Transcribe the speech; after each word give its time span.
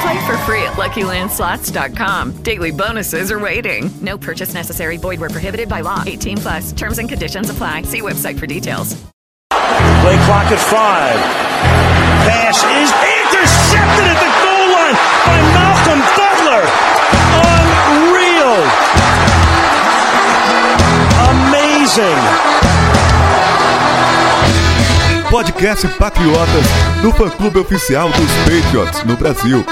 Play 0.00 0.26
for 0.26 0.36
free 0.46 0.62
at 0.62 0.74
LuckyLandSlots.com. 0.74 2.42
Daily 2.42 2.70
bonuses 2.70 3.32
are 3.32 3.38
waiting. 3.38 3.90
No 4.00 4.16
purchase 4.16 4.54
necessary. 4.54 4.96
Void 4.96 5.18
where 5.20 5.30
prohibited 5.30 5.68
by 5.68 5.80
law. 5.80 6.04
18 6.06 6.36
plus. 6.38 6.72
Terms 6.72 6.98
and 6.98 7.08
conditions 7.08 7.50
apply. 7.50 7.82
See 7.82 8.00
website 8.00 8.38
for 8.38 8.46
details. 8.46 8.94
Play 9.50 10.16
clock 10.24 10.46
at 10.52 10.60
five. 10.70 11.18
Pass 12.28 12.62
is 12.62 12.90
intercepted 12.94 14.06
at 14.06 14.18
the 14.22 14.30
goal 14.44 14.66
line 14.70 14.96
by 15.26 15.38
Malcolm 15.56 16.00
Butler. 16.14 16.62
Unreal. 17.98 18.62
Amazing. 21.28 22.67
Podcast 25.30 25.86
Patriotas 25.98 26.66
no 27.02 27.12
fã-clube 27.12 27.58
oficial 27.58 28.08
dos 28.08 28.30
Patriots 28.44 29.04
no 29.04 29.14
Brasil. 29.14 29.62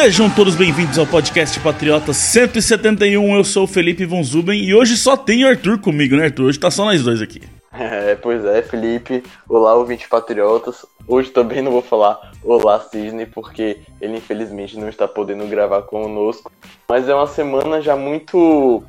Sejam 0.00 0.30
todos 0.30 0.54
bem-vindos 0.54 0.96
ao 0.96 1.04
podcast 1.04 1.58
Patriota 1.58 2.12
171. 2.12 3.34
Eu 3.34 3.42
sou 3.42 3.64
o 3.64 3.66
Felipe 3.66 4.06
Von 4.06 4.22
Zuben 4.22 4.62
e 4.62 4.72
hoje 4.72 4.96
só 4.96 5.16
tem 5.16 5.44
o 5.44 5.48
Arthur 5.48 5.80
comigo, 5.80 6.14
né, 6.14 6.26
Arthur? 6.26 6.44
Hoje 6.44 6.60
tá 6.60 6.70
só 6.70 6.84
nós 6.84 7.02
dois 7.02 7.20
aqui. 7.20 7.42
É, 7.72 8.14
pois 8.14 8.44
é, 8.44 8.62
Felipe. 8.62 9.24
Olá, 9.48 9.74
ouvinte 9.74 10.08
patriotas. 10.08 10.86
Hoje 11.04 11.30
também 11.30 11.62
não 11.62 11.72
vou 11.72 11.82
falar 11.82 12.30
olá, 12.44 12.78
Cisne, 12.78 13.26
porque 13.26 13.80
ele 14.00 14.18
infelizmente 14.18 14.78
não 14.78 14.88
está 14.88 15.08
podendo 15.08 15.44
gravar 15.48 15.82
conosco. 15.82 16.52
Mas 16.88 17.08
é 17.08 17.14
uma 17.14 17.26
semana 17.26 17.82
já 17.82 17.96
muito 17.96 18.84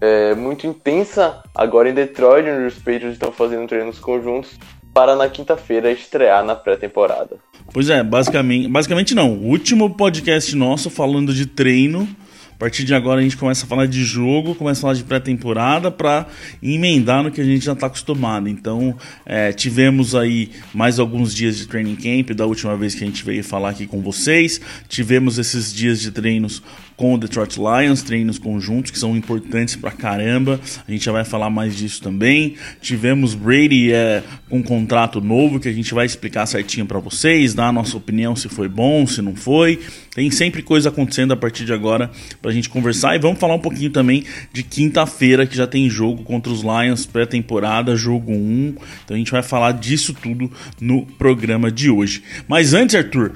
é, 0.00 0.34
muito 0.34 0.66
intensa 0.66 1.40
agora 1.54 1.88
em 1.88 1.94
Detroit, 1.94 2.48
onde 2.48 2.66
os 2.66 2.74
Patriots 2.74 3.12
estão 3.12 3.30
fazendo 3.30 3.68
treinos 3.68 4.00
conjuntos 4.00 4.58
para 4.98 5.14
na 5.14 5.28
quinta-feira 5.28 5.92
estrear 5.92 6.44
na 6.44 6.56
pré-temporada. 6.56 7.36
Pois 7.72 7.88
é, 7.88 8.02
basicamente, 8.02 8.66
basicamente 8.66 9.14
não. 9.14 9.32
O 9.32 9.46
último 9.46 9.90
podcast 9.90 10.56
nosso 10.56 10.90
falando 10.90 11.32
de 11.32 11.46
treino. 11.46 12.08
A 12.52 12.58
partir 12.58 12.82
de 12.82 12.92
agora 12.92 13.20
a 13.20 13.22
gente 13.22 13.36
começa 13.36 13.64
a 13.64 13.68
falar 13.68 13.86
de 13.86 14.02
jogo, 14.02 14.56
começa 14.56 14.80
a 14.80 14.82
falar 14.82 14.94
de 14.94 15.04
pré-temporada 15.04 15.88
para 15.92 16.26
emendar 16.60 17.22
no 17.22 17.30
que 17.30 17.40
a 17.40 17.44
gente 17.44 17.64
já 17.64 17.74
está 17.74 17.86
acostumado. 17.86 18.48
Então, 18.48 18.96
é, 19.24 19.52
tivemos 19.52 20.16
aí 20.16 20.50
mais 20.74 20.98
alguns 20.98 21.32
dias 21.32 21.56
de 21.58 21.68
training 21.68 21.94
camp 21.94 22.36
da 22.36 22.44
última 22.44 22.76
vez 22.76 22.96
que 22.96 23.04
a 23.04 23.06
gente 23.06 23.24
veio 23.24 23.44
falar 23.44 23.68
aqui 23.68 23.86
com 23.86 24.00
vocês. 24.00 24.60
Tivemos 24.88 25.38
esses 25.38 25.72
dias 25.72 26.00
de 26.00 26.10
treinos 26.10 26.60
com 26.98 27.14
o 27.14 27.18
Detroit 27.18 27.56
Lions, 27.56 28.02
treinos 28.02 28.40
conjuntos 28.40 28.90
que 28.90 28.98
são 28.98 29.16
importantes 29.16 29.76
pra 29.76 29.92
caramba. 29.92 30.60
A 30.86 30.90
gente 30.90 31.04
já 31.04 31.12
vai 31.12 31.24
falar 31.24 31.48
mais 31.48 31.76
disso 31.76 32.02
também. 32.02 32.56
Tivemos 32.82 33.34
Brady 33.34 33.92
é, 33.92 34.22
com 34.50 34.58
um 34.58 34.62
contrato 34.62 35.20
novo 35.20 35.60
que 35.60 35.68
a 35.68 35.72
gente 35.72 35.94
vai 35.94 36.04
explicar 36.04 36.44
certinho 36.46 36.84
para 36.84 36.98
vocês, 36.98 37.54
dar 37.54 37.68
a 37.68 37.72
nossa 37.72 37.96
opinião 37.96 38.34
se 38.34 38.48
foi 38.48 38.68
bom, 38.68 39.06
se 39.06 39.22
não 39.22 39.36
foi. 39.36 39.80
Tem 40.12 40.28
sempre 40.32 40.60
coisa 40.60 40.88
acontecendo 40.88 41.32
a 41.32 41.36
partir 41.36 41.64
de 41.64 41.72
agora 41.72 42.10
pra 42.42 42.50
gente 42.50 42.68
conversar 42.68 43.14
e 43.14 43.20
vamos 43.20 43.38
falar 43.38 43.54
um 43.54 43.60
pouquinho 43.60 43.90
também 43.90 44.24
de 44.52 44.64
quinta-feira 44.64 45.46
que 45.46 45.56
já 45.56 45.68
tem 45.68 45.88
jogo 45.88 46.24
contra 46.24 46.52
os 46.52 46.62
Lions 46.62 47.06
pré-temporada, 47.06 47.94
jogo 47.94 48.32
1. 48.32 48.74
Então 49.04 49.14
a 49.14 49.18
gente 49.18 49.30
vai 49.30 49.42
falar 49.44 49.70
disso 49.70 50.12
tudo 50.12 50.50
no 50.80 51.06
programa 51.06 51.70
de 51.70 51.88
hoje. 51.88 52.24
Mas 52.48 52.74
antes, 52.74 52.96
Arthur, 52.96 53.34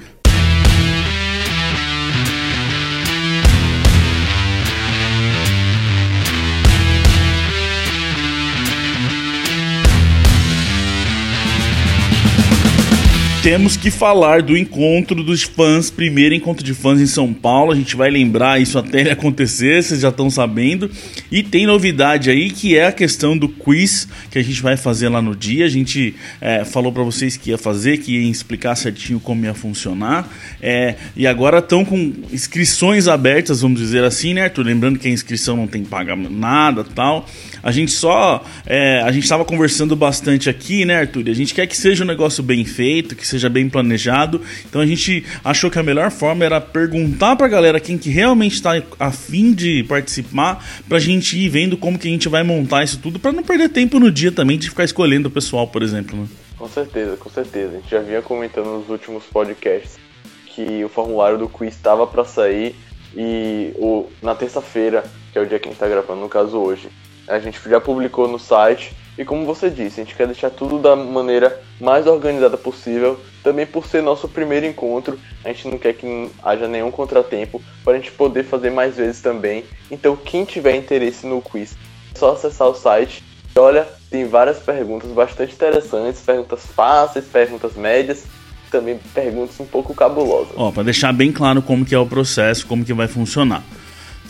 temos 13.42 13.76
que 13.76 13.90
falar 13.90 14.40
do 14.40 14.56
encontro 14.56 15.24
dos 15.24 15.42
fãs, 15.42 15.90
primeiro 15.90 16.32
encontro 16.32 16.64
de 16.64 16.72
fãs 16.72 17.00
em 17.00 17.08
São 17.08 17.34
Paulo. 17.34 17.72
A 17.72 17.74
gente 17.74 17.96
vai 17.96 18.08
lembrar 18.08 18.60
isso 18.60 18.78
até 18.78 19.00
ele 19.00 19.10
acontecer, 19.10 19.82
vocês 19.82 20.00
já 20.00 20.10
estão 20.10 20.30
sabendo. 20.30 20.88
E 21.30 21.42
tem 21.42 21.66
novidade 21.66 22.30
aí 22.30 22.50
que 22.50 22.76
é 22.76 22.86
a 22.86 22.92
questão 22.92 23.36
do 23.36 23.48
quiz 23.48 24.06
que 24.30 24.38
a 24.38 24.42
gente 24.44 24.62
vai 24.62 24.76
fazer 24.76 25.08
lá 25.08 25.20
no 25.20 25.34
dia. 25.34 25.64
A 25.64 25.68
gente 25.68 26.14
é, 26.40 26.64
falou 26.64 26.92
para 26.92 27.02
vocês 27.02 27.36
que 27.36 27.50
ia 27.50 27.58
fazer, 27.58 27.98
que 27.98 28.16
ia 28.16 28.30
explicar 28.30 28.76
certinho 28.76 29.18
como 29.18 29.44
ia 29.44 29.54
funcionar. 29.54 30.28
É, 30.60 30.94
e 31.16 31.26
agora 31.26 31.58
estão 31.58 31.84
com 31.84 32.12
inscrições 32.32 33.08
abertas, 33.08 33.62
vamos 33.62 33.80
dizer 33.80 34.04
assim, 34.04 34.34
né, 34.34 34.44
Arthur? 34.44 34.66
Lembrando 34.66 35.00
que 35.00 35.08
a 35.08 35.10
inscrição 35.10 35.56
não 35.56 35.66
tem 35.66 35.82
que 35.82 35.88
pagar 35.88 36.16
nada 36.16 36.84
tal. 36.84 37.28
A 37.60 37.72
gente 37.72 37.90
só. 37.90 38.44
É, 38.64 39.02
a 39.02 39.10
gente 39.10 39.24
estava 39.24 39.44
conversando 39.44 39.96
bastante 39.96 40.48
aqui, 40.48 40.84
né, 40.84 41.00
Arthur? 41.00 41.28
A 41.28 41.34
gente 41.34 41.52
quer 41.52 41.66
que 41.66 41.76
seja 41.76 42.04
um 42.04 42.06
negócio 42.06 42.40
bem 42.40 42.64
feito, 42.64 43.16
que 43.16 43.31
seja 43.32 43.48
bem 43.48 43.68
planejado. 43.68 44.40
Então 44.68 44.80
a 44.80 44.86
gente 44.86 45.24
achou 45.44 45.70
que 45.70 45.78
a 45.78 45.82
melhor 45.82 46.10
forma 46.10 46.44
era 46.44 46.60
perguntar 46.60 47.36
pra 47.36 47.48
galera 47.48 47.80
quem 47.80 47.98
que 47.98 48.10
realmente 48.10 48.54
está 48.54 48.80
afim 48.98 49.52
de 49.52 49.82
participar, 49.84 50.64
pra 50.88 50.98
gente 50.98 51.38
ir 51.38 51.48
vendo 51.48 51.76
como 51.76 51.98
que 51.98 52.08
a 52.08 52.10
gente 52.10 52.28
vai 52.28 52.42
montar 52.42 52.84
isso 52.84 52.98
tudo, 52.98 53.18
para 53.18 53.32
não 53.32 53.42
perder 53.42 53.68
tempo 53.68 53.98
no 53.98 54.10
dia 54.10 54.30
também 54.30 54.58
de 54.58 54.68
ficar 54.68 54.84
escolhendo 54.84 55.28
o 55.28 55.30
pessoal, 55.30 55.66
por 55.66 55.82
exemplo. 55.82 56.16
Né? 56.16 56.26
Com 56.56 56.68
certeza, 56.68 57.16
com 57.16 57.30
certeza. 57.30 57.72
A 57.72 57.80
gente 57.80 57.90
já 57.90 58.00
vinha 58.00 58.22
comentando 58.22 58.66
nos 58.66 58.88
últimos 58.88 59.24
podcasts 59.24 59.98
que 60.46 60.84
o 60.84 60.88
formulário 60.88 61.38
do 61.38 61.48
quiz 61.48 61.74
estava 61.74 62.06
para 62.06 62.24
sair 62.24 62.74
e 63.16 63.72
o, 63.76 64.08
na 64.22 64.34
terça-feira, 64.34 65.04
que 65.32 65.38
é 65.38 65.42
o 65.42 65.46
dia 65.46 65.58
que 65.58 65.66
a 65.66 65.70
gente 65.70 65.76
está 65.76 65.88
gravando, 65.88 66.20
no 66.20 66.28
caso 66.28 66.58
hoje, 66.58 66.88
a 67.26 67.38
gente 67.38 67.58
já 67.68 67.80
publicou 67.80 68.28
no 68.28 68.38
site 68.38 68.92
e 69.16 69.24
como 69.24 69.44
você 69.44 69.68
disse, 69.68 70.00
a 70.00 70.04
gente 70.04 70.16
quer 70.16 70.26
deixar 70.26 70.50
tudo 70.50 70.78
da 70.78 70.96
maneira 70.96 71.60
mais 71.78 72.06
organizada 72.06 72.56
possível. 72.56 73.20
Também 73.42 73.66
por 73.66 73.86
ser 73.86 74.02
nosso 74.02 74.26
primeiro 74.26 74.64
encontro, 74.64 75.18
a 75.44 75.48
gente 75.48 75.68
não 75.68 75.76
quer 75.76 75.92
que 75.92 76.30
haja 76.42 76.66
nenhum 76.66 76.90
contratempo 76.90 77.60
para 77.84 77.94
a 77.94 77.96
gente 77.96 78.10
poder 78.12 78.44
fazer 78.44 78.70
mais 78.70 78.96
vezes 78.96 79.20
também. 79.20 79.64
Então, 79.90 80.16
quem 80.16 80.44
tiver 80.44 80.76
interesse 80.76 81.26
no 81.26 81.42
quiz, 81.42 81.76
é 82.14 82.18
só 82.18 82.32
acessar 82.32 82.68
o 82.68 82.74
site. 82.74 83.22
E 83.54 83.58
olha, 83.58 83.86
tem 84.10 84.26
várias 84.26 84.58
perguntas 84.58 85.10
bastante 85.10 85.54
interessantes, 85.54 86.22
perguntas 86.22 86.64
fáceis, 86.66 87.26
perguntas 87.26 87.74
médias, 87.74 88.24
também 88.70 88.98
perguntas 89.12 89.60
um 89.60 89.66
pouco 89.66 89.94
cabulosas. 89.94 90.54
Ó, 90.56 90.70
para 90.70 90.84
deixar 90.84 91.12
bem 91.12 91.30
claro 91.30 91.60
como 91.60 91.84
que 91.84 91.94
é 91.94 91.98
o 91.98 92.06
processo, 92.06 92.66
como 92.66 92.82
que 92.82 92.94
vai 92.94 93.08
funcionar. 93.08 93.62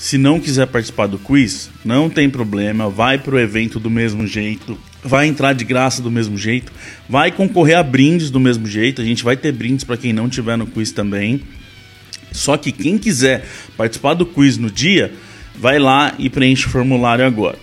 Se 0.03 0.19
não 0.19 0.41
quiser 0.41 0.67
participar 0.67 1.07
do 1.07 1.17
quiz, 1.17 1.71
não 1.85 2.11
tem 2.11 2.29
problema, 2.29 2.91
vai 2.91 3.19
pro 3.19 3.39
evento 3.39 3.79
do 3.79 3.89
mesmo 3.89 4.27
jeito, 4.27 4.77
vai 5.01 5.29
entrar 5.29 5.53
de 5.53 5.65
graça 5.65 6.03
do 6.03 6.11
mesmo 6.11 6.37
jeito, 6.37 6.73
vai 7.09 7.31
concorrer 7.31 7.79
a 7.79 7.85
brindes 7.85 8.29
do 8.29 8.41
mesmo 8.41 8.67
jeito. 8.67 9.01
A 9.01 9.05
gente 9.05 9.23
vai 9.23 9.37
ter 9.37 9.53
brindes 9.53 9.85
para 9.85 9.97
quem 9.97 10.13
não 10.13 10.29
tiver 10.29 10.59
no 10.59 10.67
quiz 10.67 10.91
também. 10.91 11.43
Só 12.33 12.57
que 12.57 12.73
quem 12.73 12.99
quiser 12.99 13.47
participar 13.77 14.15
do 14.15 14.27
quiz 14.27 14.59
no 14.59 14.69
dia, 14.69 15.13
vai 15.57 15.79
lá 15.79 16.13
e 16.19 16.29
preenche 16.29 16.67
o 16.67 16.71
formulário 16.71 17.25
agora. 17.25 17.59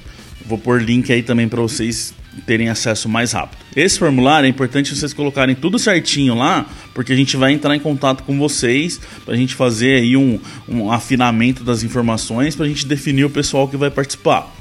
Vou 0.46 0.58
pôr 0.58 0.82
link 0.82 1.12
aí 1.12 1.22
também 1.22 1.50
para 1.50 1.62
vocês 1.62 2.14
terem 2.40 2.70
acesso 2.70 3.10
mais 3.10 3.34
rápido. 3.34 3.60
Esse 3.76 4.00
formulário 4.00 4.48
é 4.48 4.50
importante 4.50 4.96
vocês 4.96 5.14
colocarem 5.14 5.56
tudo 5.56 5.78
certinho 5.78 6.36
lá, 6.36 6.66
porque 6.94 7.14
a 7.14 7.16
gente 7.16 7.36
vai 7.38 7.54
entrar 7.54 7.76
em 7.76 7.80
contato 7.80 8.24
com 8.24 8.38
vocês 8.38 9.00
para 9.26 9.34
a 9.34 9.38
gente 9.38 9.56
fazer 9.56 9.96
aí 9.96 10.16
um, 10.16 10.40
um 10.68 10.92
afinamento 10.92 11.64
das 11.64 11.84
informações 11.84 12.56
para 12.56 12.66
a 12.66 12.70
gente 12.70 12.86
definir 12.86 13.26
o 13.26 13.30
pessoal 13.30 13.68
que 13.68 13.78
vai 13.78 13.92
participar. 13.92 14.56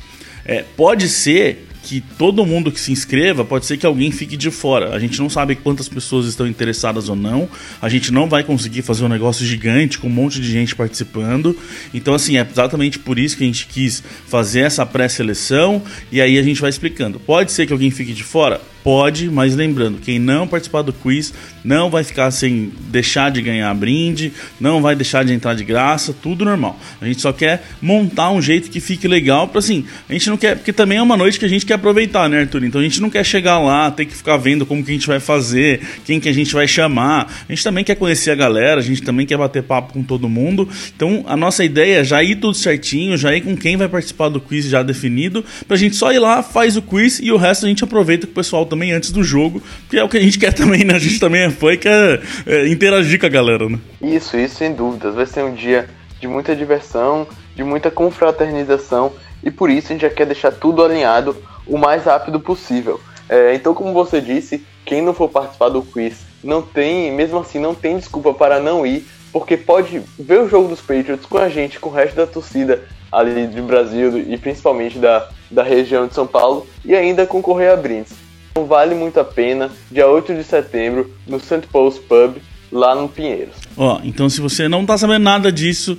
É, 0.44 0.64
pode 0.76 1.08
ser 1.08 1.67
que 1.88 2.02
todo 2.18 2.44
mundo 2.44 2.70
que 2.70 2.78
se 2.78 2.92
inscreva, 2.92 3.46
pode 3.46 3.64
ser 3.64 3.78
que 3.78 3.86
alguém 3.86 4.10
fique 4.10 4.36
de 4.36 4.50
fora. 4.50 4.94
A 4.94 4.98
gente 4.98 5.18
não 5.18 5.30
sabe 5.30 5.54
quantas 5.54 5.88
pessoas 5.88 6.26
estão 6.26 6.46
interessadas 6.46 7.08
ou 7.08 7.16
não. 7.16 7.48
A 7.80 7.88
gente 7.88 8.12
não 8.12 8.28
vai 8.28 8.44
conseguir 8.44 8.82
fazer 8.82 9.06
um 9.06 9.08
negócio 9.08 9.46
gigante 9.46 9.96
com 9.96 10.06
um 10.06 10.10
monte 10.10 10.38
de 10.38 10.52
gente 10.52 10.76
participando. 10.76 11.56
Então, 11.94 12.12
assim, 12.12 12.36
é 12.36 12.46
exatamente 12.46 12.98
por 12.98 13.18
isso 13.18 13.38
que 13.38 13.42
a 13.42 13.46
gente 13.46 13.66
quis 13.66 14.02
fazer 14.26 14.60
essa 14.60 14.84
pré-seleção 14.84 15.82
e 16.12 16.20
aí 16.20 16.38
a 16.38 16.42
gente 16.42 16.60
vai 16.60 16.68
explicando. 16.68 17.18
Pode 17.18 17.52
ser 17.52 17.66
que 17.66 17.72
alguém 17.72 17.90
fique 17.90 18.12
de 18.12 18.22
fora? 18.22 18.60
Pode, 18.88 19.28
mas 19.28 19.54
lembrando, 19.54 19.98
quem 19.98 20.18
não 20.18 20.48
participar 20.48 20.80
do 20.80 20.94
quiz 20.94 21.34
não 21.62 21.90
vai 21.90 22.02
ficar 22.02 22.30
sem 22.30 22.72
deixar 22.88 23.30
de 23.30 23.42
ganhar 23.42 23.74
brinde, 23.74 24.32
não 24.58 24.80
vai 24.80 24.96
deixar 24.96 25.22
de 25.26 25.34
entrar 25.34 25.52
de 25.52 25.62
graça, 25.62 26.14
tudo 26.22 26.42
normal. 26.42 26.80
A 26.98 27.04
gente 27.04 27.20
só 27.20 27.30
quer 27.30 27.62
montar 27.82 28.30
um 28.30 28.40
jeito 28.40 28.70
que 28.70 28.80
fique 28.80 29.06
legal 29.06 29.46
para 29.46 29.58
assim, 29.58 29.84
a 30.08 30.14
gente 30.14 30.30
não 30.30 30.38
quer, 30.38 30.56
porque 30.56 30.72
também 30.72 30.96
é 30.96 31.02
uma 31.02 31.18
noite 31.18 31.38
que 31.38 31.44
a 31.44 31.48
gente 31.48 31.66
quer 31.66 31.74
aproveitar, 31.74 32.30
né, 32.30 32.40
Arthur? 32.40 32.64
Então 32.64 32.80
a 32.80 32.84
gente 32.84 32.98
não 33.02 33.10
quer 33.10 33.22
chegar 33.26 33.58
lá, 33.58 33.90
ter 33.90 34.06
que 34.06 34.16
ficar 34.16 34.38
vendo 34.38 34.64
como 34.64 34.82
que 34.82 34.90
a 34.90 34.94
gente 34.94 35.06
vai 35.06 35.20
fazer, 35.20 35.82
quem 36.06 36.18
que 36.18 36.30
a 36.30 36.32
gente 36.32 36.54
vai 36.54 36.66
chamar. 36.66 37.30
A 37.46 37.52
gente 37.52 37.62
também 37.62 37.84
quer 37.84 37.94
conhecer 37.94 38.30
a 38.30 38.34
galera, 38.34 38.80
a 38.80 38.82
gente 38.82 39.02
também 39.02 39.26
quer 39.26 39.36
bater 39.36 39.62
papo 39.62 39.92
com 39.92 40.02
todo 40.02 40.30
mundo. 40.30 40.66
Então 40.96 41.26
a 41.28 41.36
nossa 41.36 41.62
ideia 41.62 41.98
é 41.98 42.04
já 42.04 42.22
ir 42.22 42.36
tudo 42.36 42.54
certinho, 42.54 43.18
já 43.18 43.36
ir 43.36 43.42
com 43.42 43.54
quem 43.54 43.76
vai 43.76 43.86
participar 43.86 44.30
do 44.30 44.40
quiz 44.40 44.64
já 44.64 44.82
definido, 44.82 45.44
pra 45.66 45.76
gente 45.76 45.94
só 45.94 46.10
ir 46.10 46.20
lá, 46.20 46.42
faz 46.42 46.74
o 46.74 46.80
quiz 46.80 47.20
e 47.22 47.30
o 47.30 47.36
resto 47.36 47.66
a 47.66 47.68
gente 47.68 47.84
aproveita 47.84 48.26
com 48.26 48.32
o 48.32 48.34
pessoal 48.34 48.64
também 48.64 48.77
antes 48.92 49.10
do 49.10 49.22
jogo, 49.22 49.62
que 49.88 49.98
é 49.98 50.04
o 50.04 50.08
que 50.08 50.16
a 50.16 50.20
gente 50.20 50.38
quer 50.40 50.52
também, 50.52 50.84
né? 50.84 50.94
A 50.94 50.98
gente 50.98 51.18
também 51.18 51.42
é 51.42 51.50
fã 51.50 51.72
e 51.72 51.76
quer 51.76 52.20
é, 52.46 52.68
interagir 52.68 53.18
com 53.18 53.26
a 53.26 53.30
galera, 53.30 53.68
né? 53.68 53.78
Isso, 54.00 54.36
isso 54.36 54.56
sem 54.56 54.72
dúvidas. 54.72 55.14
Vai 55.14 55.26
ser 55.26 55.42
um 55.42 55.54
dia 55.54 55.88
de 56.20 56.26
muita 56.26 56.54
diversão, 56.54 57.26
de 57.54 57.62
muita 57.62 57.90
confraternização 57.90 59.12
e 59.42 59.50
por 59.50 59.70
isso 59.70 59.88
a 59.88 59.92
gente 59.92 60.02
já 60.02 60.10
quer 60.10 60.26
deixar 60.26 60.52
tudo 60.52 60.84
alinhado 60.84 61.36
o 61.66 61.78
mais 61.78 62.04
rápido 62.04 62.40
possível. 62.40 63.00
É, 63.28 63.54
então, 63.54 63.74
como 63.74 63.92
você 63.92 64.20
disse, 64.20 64.64
quem 64.84 65.02
não 65.02 65.12
for 65.12 65.28
participar 65.28 65.68
do 65.68 65.82
quiz 65.82 66.26
não 66.42 66.62
tem, 66.62 67.12
mesmo 67.12 67.38
assim, 67.38 67.58
não 67.58 67.74
tem 67.74 67.96
desculpa 67.96 68.32
para 68.32 68.58
não 68.58 68.86
ir, 68.86 69.06
porque 69.32 69.56
pode 69.56 70.00
ver 70.18 70.40
o 70.40 70.48
jogo 70.48 70.68
dos 70.68 70.80
Patriots 70.80 71.26
com 71.26 71.38
a 71.38 71.48
gente, 71.48 71.78
com 71.78 71.90
o 71.90 71.92
resto 71.92 72.16
da 72.16 72.26
torcida 72.26 72.82
ali 73.10 73.46
do 73.46 73.62
Brasil 73.62 74.18
e 74.18 74.36
principalmente 74.36 74.98
da, 74.98 75.28
da 75.50 75.62
região 75.62 76.06
de 76.06 76.14
São 76.14 76.26
Paulo 76.26 76.66
e 76.84 76.94
ainda 76.94 77.26
concorrer 77.26 77.70
a 77.70 77.76
brindes. 77.76 78.12
Então 78.58 78.66
vale 78.66 78.92
muito 78.92 79.20
a 79.20 79.24
pena, 79.24 79.70
dia 79.88 80.08
8 80.08 80.34
de 80.34 80.42
setembro, 80.42 81.08
no 81.28 81.38
St. 81.38 81.60
Paul's 81.70 81.96
Pub, 81.96 82.38
lá 82.72 82.92
no 82.92 83.08
Pinheiros. 83.08 83.54
Ó, 83.76 84.00
então 84.02 84.28
se 84.28 84.40
você 84.40 84.66
não 84.66 84.84
tá 84.84 84.98
sabendo 84.98 85.22
nada 85.22 85.52
disso, 85.52 85.96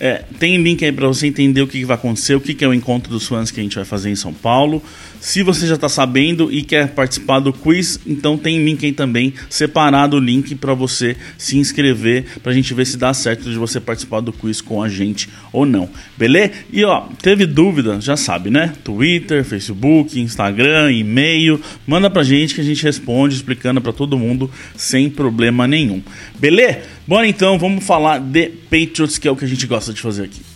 é, 0.00 0.24
tem 0.40 0.60
link 0.60 0.84
aí 0.84 0.90
para 0.90 1.06
você 1.06 1.28
entender 1.28 1.62
o 1.62 1.66
que, 1.68 1.78
que 1.78 1.84
vai 1.84 1.94
acontecer, 1.94 2.34
o 2.34 2.40
que, 2.40 2.54
que 2.54 2.64
é 2.64 2.68
o 2.68 2.74
encontro 2.74 3.08
dos 3.08 3.28
fãs 3.28 3.52
que 3.52 3.60
a 3.60 3.62
gente 3.62 3.76
vai 3.76 3.84
fazer 3.84 4.10
em 4.10 4.16
São 4.16 4.34
Paulo. 4.34 4.82
Se 5.22 5.40
você 5.44 5.68
já 5.68 5.76
está 5.76 5.88
sabendo 5.88 6.52
e 6.52 6.64
quer 6.64 6.88
participar 6.88 7.38
do 7.38 7.52
quiz, 7.52 8.00
então 8.04 8.36
tem 8.36 8.64
link 8.64 8.84
aí 8.84 8.90
também, 8.90 9.32
separado 9.48 10.16
o 10.16 10.20
link 10.20 10.56
para 10.56 10.74
você 10.74 11.16
se 11.38 11.56
inscrever, 11.56 12.24
para 12.42 12.50
a 12.50 12.54
gente 12.54 12.74
ver 12.74 12.84
se 12.84 12.96
dá 12.96 13.14
certo 13.14 13.48
de 13.48 13.56
você 13.56 13.78
participar 13.78 14.18
do 14.18 14.32
quiz 14.32 14.60
com 14.60 14.82
a 14.82 14.88
gente 14.88 15.28
ou 15.52 15.64
não. 15.64 15.88
Beleza? 16.18 16.50
E 16.72 16.84
ó, 16.84 17.02
teve 17.22 17.46
dúvida, 17.46 18.00
já 18.00 18.16
sabe, 18.16 18.50
né? 18.50 18.72
Twitter, 18.82 19.44
Facebook, 19.44 20.18
Instagram, 20.18 20.90
e-mail, 20.90 21.60
manda 21.86 22.10
pra 22.10 22.24
gente 22.24 22.52
que 22.52 22.60
a 22.60 22.64
gente 22.64 22.82
responde 22.82 23.36
explicando 23.36 23.80
para 23.80 23.92
todo 23.92 24.18
mundo 24.18 24.50
sem 24.76 25.08
problema 25.08 25.68
nenhum. 25.68 26.02
Beleza? 26.36 26.80
Bora 27.06 27.28
então, 27.28 27.60
vamos 27.60 27.86
falar 27.86 28.18
de 28.18 28.48
Patriots, 28.48 29.18
que 29.18 29.28
é 29.28 29.30
o 29.30 29.36
que 29.36 29.44
a 29.44 29.48
gente 29.48 29.68
gosta 29.68 29.92
de 29.92 30.00
fazer 30.00 30.24
aqui. 30.24 30.51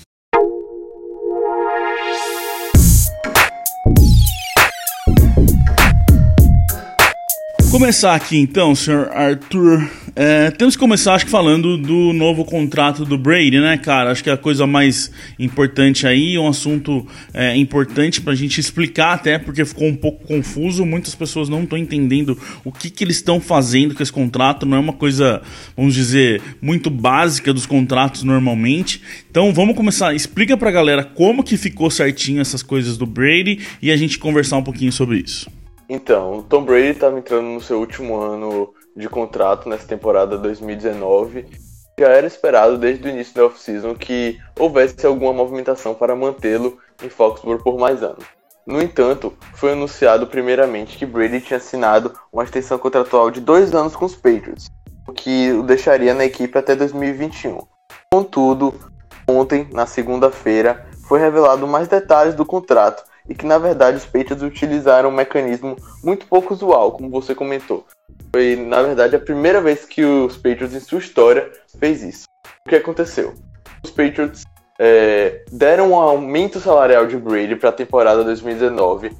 Começar 7.76 8.14
aqui 8.14 8.38
então, 8.38 8.74
senhor 8.74 9.10
Arthur. 9.12 9.86
É, 10.16 10.50
temos 10.50 10.74
que 10.74 10.80
começar, 10.80 11.12
acho 11.12 11.26
que 11.26 11.30
falando 11.30 11.76
do 11.76 12.14
novo 12.14 12.42
contrato 12.42 13.04
do 13.04 13.18
Brady, 13.18 13.60
né, 13.60 13.76
cara? 13.76 14.10
Acho 14.10 14.24
que 14.24 14.30
é 14.30 14.32
a 14.32 14.36
coisa 14.38 14.66
mais 14.66 15.10
importante 15.38 16.06
aí, 16.06 16.38
um 16.38 16.48
assunto 16.48 17.06
é, 17.34 17.54
importante 17.54 18.22
pra 18.22 18.34
gente 18.34 18.58
explicar 18.58 19.12
até, 19.12 19.38
porque 19.38 19.62
ficou 19.62 19.86
um 19.88 19.94
pouco 19.94 20.26
confuso. 20.26 20.86
Muitas 20.86 21.14
pessoas 21.14 21.50
não 21.50 21.64
estão 21.64 21.76
entendendo 21.76 22.38
o 22.64 22.72
que, 22.72 22.88
que 22.88 23.04
eles 23.04 23.16
estão 23.16 23.42
fazendo 23.42 23.94
com 23.94 24.02
esse 24.02 24.10
contrato. 24.10 24.64
Não 24.64 24.78
é 24.78 24.80
uma 24.80 24.94
coisa, 24.94 25.42
vamos 25.76 25.94
dizer, 25.94 26.40
muito 26.62 26.88
básica 26.88 27.52
dos 27.52 27.66
contratos 27.66 28.22
normalmente. 28.22 29.02
Então 29.30 29.52
vamos 29.52 29.76
começar. 29.76 30.14
Explica 30.14 30.56
pra 30.56 30.70
galera 30.70 31.04
como 31.04 31.44
que 31.44 31.58
ficou 31.58 31.90
certinho 31.90 32.40
essas 32.40 32.62
coisas 32.62 32.96
do 32.96 33.04
Brady 33.04 33.58
e 33.82 33.92
a 33.92 33.96
gente 33.98 34.18
conversar 34.18 34.56
um 34.56 34.64
pouquinho 34.64 34.90
sobre 34.90 35.18
isso. 35.18 35.54
Então, 35.88 36.38
o 36.38 36.42
Tom 36.42 36.64
Brady 36.64 36.90
estava 36.90 37.18
entrando 37.18 37.46
no 37.46 37.60
seu 37.60 37.78
último 37.78 38.16
ano 38.16 38.74
de 38.96 39.08
contrato 39.08 39.68
nessa 39.68 39.86
temporada 39.86 40.36
2019. 40.36 41.46
Já 41.98 42.08
era 42.08 42.26
esperado 42.26 42.76
desde 42.76 43.06
o 43.06 43.10
início 43.10 43.34
da 43.34 43.46
off-season 43.46 43.94
que 43.94 44.38
houvesse 44.58 45.06
alguma 45.06 45.32
movimentação 45.32 45.94
para 45.94 46.16
mantê-lo 46.16 46.78
em 47.02 47.08
Foxborough 47.08 47.62
por 47.62 47.78
mais 47.78 48.02
anos. 48.02 48.24
No 48.66 48.82
entanto, 48.82 49.32
foi 49.54 49.72
anunciado 49.72 50.26
primeiramente 50.26 50.98
que 50.98 51.06
Brady 51.06 51.40
tinha 51.40 51.58
assinado 51.58 52.12
uma 52.32 52.42
extensão 52.42 52.78
contratual 52.78 53.30
de 53.30 53.40
dois 53.40 53.72
anos 53.72 53.94
com 53.94 54.04
os 54.04 54.16
Patriots, 54.16 54.66
o 55.06 55.12
que 55.12 55.52
o 55.52 55.62
deixaria 55.62 56.12
na 56.12 56.24
equipe 56.24 56.58
até 56.58 56.74
2021. 56.74 57.60
Contudo, 58.12 58.74
ontem, 59.28 59.68
na 59.72 59.86
segunda-feira, 59.86 60.84
foi 61.06 61.20
revelado 61.20 61.64
mais 61.68 61.86
detalhes 61.86 62.34
do 62.34 62.44
contrato 62.44 63.04
e 63.28 63.34
que 63.34 63.46
na 63.46 63.58
verdade 63.58 63.96
os 63.96 64.04
Patriots 64.04 64.42
utilizaram 64.42 65.08
um 65.08 65.14
mecanismo 65.14 65.76
muito 66.02 66.26
pouco 66.26 66.54
usual, 66.54 66.92
como 66.92 67.10
você 67.10 67.34
comentou. 67.34 67.84
Foi 68.32 68.56
na 68.56 68.82
verdade 68.82 69.16
a 69.16 69.20
primeira 69.20 69.60
vez 69.60 69.84
que 69.84 70.04
os 70.04 70.36
Patriots 70.36 70.74
em 70.74 70.80
sua 70.80 70.98
história 70.98 71.50
fez 71.78 72.02
isso. 72.02 72.24
O 72.64 72.68
que 72.68 72.76
aconteceu? 72.76 73.34
Os 73.82 73.90
Patriots 73.90 74.44
é, 74.78 75.44
deram 75.50 75.92
um 75.92 75.96
aumento 75.96 76.60
salarial 76.60 77.06
de 77.06 77.16
Brady 77.16 77.56
para 77.56 77.70
a 77.70 77.72
temporada 77.72 78.24
2019 78.24 79.10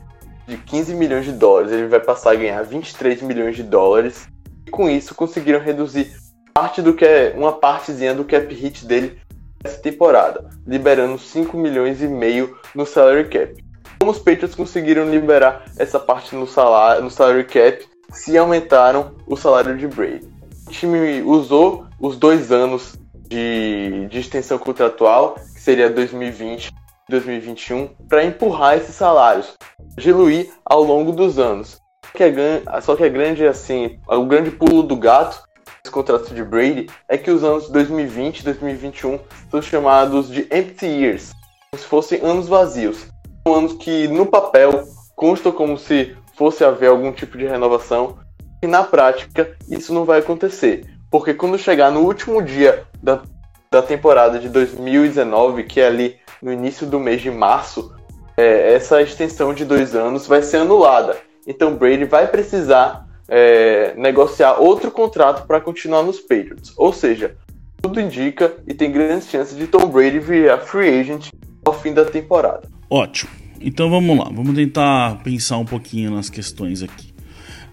de 0.46 0.56
15 0.56 0.94
milhões 0.94 1.24
de 1.24 1.32
dólares. 1.32 1.72
Ele 1.72 1.88
vai 1.88 2.00
passar 2.00 2.32
a 2.32 2.36
ganhar 2.36 2.62
23 2.62 3.22
milhões 3.22 3.56
de 3.56 3.62
dólares. 3.62 4.28
E 4.66 4.70
com 4.70 4.88
isso 4.88 5.14
conseguiram 5.14 5.60
reduzir 5.60 6.12
parte 6.54 6.80
do 6.80 6.94
que 6.94 7.04
é 7.04 7.34
uma 7.36 7.52
partezinha 7.52 8.14
do 8.14 8.24
cap 8.24 8.52
hit 8.54 8.86
dele 8.86 9.18
essa 9.62 9.78
temporada, 9.78 10.48
liberando 10.66 11.18
5 11.18 11.56
milhões 11.56 12.00
e 12.00 12.06
meio 12.06 12.56
no 12.74 12.86
salary 12.86 13.28
cap. 13.28 13.65
Como 14.06 14.16
os 14.16 14.22
Patriots 14.22 14.54
conseguiram 14.54 15.10
liberar 15.10 15.64
essa 15.76 15.98
parte 15.98 16.36
no 16.36 16.46
salário, 16.46 17.02
no 17.02 17.10
salary 17.10 17.42
cap, 17.42 17.84
se 18.12 18.38
aumentaram 18.38 19.16
o 19.26 19.36
salário 19.36 19.76
de 19.76 19.88
Brady. 19.88 20.32
O 20.64 20.70
time 20.70 21.22
usou 21.22 21.88
os 21.98 22.16
dois 22.16 22.52
anos 22.52 22.94
de, 23.28 24.06
de 24.08 24.20
extensão 24.20 24.58
contratual, 24.58 25.34
que 25.52 25.60
seria 25.60 25.90
2020 25.90 26.68
e 26.68 26.70
2021, 27.10 27.88
para 28.08 28.24
empurrar 28.24 28.76
esses 28.76 28.94
salários, 28.94 29.56
diluir 29.96 30.52
ao 30.64 30.84
longo 30.84 31.10
dos 31.10 31.36
anos. 31.36 31.80
Só 32.04 32.12
que, 32.16 32.22
é, 32.22 32.80
só 32.82 32.94
que 32.94 33.02
é 33.02 33.08
grande 33.08 33.44
assim, 33.44 33.98
o 34.06 34.24
grande 34.24 34.52
pulo 34.52 34.84
do 34.84 34.94
gato 34.94 35.42
esse 35.84 35.92
contrato 35.92 36.32
de 36.32 36.44
Brady 36.44 36.86
é 37.08 37.18
que 37.18 37.32
os 37.32 37.42
anos 37.42 37.68
2020 37.70 38.38
e 38.38 38.44
2021 38.44 39.18
são 39.50 39.60
chamados 39.60 40.28
de 40.28 40.42
empty 40.42 40.86
years, 40.86 41.32
como 41.72 41.82
se 41.82 41.88
fossem 41.88 42.20
anos 42.20 42.46
vazios 42.46 43.15
anos 43.54 43.74
que 43.74 44.08
no 44.08 44.26
papel 44.26 44.84
constam 45.14 45.52
como 45.52 45.78
se 45.78 46.14
fosse 46.36 46.64
haver 46.64 46.88
algum 46.88 47.12
tipo 47.12 47.38
de 47.38 47.46
renovação, 47.46 48.18
e 48.62 48.66
na 48.66 48.82
prática 48.82 49.56
isso 49.68 49.92
não 49.92 50.04
vai 50.04 50.20
acontecer, 50.20 50.84
porque 51.10 51.34
quando 51.34 51.58
chegar 51.58 51.90
no 51.90 52.00
último 52.00 52.42
dia 52.42 52.84
da, 53.02 53.22
da 53.70 53.82
temporada 53.82 54.38
de 54.38 54.48
2019, 54.48 55.64
que 55.64 55.80
é 55.80 55.86
ali 55.86 56.16
no 56.42 56.52
início 56.52 56.86
do 56.86 57.00
mês 57.00 57.20
de 57.20 57.30
março, 57.30 57.94
é, 58.36 58.74
essa 58.74 59.00
extensão 59.00 59.54
de 59.54 59.64
dois 59.64 59.94
anos 59.94 60.26
vai 60.26 60.42
ser 60.42 60.58
anulada. 60.58 61.16
Então 61.46 61.74
Brady 61.74 62.04
vai 62.04 62.26
precisar 62.26 63.06
é, 63.28 63.94
negociar 63.96 64.60
outro 64.60 64.90
contrato 64.90 65.46
para 65.46 65.60
continuar 65.60 66.02
nos 66.02 66.20
Patriots. 66.20 66.74
Ou 66.76 66.92
seja, 66.92 67.36
tudo 67.80 68.00
indica 68.00 68.54
e 68.66 68.74
tem 68.74 68.90
grandes 68.90 69.28
chances 69.28 69.56
de 69.56 69.66
Tom 69.66 69.86
Brady 69.86 70.18
virar 70.18 70.58
free 70.58 71.00
agent 71.00 71.30
ao 71.64 71.72
fim 71.72 71.92
da 71.92 72.04
temporada. 72.04 72.75
Ótimo. 72.88 73.30
Então 73.60 73.90
vamos 73.90 74.16
lá, 74.16 74.24
vamos 74.24 74.54
tentar 74.54 75.16
pensar 75.22 75.58
um 75.58 75.64
pouquinho 75.64 76.10
nas 76.10 76.30
questões 76.30 76.82
aqui. 76.82 77.12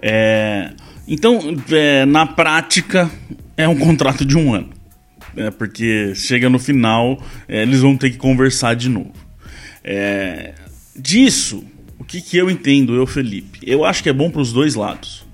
É, 0.01 0.72
então, 1.08 1.39
é, 1.72 2.05
na 2.05 2.25
prática, 2.25 3.10
é 3.55 3.67
um 3.67 3.77
contrato 3.77 4.25
de 4.25 4.38
um 4.38 4.53
ano. 4.53 4.70
É, 5.36 5.50
porque 5.51 6.13
chega 6.15 6.50
no 6.50 6.60
final, 6.60 7.22
é, 7.48 7.63
eles 7.63 7.82
vão 7.82 7.98
ter 7.98 8.12
que 8.12 8.17
conversar 8.17 8.75
de 8.75 8.89
novo. 8.89 9.13
É, 9.84 10.53
disso, 10.96 11.63
o 12.00 12.03
que, 12.03 12.22
que 12.22 12.38
eu 12.38 12.50
entendo, 12.50 12.96
eu, 12.96 13.05
Felipe? 13.05 13.60
Eu 13.63 13.84
acho 13.84 14.03
que 14.03 14.10
é 14.10 14.13
bom 14.13 14.29
para 14.29 14.41
os 14.41 14.53
dois 14.53 14.75
lados. 14.75 15.25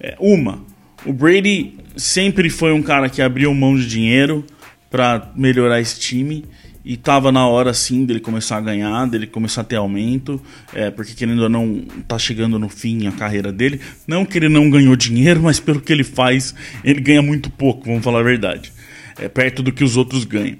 É, 0.00 0.16
uma, 0.18 0.62
o 1.04 1.12
Brady 1.12 1.74
sempre 1.96 2.50
foi 2.50 2.72
um 2.72 2.82
cara 2.82 3.08
que 3.08 3.22
abriu 3.22 3.52
mão 3.54 3.76
de 3.76 3.88
dinheiro 3.88 4.44
para 4.90 5.30
melhorar 5.36 5.80
esse 5.80 5.98
time 6.00 6.44
e 6.88 6.96
tava 6.96 7.30
na 7.30 7.46
hora 7.46 7.74
sim 7.74 8.06
dele 8.06 8.18
começar 8.18 8.56
a 8.56 8.60
ganhar, 8.62 9.06
dele 9.06 9.26
começar 9.26 9.60
a 9.60 9.64
ter 9.64 9.76
aumento, 9.76 10.40
é, 10.72 10.90
porque 10.90 11.12
querendo 11.12 11.42
ou 11.42 11.48
não, 11.50 11.82
tá 12.08 12.18
chegando 12.18 12.58
no 12.58 12.70
fim 12.70 13.06
a 13.06 13.12
carreira 13.12 13.52
dele. 13.52 13.78
Não 14.06 14.24
que 14.24 14.38
ele 14.38 14.48
não 14.48 14.70
ganhou 14.70 14.96
dinheiro, 14.96 15.42
mas 15.42 15.60
pelo 15.60 15.82
que 15.82 15.92
ele 15.92 16.02
faz, 16.02 16.54
ele 16.82 16.98
ganha 16.98 17.20
muito 17.20 17.50
pouco, 17.50 17.84
vamos 17.84 18.02
falar 18.02 18.20
a 18.20 18.22
verdade. 18.22 18.72
É 19.18 19.28
perto 19.28 19.62
do 19.62 19.70
que 19.70 19.84
os 19.84 19.98
outros 19.98 20.24
ganham. 20.24 20.56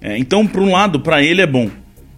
É, 0.00 0.16
então, 0.16 0.46
por 0.46 0.62
um 0.62 0.70
lado, 0.70 1.00
para 1.00 1.20
ele 1.24 1.42
é 1.42 1.46
bom, 1.46 1.68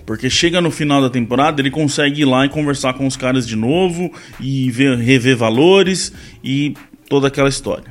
porque 0.04 0.28
chega 0.28 0.60
no 0.60 0.70
final 0.70 1.00
da 1.00 1.08
temporada, 1.08 1.62
ele 1.62 1.70
consegue 1.70 2.20
ir 2.20 2.26
lá 2.26 2.44
e 2.44 2.50
conversar 2.50 2.92
com 2.92 3.06
os 3.06 3.16
caras 3.16 3.48
de 3.48 3.56
novo 3.56 4.12
e 4.38 4.70
ver, 4.70 4.98
rever 4.98 5.34
valores 5.34 6.12
e 6.44 6.74
toda 7.08 7.28
aquela 7.28 7.48
história. 7.48 7.90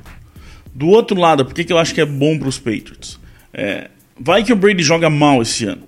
Do 0.75 0.89
outro 0.89 1.19
lado, 1.19 1.43
por 1.43 1.55
que, 1.55 1.63
que 1.63 1.73
eu 1.73 1.79
acho 1.79 1.91
que 1.91 2.01
é 2.01 2.05
bom 2.05 2.37
para 2.37 2.49
os 2.49 2.59
Patriots? 2.59 3.19
É, 3.51 3.89
Vai 4.19 4.43
que 4.43 4.53
o 4.53 4.55
Brady 4.55 4.81
joga 4.81 5.09
mal 5.09 5.41
esse 5.41 5.65
ano. 5.65 5.83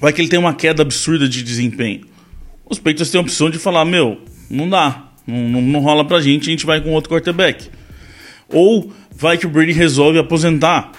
Vai 0.00 0.12
que 0.12 0.20
ele 0.20 0.28
tem 0.28 0.38
uma 0.38 0.54
queda 0.54 0.82
absurda 0.82 1.28
de 1.28 1.42
desempenho. 1.42 2.06
Os 2.64 2.78
Patriots 2.78 3.10
têm 3.10 3.18
a 3.18 3.22
opção 3.22 3.50
de 3.50 3.58
falar: 3.58 3.84
meu, 3.84 4.20
não 4.48 4.68
dá, 4.68 5.08
não, 5.26 5.48
não, 5.48 5.62
não 5.62 5.80
rola 5.80 6.04
pra 6.04 6.20
gente, 6.20 6.48
a 6.48 6.50
gente 6.50 6.66
vai 6.66 6.80
com 6.80 6.92
outro 6.92 7.10
quarterback. 7.10 7.68
Ou 8.48 8.92
vai 9.14 9.36
que 9.36 9.46
o 9.46 9.48
Brady 9.48 9.72
resolve 9.72 10.18
aposentar. 10.18 10.92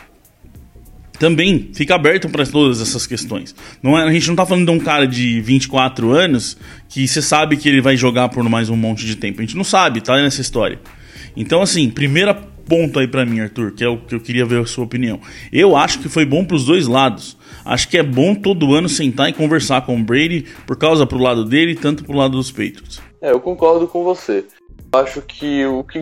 Também 1.18 1.70
fica 1.74 1.96
aberto 1.96 2.30
para 2.30 2.46
todas 2.46 2.80
essas 2.80 3.06
questões. 3.06 3.54
Não 3.84 3.98
é, 3.98 4.04
a 4.04 4.12
gente 4.12 4.28
não 4.30 4.36
tá 4.36 4.46
falando 4.46 4.66
de 4.66 4.72
um 4.72 4.80
cara 4.80 5.06
de 5.06 5.42
24 5.42 6.12
anos 6.12 6.56
que 6.88 7.06
você 7.06 7.22
sabe 7.22 7.58
que 7.58 7.68
ele 7.68 7.82
vai 7.82 7.98
jogar 7.98 8.30
por 8.30 8.42
mais 8.48 8.70
um 8.70 8.78
monte 8.78 9.06
de 9.06 9.18
tempo. 9.18 9.40
A 9.40 9.44
gente 9.44 9.58
não 9.58 9.66
sabe, 9.66 10.00
tá 10.00 10.16
nessa 10.16 10.40
história. 10.40 10.80
Então, 11.36 11.62
assim, 11.62 11.90
primeira 11.90 12.34
ponto 12.70 13.00
aí 13.00 13.08
para 13.08 13.26
mim, 13.26 13.40
Arthur, 13.40 13.74
que 13.74 13.84
é 13.84 13.88
o 13.90 13.98
que 13.98 14.16
eu 14.16 14.22
queria 14.22 14.46
ver 14.46 14.62
a 14.62 14.66
sua 14.66 14.86
opinião. 14.86 15.20
Eu 15.52 15.76
acho 15.76 16.00
que 16.00 16.08
foi 16.08 16.24
bom 16.24 16.46
para 16.46 16.56
os 16.56 16.66
dois 16.66 16.88
lados. 16.88 17.36
Acho 17.66 17.90
que 17.90 17.98
é 17.98 18.04
bom 18.04 18.36
todo 18.36 18.74
ano 18.74 18.88
sentar 18.88 19.28
e 19.30 19.34
conversar 19.34 19.82
com 19.86 20.00
o 20.00 20.04
Brady 20.04 20.46
por 20.66 20.78
causa 20.78 21.06
pro 21.06 21.18
lado 21.18 21.44
dele 21.44 21.72
e 21.72 21.76
tanto 21.76 22.06
pro 22.06 22.16
lado 22.16 22.38
dos 22.38 22.52
Patriots. 22.52 23.02
É, 23.22 23.32
eu 23.32 23.40
concordo 23.40 23.88
com 23.88 24.04
você. 24.04 24.46
Acho 24.94 25.22
que 25.22 25.66
o 25.66 25.84
que 25.84 26.00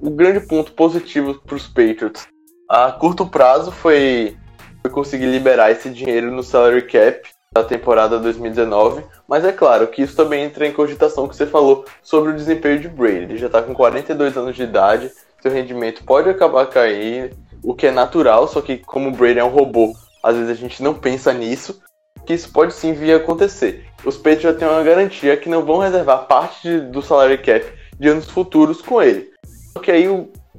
o 0.00 0.10
grande 0.10 0.40
ponto 0.40 0.72
positivo 0.72 1.40
para 1.44 1.56
os 1.56 1.66
Patriots 1.66 2.26
a 2.68 2.90
curto 2.90 3.26
prazo 3.26 3.70
foi, 3.70 4.34
foi 4.80 4.90
conseguir 4.90 5.26
liberar 5.26 5.70
esse 5.70 5.90
dinheiro 5.90 6.30
no 6.30 6.42
salary 6.42 6.82
cap 6.82 7.28
da 7.52 7.62
temporada 7.62 8.18
2019, 8.18 9.04
mas 9.28 9.44
é 9.44 9.52
claro 9.52 9.86
que 9.88 10.00
isso 10.00 10.16
também 10.16 10.44
entra 10.44 10.66
em 10.66 10.72
cogitação 10.72 11.28
que 11.28 11.36
você 11.36 11.46
falou 11.46 11.84
sobre 12.02 12.32
o 12.32 12.34
desempenho 12.34 12.80
de 12.80 12.88
Brady. 12.88 13.24
Ele 13.24 13.36
já 13.36 13.46
está 13.46 13.60
com 13.60 13.74
42 13.74 14.36
anos 14.38 14.56
de 14.56 14.62
idade, 14.62 15.10
seu 15.42 15.50
rendimento 15.50 16.04
pode 16.04 16.30
acabar 16.30 16.66
caindo, 16.66 17.36
o 17.62 17.74
que 17.74 17.88
é 17.88 17.90
natural, 17.90 18.46
só 18.46 18.60
que 18.60 18.78
como 18.78 19.08
o 19.08 19.12
Brady 19.12 19.40
é 19.40 19.44
um 19.44 19.48
robô, 19.48 19.92
às 20.22 20.36
vezes 20.36 20.50
a 20.50 20.54
gente 20.54 20.82
não 20.82 20.94
pensa 20.94 21.32
nisso, 21.32 21.82
que 22.24 22.32
isso 22.32 22.52
pode 22.52 22.72
sim 22.72 22.92
vir 22.92 23.12
a 23.12 23.16
acontecer. 23.16 23.84
Os 24.04 24.16
Patriots 24.16 24.42
já 24.42 24.54
têm 24.54 24.68
uma 24.68 24.82
garantia 24.82 25.36
que 25.36 25.48
não 25.48 25.64
vão 25.64 25.78
reservar 25.78 26.26
parte 26.26 26.68
de, 26.68 26.80
do 26.80 27.02
salário 27.02 27.38
cap 27.38 27.64
de 27.98 28.08
anos 28.08 28.30
futuros 28.30 28.80
com 28.80 29.02
ele. 29.02 29.30
Só 29.72 29.80
que 29.80 29.90
aí, 29.90 30.06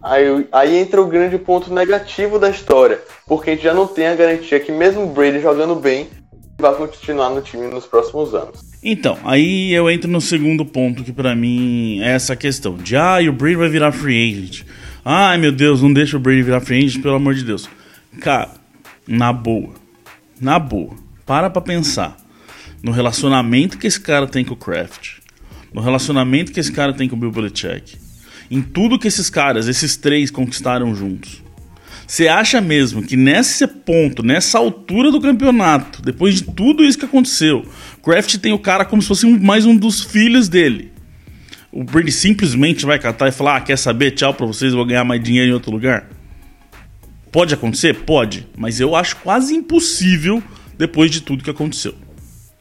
aí, 0.02 0.48
aí 0.52 0.78
entra 0.78 1.02
o 1.02 1.08
grande 1.08 1.38
ponto 1.38 1.74
negativo 1.74 2.38
da 2.38 2.50
história, 2.50 3.02
porque 3.26 3.52
a 3.52 3.54
gente 3.54 3.64
já 3.64 3.74
não 3.74 3.88
tem 3.88 4.08
a 4.08 4.16
garantia 4.16 4.60
que 4.60 4.72
mesmo 4.72 5.04
o 5.04 5.08
Brady 5.08 5.40
jogando 5.40 5.76
bem, 5.76 6.10
vai 6.58 6.74
continuar 6.76 7.30
no 7.30 7.42
time 7.42 7.68
nos 7.68 7.86
próximos 7.86 8.34
anos. 8.34 8.62
Então, 8.84 9.18
aí 9.24 9.74
eu 9.74 9.90
entro 9.90 10.10
no 10.10 10.22
segundo 10.22 10.66
ponto 10.66 11.04
que 11.04 11.12
para 11.12 11.36
mim 11.36 12.02
é 12.02 12.12
essa 12.12 12.36
questão 12.36 12.76
de 12.76 12.96
ah, 12.96 13.20
o 13.28 13.32
Brady 13.32 13.56
vai 13.56 13.70
virar 13.70 13.92
free 13.92 14.32
agent. 14.32 14.64
Ai 15.06 15.38
meu 15.38 15.52
Deus, 15.52 15.82
não 15.82 15.92
deixa 15.92 16.18
o 16.18 16.20
Brady 16.20 16.44
virar 16.44 16.62
free 16.62 16.86
agent, 16.86 17.02
pelo 17.02 17.16
amor 17.16 17.34
de 17.34 17.44
Deus. 17.44 17.70
Cara, 18.20 18.52
na 19.08 19.34
boa, 19.34 19.74
na 20.40 20.60
boa, 20.60 20.96
para 21.26 21.50
pra 21.50 21.62
pensar 21.62 22.18
no 22.82 22.92
relacionamento 22.92 23.78
que 23.78 23.88
esse 23.88 24.00
cara 24.00 24.28
tem 24.28 24.44
com 24.44 24.54
o 24.54 24.58
Kraft, 24.58 25.20
no 25.74 25.82
relacionamento 25.82 26.52
que 26.52 26.60
esse 26.60 26.72
cara 26.72 26.94
tem 26.94 27.08
com 27.08 27.16
o 27.16 27.20
Bill 27.20 27.32
Belichick, 27.32 27.98
em 28.52 28.62
tudo 28.62 29.00
que 29.00 29.08
esses 29.08 29.30
caras, 29.30 29.68
esses 29.68 29.96
três 29.96 30.30
conquistaram 30.30 30.94
juntos. 30.94 31.43
Você 32.06 32.28
acha 32.28 32.60
mesmo 32.60 33.02
que 33.02 33.16
nesse 33.16 33.66
ponto, 33.66 34.24
nessa 34.24 34.58
altura 34.58 35.12
do 35.12 35.22
campeonato, 35.22 36.02
depois 36.02 36.36
de 36.36 36.44
tudo 36.44 36.84
isso 36.84 36.98
que 36.98 37.06
aconteceu, 37.06 37.66
Kraft 38.04 38.38
tem 38.38 38.54
o 38.54 38.60
cara 38.60 38.86
como 38.86 39.02
se 39.02 39.08
fosse 39.08 39.26
mais 39.26 39.66
um 39.66 39.76
dos 39.76 40.02
filhos 40.02 40.50
dele. 40.50 40.92
O 41.72 41.84
Brady 41.84 42.12
simplesmente 42.12 42.86
vai 42.86 43.00
catar 43.00 43.30
e 43.30 43.32
falar: 43.32 43.58
ah, 43.58 43.62
quer 43.62 43.78
saber? 43.78 44.12
Tchau 44.12 44.34
pra 44.34 44.46
vocês, 44.46 44.74
vou 44.74 44.86
ganhar 44.86 45.04
mais 45.04 45.24
dinheiro 45.24 45.50
em 45.50 45.54
outro 45.54 45.72
lugar. 45.72 46.08
Pode 47.32 47.54
acontecer? 47.54 48.02
Pode. 48.02 48.48
Mas 48.56 48.80
eu 48.80 48.96
acho 48.96 49.16
quase 49.18 49.56
impossível 49.56 50.44
depois 50.78 51.10
de 51.10 51.22
tudo 51.22 51.44
que 51.44 51.50
aconteceu. 51.50 51.96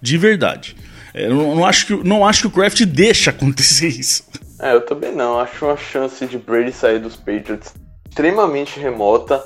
De 0.00 0.16
verdade. 0.16 0.74
É, 1.12 1.26
eu 1.26 1.34
não, 1.34 1.56
não, 1.56 1.64
acho 1.66 1.86
que, 1.86 2.08
não 2.08 2.26
acho 2.26 2.40
que 2.40 2.46
o 2.46 2.50
Kraft 2.50 2.80
deixa 2.86 3.30
acontecer 3.30 3.88
isso. 3.88 4.24
É, 4.58 4.72
eu 4.72 4.80
também 4.80 5.14
não. 5.14 5.38
Acho 5.38 5.66
uma 5.66 5.76
chance 5.76 6.24
de 6.24 6.38
Brady 6.38 6.72
sair 6.72 6.98
dos 6.98 7.16
Patriots 7.16 7.74
extremamente 8.12 8.78
remota. 8.78 9.42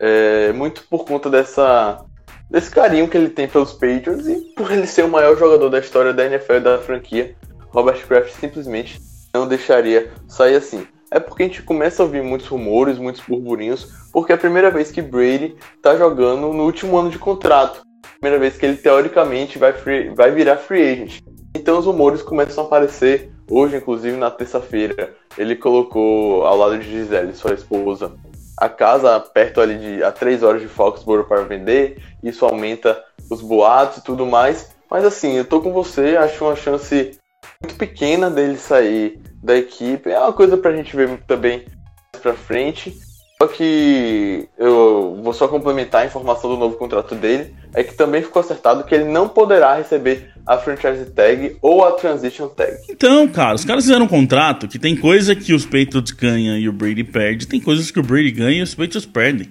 É, 0.00 0.52
muito 0.52 0.82
por 0.88 1.04
conta 1.04 1.30
dessa 1.30 2.04
desse 2.50 2.70
carinho 2.70 3.06
que 3.06 3.16
ele 3.16 3.28
tem 3.28 3.46
pelos 3.46 3.72
Patriots 3.72 4.26
e 4.26 4.40
por 4.56 4.72
ele 4.72 4.86
ser 4.86 5.04
o 5.04 5.08
maior 5.08 5.36
jogador 5.36 5.68
da 5.68 5.78
história 5.78 6.12
da 6.12 6.24
NFL 6.24 6.54
e 6.54 6.60
da 6.60 6.78
franquia, 6.78 7.36
Robert 7.68 8.04
Kraft 8.08 8.32
simplesmente 8.32 9.00
não 9.32 9.46
deixaria 9.46 10.10
sair 10.26 10.56
assim. 10.56 10.84
É 11.12 11.20
porque 11.20 11.44
a 11.44 11.46
gente 11.46 11.62
começa 11.62 12.02
a 12.02 12.06
ouvir 12.06 12.22
muitos 12.22 12.48
rumores, 12.48 12.98
muitos 12.98 13.22
burburinhos, 13.22 13.86
porque 14.12 14.32
é 14.32 14.34
a 14.34 14.38
primeira 14.38 14.70
vez 14.70 14.90
que 14.90 15.00
Brady 15.00 15.56
está 15.76 15.96
jogando 15.96 16.52
no 16.52 16.64
último 16.64 16.98
ano 16.98 17.10
de 17.10 17.18
contrato. 17.18 17.82
Primeira 18.18 18.40
vez 18.40 18.56
que 18.56 18.66
ele 18.66 18.76
teoricamente 18.76 19.58
vai, 19.58 19.72
free, 19.72 20.08
vai 20.10 20.32
virar 20.32 20.56
free 20.56 20.82
agent. 20.82 21.20
Então 21.54 21.78
os 21.78 21.86
rumores 21.86 22.22
começam 22.22 22.64
a 22.64 22.66
aparecer 22.66 23.30
hoje, 23.50 23.76
inclusive 23.76 24.16
na 24.16 24.30
terça-feira. 24.30 25.14
Ele 25.36 25.56
colocou 25.56 26.46
ao 26.46 26.56
lado 26.56 26.78
de 26.78 26.88
Gisele, 26.88 27.34
sua 27.34 27.52
esposa, 27.52 28.12
a 28.56 28.68
casa 28.68 29.18
perto 29.18 29.60
ali 29.60 29.78
de 29.78 30.04
a 30.04 30.12
3 30.12 30.42
horas 30.42 30.62
de 30.62 30.68
Foxborough 30.68 31.26
para 31.26 31.42
vender, 31.42 32.00
isso 32.22 32.44
aumenta 32.44 33.02
os 33.30 33.40
boatos 33.40 33.98
e 33.98 34.04
tudo 34.04 34.24
mais. 34.26 34.70
Mas 34.90 35.04
assim, 35.04 35.32
eu 35.32 35.44
tô 35.44 35.60
com 35.60 35.72
você, 35.72 36.16
acho 36.16 36.44
uma 36.44 36.56
chance 36.56 37.18
muito 37.60 37.76
pequena 37.76 38.30
dele 38.30 38.56
sair 38.56 39.20
da 39.42 39.56
equipe. 39.56 40.10
É 40.10 40.18
uma 40.18 40.32
coisa 40.32 40.56
pra 40.56 40.76
gente 40.76 40.94
ver 40.94 41.22
também 41.26 41.64
mais 42.12 42.22
pra 42.22 42.34
frente. 42.34 42.98
Só 43.40 43.48
que 43.48 44.46
eu 44.58 45.18
vou 45.22 45.32
só 45.32 45.48
complementar 45.48 46.02
a 46.02 46.06
informação 46.06 46.50
do 46.50 46.58
novo 46.58 46.76
contrato 46.76 47.14
dele, 47.14 47.54
é 47.72 47.82
que 47.82 47.94
também 47.94 48.22
ficou 48.22 48.40
acertado 48.40 48.84
que 48.84 48.94
ele 48.94 49.04
não 49.04 49.30
poderá 49.30 49.76
receber 49.76 50.30
a 50.46 50.58
franchise 50.58 51.06
tag 51.06 51.56
ou 51.62 51.82
a 51.82 51.92
transition 51.92 52.48
tag. 52.48 52.76
Então, 52.90 53.26
cara, 53.28 53.54
os 53.54 53.64
caras 53.64 53.84
fizeram 53.84 54.04
um 54.04 54.08
contrato 54.08 54.68
que 54.68 54.78
tem 54.78 54.94
coisa 54.94 55.34
que 55.34 55.54
os 55.54 55.64
Patriots 55.64 56.10
ganham 56.10 56.58
e 56.58 56.68
o 56.68 56.72
Brady 56.72 57.02
perde, 57.02 57.46
tem 57.46 57.58
coisas 57.58 57.90
que 57.90 57.98
o 57.98 58.02
Brady 58.02 58.30
ganha 58.30 58.58
e 58.58 58.62
os 58.62 58.74
Patriots 58.74 59.06
perdem. 59.06 59.48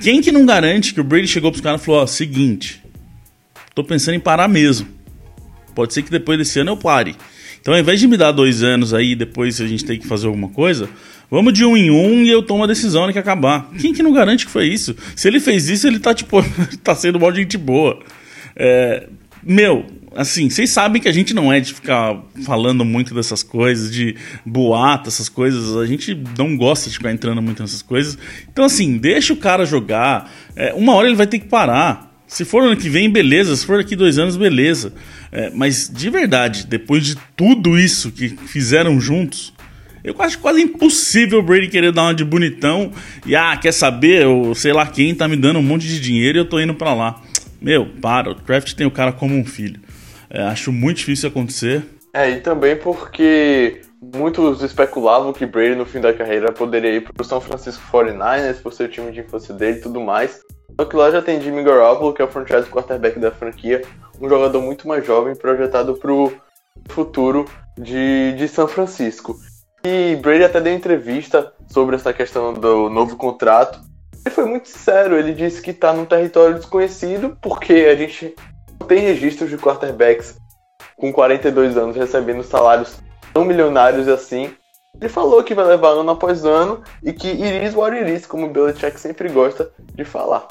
Quem 0.00 0.20
que 0.20 0.30
não 0.30 0.46
garante 0.46 0.94
que 0.94 1.00
o 1.00 1.04
Brady 1.04 1.26
chegou 1.26 1.50
pros 1.50 1.62
caras 1.62 1.82
e 1.82 1.84
falou, 1.84 2.02
ó, 2.02 2.06
seguinte, 2.06 2.84
tô 3.74 3.82
pensando 3.82 4.14
em 4.14 4.20
parar 4.20 4.46
mesmo. 4.46 4.86
Pode 5.74 5.92
ser 5.92 6.02
que 6.02 6.10
depois 6.10 6.38
desse 6.38 6.60
ano 6.60 6.70
eu 6.70 6.76
pare. 6.76 7.16
Então, 7.60 7.74
ao 7.74 7.80
invés 7.80 7.98
de 7.98 8.06
me 8.06 8.16
dar 8.16 8.30
dois 8.30 8.62
anos 8.62 8.94
aí, 8.94 9.16
depois 9.16 9.60
a 9.60 9.66
gente 9.66 9.84
tem 9.84 9.98
que 9.98 10.06
fazer 10.06 10.28
alguma 10.28 10.48
coisa, 10.50 10.88
Vamos 11.30 11.52
de 11.52 11.64
um 11.64 11.76
em 11.76 11.90
um 11.90 12.22
e 12.22 12.30
eu 12.30 12.42
tomo 12.42 12.64
a 12.64 12.66
decisão 12.66 13.06
na 13.06 13.12
que 13.12 13.18
acabar. 13.18 13.70
Quem 13.78 13.92
que 13.92 14.02
não 14.02 14.12
garante 14.12 14.46
que 14.46 14.52
foi 14.52 14.68
isso? 14.68 14.94
Se 15.14 15.26
ele 15.26 15.40
fez 15.40 15.68
isso, 15.68 15.86
ele 15.86 15.98
tá, 15.98 16.14
tipo, 16.14 16.38
tá 16.82 16.94
sendo 16.94 17.18
mal 17.18 17.32
de 17.32 17.40
gente 17.40 17.58
boa. 17.58 17.98
É, 18.54 19.08
meu, 19.42 19.84
assim, 20.14 20.48
vocês 20.48 20.70
sabem 20.70 21.00
que 21.00 21.08
a 21.08 21.12
gente 21.12 21.34
não 21.34 21.52
é 21.52 21.60
de 21.60 21.74
ficar 21.74 22.16
falando 22.44 22.84
muito 22.84 23.14
dessas 23.14 23.42
coisas, 23.42 23.92
de 23.92 24.16
boato, 24.44 25.08
essas 25.08 25.28
coisas. 25.28 25.76
A 25.76 25.84
gente 25.84 26.16
não 26.38 26.56
gosta 26.56 26.88
de 26.88 26.96
ficar 26.96 27.12
entrando 27.12 27.42
muito 27.42 27.62
nessas 27.62 27.82
coisas. 27.82 28.16
Então, 28.50 28.64
assim, 28.64 28.96
deixa 28.96 29.32
o 29.32 29.36
cara 29.36 29.64
jogar. 29.64 30.32
É, 30.54 30.72
uma 30.74 30.94
hora 30.94 31.06
ele 31.08 31.16
vai 31.16 31.26
ter 31.26 31.38
que 31.38 31.46
parar. 31.46 32.06
Se 32.26 32.44
for 32.44 32.62
ano 32.64 32.76
que 32.76 32.88
vem, 32.88 33.10
beleza. 33.10 33.54
Se 33.54 33.66
for 33.66 33.78
daqui 33.78 33.94
dois 33.94 34.18
anos, 34.18 34.36
beleza. 34.36 34.92
É, 35.30 35.50
mas 35.50 35.90
de 35.92 36.08
verdade, 36.08 36.66
depois 36.66 37.04
de 37.04 37.16
tudo 37.36 37.78
isso 37.78 38.10
que 38.10 38.28
fizeram 38.28 39.00
juntos, 39.00 39.52
eu 40.06 40.14
acho 40.20 40.38
quase 40.38 40.62
impossível 40.62 41.40
o 41.40 41.42
Brady 41.42 41.68
querer 41.68 41.90
dar 41.90 42.02
uma 42.04 42.14
de 42.14 42.24
bonitão 42.24 42.92
e, 43.26 43.34
ah, 43.34 43.56
quer 43.56 43.72
saber, 43.72 44.22
eu 44.22 44.54
sei 44.54 44.72
lá 44.72 44.86
quem 44.86 45.12
tá 45.14 45.26
me 45.26 45.36
dando 45.36 45.58
um 45.58 45.62
monte 45.62 45.86
de 45.86 46.00
dinheiro 46.00 46.38
e 46.38 46.40
eu 46.40 46.48
tô 46.48 46.60
indo 46.60 46.74
para 46.74 46.94
lá. 46.94 47.20
Meu, 47.60 47.86
para, 48.00 48.30
o 48.30 48.34
Kraft 48.36 48.72
tem 48.74 48.86
o 48.86 48.90
cara 48.90 49.12
como 49.12 49.34
um 49.34 49.44
filho. 49.44 49.80
É, 50.30 50.42
acho 50.42 50.70
muito 50.70 50.98
difícil 50.98 51.28
acontecer. 51.28 51.84
É, 52.14 52.30
e 52.30 52.40
também 52.40 52.76
porque 52.76 53.80
muitos 54.14 54.62
especulavam 54.62 55.32
que 55.32 55.44
Brady 55.44 55.74
no 55.74 55.84
fim 55.84 56.00
da 56.00 56.14
carreira 56.14 56.52
poderia 56.52 56.94
ir 56.94 57.00
pro 57.00 57.24
São 57.24 57.40
Francisco 57.40 57.82
49ers 57.90 58.62
por 58.62 58.72
ser 58.72 58.84
o 58.84 58.88
time 58.88 59.10
de 59.10 59.20
infância 59.20 59.52
dele 59.52 59.78
e 59.78 59.80
tudo 59.80 60.00
mais. 60.00 60.40
Só 60.78 60.86
que 60.86 60.94
lá 60.94 61.10
já 61.10 61.20
tem 61.20 61.40
Jimmy 61.40 61.64
Garoppolo, 61.64 62.12
que 62.12 62.22
é 62.22 62.24
o 62.24 62.28
franchise 62.28 62.68
quarterback 62.68 63.18
da 63.18 63.32
franquia, 63.32 63.82
um 64.20 64.28
jogador 64.28 64.62
muito 64.62 64.86
mais 64.86 65.04
jovem, 65.04 65.34
projetado 65.34 65.94
para 65.94 66.12
o 66.12 66.32
futuro 66.88 67.46
de, 67.78 68.34
de 68.34 68.46
São 68.46 68.68
Francisco. 68.68 69.36
E 69.88 70.16
Brady 70.16 70.42
até 70.42 70.60
deu 70.60 70.74
entrevista 70.74 71.52
sobre 71.68 71.94
essa 71.94 72.12
questão 72.12 72.52
do 72.52 72.90
novo 72.90 73.14
contrato. 73.14 73.80
Ele 74.24 74.34
foi 74.34 74.44
muito 74.44 74.68
sincero, 74.68 75.16
ele 75.16 75.32
disse 75.32 75.62
que 75.62 75.70
está 75.70 75.92
num 75.92 76.04
território 76.04 76.56
desconhecido, 76.56 77.38
porque 77.40 77.86
a 77.88 77.94
gente 77.94 78.34
não 78.80 78.88
tem 78.88 78.98
registros 78.98 79.48
de 79.48 79.56
quarterbacks 79.56 80.38
com 80.96 81.12
42 81.12 81.76
anos 81.76 81.94
recebendo 81.94 82.42
salários 82.42 82.96
tão 83.32 83.44
milionários 83.44 84.08
assim. 84.08 84.50
Ele 85.00 85.08
falou 85.08 85.44
que 85.44 85.54
vai 85.54 85.66
levar 85.66 85.90
ano 85.90 86.10
após 86.10 86.44
ano 86.44 86.82
e 87.00 87.12
que 87.12 87.28
iris 87.28 87.72
what 87.72 87.96
iris, 87.96 88.26
como 88.26 88.46
o 88.46 88.50
Belichick 88.50 88.98
sempre 88.98 89.28
gosta 89.28 89.70
de 89.94 90.04
falar. 90.04 90.48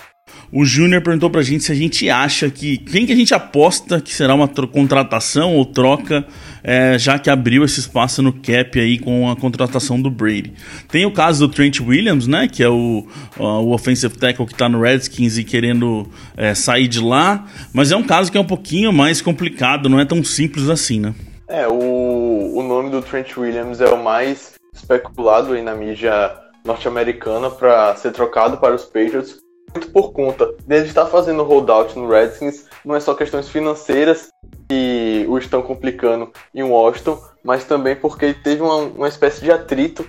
O 0.51 0.63
Júnior 0.63 1.01
perguntou 1.01 1.29
pra 1.29 1.41
gente 1.41 1.63
se 1.63 1.71
a 1.71 1.75
gente 1.75 2.09
acha 2.09 2.49
que. 2.49 2.77
Quem 2.77 3.05
que 3.05 3.11
a 3.11 3.15
gente 3.15 3.33
aposta 3.33 3.99
que 3.99 4.13
será 4.13 4.33
uma 4.33 4.47
contratação 4.47 5.55
ou 5.55 5.65
troca, 5.65 6.25
é, 6.67 6.97
já 6.97 7.19
que 7.19 7.29
abriu 7.29 7.63
esse 7.63 7.79
espaço 7.79 8.23
no 8.23 8.33
cap 8.33 8.79
aí 8.79 8.97
com 8.97 9.29
a 9.29 9.35
contratação 9.35 10.01
do 10.01 10.09
Brady. 10.09 10.51
Tem 10.89 11.05
o 11.05 11.13
caso 11.13 11.47
do 11.47 11.53
Trent 11.53 11.79
Williams, 11.79 12.25
né? 12.25 12.47
Que 12.47 12.63
é 12.63 12.69
o, 12.69 13.05
o 13.37 13.71
offensive 13.71 14.17
tackle 14.17 14.47
que 14.47 14.55
tá 14.55 14.67
no 14.67 14.81
Redskins 14.81 15.37
e 15.37 15.43
querendo 15.43 16.07
é, 16.35 16.55
sair 16.55 16.87
de 16.87 16.99
lá. 16.99 17.45
Mas 17.71 17.91
é 17.91 17.95
um 17.95 18.01
caso 18.01 18.31
que 18.31 18.37
é 18.37 18.41
um 18.41 18.47
pouquinho 18.47 18.91
mais 18.91 19.21
complicado, 19.21 19.87
não 19.87 19.99
é 19.99 20.05
tão 20.05 20.23
simples 20.23 20.67
assim, 20.67 20.99
né? 20.99 21.13
É, 21.47 21.67
o, 21.67 22.53
o 22.55 22.63
nome 22.63 22.89
do 22.89 23.03
Trent 23.03 23.37
Williams 23.37 23.79
é 23.79 23.87
o 23.87 24.03
mais 24.03 24.55
especulado 24.73 25.53
aí 25.53 25.61
na 25.61 25.75
mídia 25.75 26.35
norte-americana 26.65 27.51
para 27.51 27.95
ser 27.95 28.11
trocado 28.11 28.57
para 28.57 28.73
os 28.73 28.85
Patriots 28.85 29.45
muito 29.75 29.91
por 29.91 30.13
conta 30.13 30.49
dele 30.65 30.87
estar 30.87 31.05
fazendo 31.05 31.43
holdout 31.43 31.97
no 31.99 32.07
Redskins. 32.07 32.65
Não 32.85 32.95
é 32.95 32.99
só 32.99 33.15
questões 33.15 33.49
financeiras 33.49 34.29
que 34.69 35.25
o 35.27 35.37
estão 35.37 35.61
complicando 35.61 36.31
em 36.53 36.63
Washington, 36.63 37.19
mas 37.43 37.65
também 37.65 37.95
porque 37.95 38.33
teve 38.33 38.61
uma, 38.61 38.77
uma 38.77 39.07
espécie 39.07 39.41
de 39.41 39.51
atrito 39.51 40.05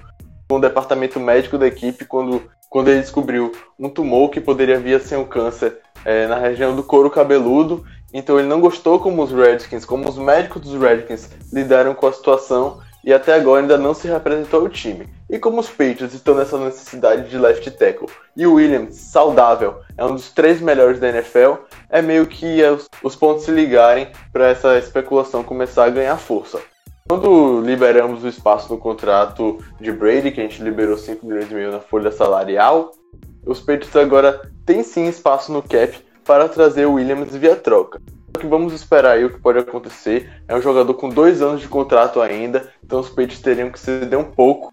com 0.48 0.56
o 0.56 0.60
departamento 0.60 1.18
médico 1.18 1.58
da 1.58 1.66
equipe 1.66 2.04
quando, 2.04 2.42
quando 2.68 2.88
ele 2.88 3.00
descobriu 3.00 3.52
um 3.78 3.88
tumor 3.88 4.30
que 4.30 4.40
poderia 4.40 4.78
vir 4.78 4.94
a 4.94 5.00
ser 5.00 5.16
um 5.16 5.24
câncer 5.24 5.78
é, 6.04 6.26
na 6.26 6.36
região 6.36 6.76
do 6.76 6.82
couro 6.82 7.10
cabeludo. 7.10 7.84
Então 8.12 8.38
ele 8.38 8.48
não 8.48 8.60
gostou 8.60 9.00
como 9.00 9.22
os 9.22 9.32
Redskins, 9.32 9.84
como 9.84 10.08
os 10.08 10.16
médicos 10.16 10.62
dos 10.62 10.80
Redskins 10.80 11.28
lidaram 11.52 11.94
com 11.94 12.06
a 12.06 12.12
situação 12.12 12.80
e 13.06 13.14
até 13.14 13.34
agora 13.34 13.62
ainda 13.62 13.78
não 13.78 13.94
se 13.94 14.08
representou 14.08 14.64
o 14.64 14.68
time. 14.68 15.08
E 15.30 15.38
como 15.38 15.60
os 15.60 15.68
Patriots 15.68 16.12
estão 16.12 16.34
nessa 16.34 16.58
necessidade 16.58 17.30
de 17.30 17.38
left 17.38 17.70
tackle 17.70 18.08
e 18.36 18.44
o 18.44 18.54
Williams, 18.54 18.96
saudável, 18.96 19.76
é 19.96 20.04
um 20.04 20.14
dos 20.14 20.32
três 20.32 20.60
melhores 20.60 20.98
da 20.98 21.08
NFL, 21.08 21.54
é 21.88 22.02
meio 22.02 22.26
que 22.26 22.60
os, 22.64 22.88
os 23.04 23.14
pontos 23.14 23.44
se 23.44 23.52
ligarem 23.52 24.08
para 24.32 24.48
essa 24.48 24.76
especulação 24.76 25.44
começar 25.44 25.84
a 25.84 25.90
ganhar 25.90 26.16
força. 26.16 26.60
Quando 27.08 27.60
liberamos 27.60 28.24
o 28.24 28.28
espaço 28.28 28.72
no 28.72 28.78
contrato 28.78 29.62
de 29.80 29.92
Brady, 29.92 30.32
que 30.32 30.40
a 30.40 30.42
gente 30.42 30.60
liberou 30.60 30.98
5 30.98 31.24
milhões 31.24 31.48
e 31.48 31.54
meio 31.54 31.70
na 31.70 31.78
folha 31.78 32.10
salarial, 32.10 32.90
os 33.46 33.60
Patriots 33.60 33.94
agora 33.94 34.50
têm 34.66 34.82
sim 34.82 35.06
espaço 35.06 35.52
no 35.52 35.62
cap 35.62 35.96
para 36.24 36.48
trazer 36.48 36.86
o 36.86 36.94
Williams 36.94 37.36
via 37.36 37.54
troca 37.54 38.00
que 38.36 38.46
vamos 38.46 38.72
esperar 38.72 39.12
aí 39.12 39.24
o 39.24 39.30
que 39.30 39.40
pode 39.40 39.58
acontecer. 39.58 40.30
É 40.48 40.56
um 40.56 40.62
jogador 40.62 40.94
com 40.94 41.08
dois 41.08 41.42
anos 41.42 41.60
de 41.60 41.68
contrato 41.68 42.20
ainda, 42.20 42.70
então 42.84 43.00
os 43.00 43.08
Patriots 43.08 43.40
teriam 43.40 43.70
que 43.70 43.78
ceder 43.78 44.18
um 44.18 44.24
pouco. 44.24 44.72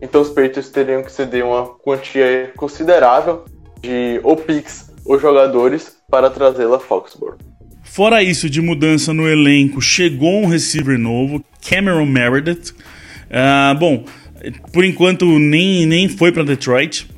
Então 0.00 0.20
os 0.20 0.28
Patriots 0.28 0.70
teriam 0.70 1.02
que 1.02 1.12
ceder 1.12 1.44
uma 1.44 1.66
quantia 1.66 2.52
considerável 2.56 3.44
de 3.80 4.20
ou 4.22 4.36
picks 4.36 4.90
ou 5.04 5.18
jogadores 5.18 5.96
para 6.10 6.30
trazê-la 6.30 6.76
a 6.76 6.80
Foxborough. 6.80 7.38
Fora 7.82 8.22
isso, 8.22 8.50
de 8.50 8.60
mudança 8.60 9.12
no 9.12 9.28
elenco, 9.28 9.80
chegou 9.80 10.42
um 10.42 10.46
receiver 10.46 10.98
novo, 10.98 11.44
Cameron 11.68 12.06
Meredith. 12.06 12.72
Uh, 13.30 13.78
bom, 13.78 14.04
por 14.72 14.84
enquanto 14.84 15.38
nem, 15.38 15.86
nem 15.86 16.08
foi 16.08 16.32
para 16.32 16.42
Detroit. 16.42 17.08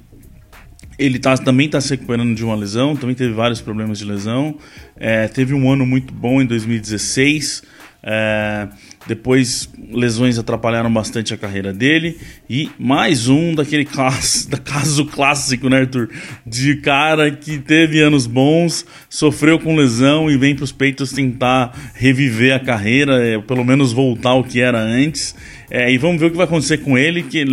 Ele 0.99 1.19
tá, 1.19 1.37
também 1.37 1.67
está 1.67 1.81
se 1.81 1.91
recuperando 1.91 2.35
de 2.35 2.45
uma 2.45 2.55
lesão, 2.55 2.97
também 2.97 3.15
teve 3.15 3.33
vários 3.33 3.61
problemas 3.61 3.99
de 3.99 4.05
lesão. 4.05 4.57
É, 4.97 5.29
teve 5.29 5.53
um 5.53 5.71
ano 5.71 5.85
muito 5.85 6.13
bom 6.13 6.41
em 6.41 6.47
2016. 6.47 7.63
É, 8.09 8.69
depois 9.07 9.69
lesões 9.91 10.39
atrapalharam 10.39 10.93
bastante 10.93 11.35
a 11.35 11.37
carreira 11.37 11.73
dele. 11.73 12.17
E 12.49 12.71
mais 12.79 13.29
um 13.29 13.55
daquele 13.55 13.85
caso, 13.85 14.49
da 14.51 14.59
caso 14.59 15.05
clássico, 15.07 15.69
né, 15.69 15.81
Arthur? 15.81 16.09
De 16.47 16.77
cara 16.77 17.31
que 17.31 17.59
teve 17.59 18.01
anos 18.01 18.27
bons, 18.27 18.87
sofreu 19.11 19.59
com 19.59 19.77
lesão 19.77 20.31
e 20.31 20.37
vem 20.37 20.55
para 20.55 20.65
os 20.65 20.73
peitos 20.73 21.13
tentar 21.13 21.77
reviver 21.95 22.55
a 22.55 22.61
carreira, 22.61 23.23
é, 23.25 23.39
pelo 23.39 23.65
menos 23.65 23.93
voltar 23.93 24.31
ao 24.31 24.45
que 24.45 24.61
era 24.61 24.81
antes. 24.81 25.35
É, 25.71 25.91
e 25.91 25.99
vamos 25.99 26.21
ver 26.21 26.27
o 26.27 26.31
que 26.31 26.37
vai 26.37 26.47
acontecer 26.47 26.79
com 26.79 26.97
ele, 26.97 27.23
que 27.23 27.45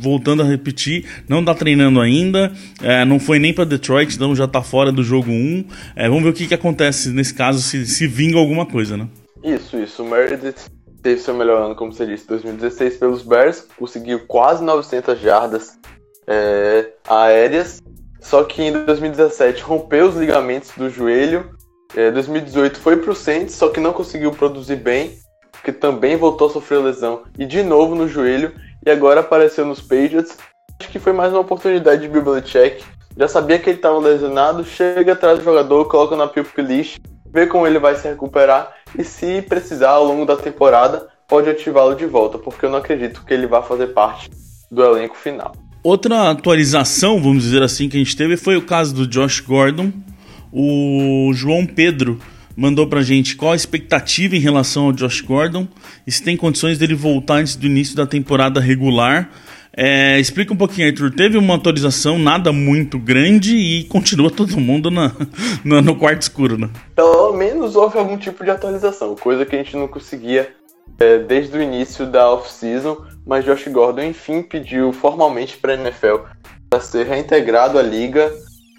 voltando 0.00 0.42
a 0.42 0.44
repetir, 0.44 1.06
não 1.28 1.40
está 1.40 1.54
treinando 1.54 2.00
ainda, 2.00 2.52
é, 2.82 3.04
não 3.04 3.20
foi 3.20 3.38
nem 3.38 3.52
para 3.52 3.64
Detroit, 3.64 4.14
então 4.14 4.34
já 4.34 4.44
está 4.44 4.62
fora 4.62 4.90
do 4.90 5.02
jogo 5.02 5.30
1. 5.30 5.64
É, 5.94 6.08
vamos 6.08 6.24
ver 6.24 6.30
o 6.30 6.32
que, 6.32 6.46
que 6.46 6.54
acontece 6.54 7.10
nesse 7.10 7.34
caso, 7.34 7.60
se, 7.60 7.86
se 7.86 8.06
vinga 8.06 8.38
alguma 8.38 8.66
coisa, 8.66 8.96
né? 8.96 9.08
Isso, 9.42 9.76
isso. 9.78 10.02
O 10.02 10.08
Meredith 10.08 10.70
teve 11.02 11.20
seu 11.20 11.34
melhor 11.34 11.62
ano, 11.62 11.74
como 11.74 11.92
você 11.92 12.06
disse, 12.06 12.26
2016 12.28 12.96
pelos 12.96 13.22
Bears, 13.22 13.66
conseguiu 13.76 14.20
quase 14.26 14.62
900 14.64 15.20
jardas 15.20 15.78
é, 16.26 16.90
aéreas, 17.08 17.82
só 18.20 18.44
que 18.44 18.62
em 18.62 18.72
2017 18.84 19.62
rompeu 19.62 20.08
os 20.08 20.16
ligamentos 20.16 20.70
do 20.76 20.88
joelho, 20.88 21.50
é, 21.96 22.10
2018 22.10 22.78
foi 22.78 22.96
pro 22.96 23.14
Saints, 23.14 23.54
só 23.54 23.68
que 23.68 23.80
não 23.80 23.92
conseguiu 23.92 24.30
produzir 24.30 24.76
bem, 24.76 25.18
que 25.62 25.72
também 25.72 26.16
voltou 26.16 26.48
a 26.48 26.50
sofrer 26.50 26.80
lesão 26.80 27.22
e 27.38 27.44
de 27.44 27.62
novo 27.62 27.94
no 27.94 28.08
joelho 28.08 28.52
e 28.84 28.90
agora 28.90 29.20
apareceu 29.20 29.64
nos 29.64 29.80
Patriots. 29.80 30.36
Acho 30.80 30.90
que 30.90 30.98
foi 30.98 31.12
mais 31.12 31.32
uma 31.32 31.40
oportunidade 31.40 32.02
de 32.02 32.08
Bill 32.08 32.22
Belichick. 32.22 32.84
Já 33.16 33.28
sabia 33.28 33.58
que 33.58 33.70
ele 33.70 33.76
estava 33.76 33.98
lesionado, 33.98 34.64
chega 34.64 35.12
atrás 35.12 35.38
do 35.38 35.44
jogador, 35.44 35.84
coloca 35.86 36.16
na 36.16 36.26
pup 36.26 36.58
list, 36.58 36.98
vê 37.32 37.46
como 37.46 37.66
ele 37.66 37.78
vai 37.78 37.94
se 37.94 38.08
recuperar 38.08 38.74
e 38.98 39.04
se 39.04 39.42
precisar 39.42 39.90
ao 39.90 40.04
longo 40.04 40.24
da 40.24 40.36
temporada 40.36 41.08
pode 41.28 41.48
ativá-lo 41.48 41.94
de 41.94 42.04
volta, 42.04 42.38
porque 42.38 42.66
eu 42.66 42.70
não 42.70 42.78
acredito 42.78 43.24
que 43.24 43.32
ele 43.32 43.46
vá 43.46 43.62
fazer 43.62 43.88
parte 43.88 44.30
do 44.70 44.82
elenco 44.84 45.16
final. 45.16 45.52
Outra 45.82 46.30
atualização, 46.30 47.20
vamos 47.20 47.42
dizer 47.42 47.62
assim, 47.62 47.88
que 47.88 47.96
a 47.96 48.00
gente 48.00 48.16
teve 48.16 48.36
foi 48.36 48.56
o 48.56 48.62
caso 48.62 48.94
do 48.94 49.06
Josh 49.06 49.40
Gordon. 49.40 49.92
O 50.52 51.32
João 51.32 51.66
Pedro 51.66 52.20
mandou 52.56 52.86
pra 52.86 53.02
gente 53.02 53.36
qual 53.36 53.52
a 53.52 53.56
expectativa 53.56 54.36
em 54.36 54.40
relação 54.40 54.86
ao 54.86 54.92
Josh 54.92 55.20
Gordon 55.20 55.66
e 56.06 56.12
se 56.12 56.22
tem 56.22 56.36
condições 56.36 56.78
dele 56.78 56.94
voltar 56.94 57.34
antes 57.34 57.56
do 57.56 57.66
início 57.66 57.96
da 57.96 58.06
temporada 58.06 58.60
regular. 58.60 59.30
É, 59.74 60.20
explica 60.20 60.52
um 60.52 60.56
pouquinho, 60.56 60.86
Arthur. 60.88 61.10
Teve 61.10 61.38
uma 61.38 61.54
atualização 61.54 62.18
nada 62.18 62.52
muito 62.52 62.98
grande 62.98 63.56
e 63.56 63.84
continua 63.84 64.30
todo 64.30 64.60
mundo 64.60 64.90
na, 64.90 65.12
na, 65.64 65.80
no 65.80 65.96
quarto 65.96 66.22
escuro, 66.22 66.58
né? 66.58 66.68
Pelo 66.94 67.32
menos 67.32 67.74
houve 67.74 67.98
algum 67.98 68.18
tipo 68.18 68.44
de 68.44 68.50
atualização, 68.50 69.16
coisa 69.16 69.46
que 69.46 69.56
a 69.56 69.58
gente 69.58 69.76
não 69.76 69.88
conseguia 69.88 70.52
é, 71.00 71.18
desde 71.18 71.56
o 71.56 71.62
início 71.62 72.06
da 72.06 72.30
off-season. 72.30 72.98
Mas 73.26 73.44
Josh 73.44 73.68
Gordon, 73.68 74.02
enfim, 74.02 74.42
pediu 74.42 74.92
formalmente 74.92 75.56
para 75.56 75.72
a 75.72 75.76
NFL 75.76 76.26
para 76.68 76.80
ser 76.80 77.06
reintegrado 77.06 77.78
à 77.78 77.82
liga. 77.82 78.30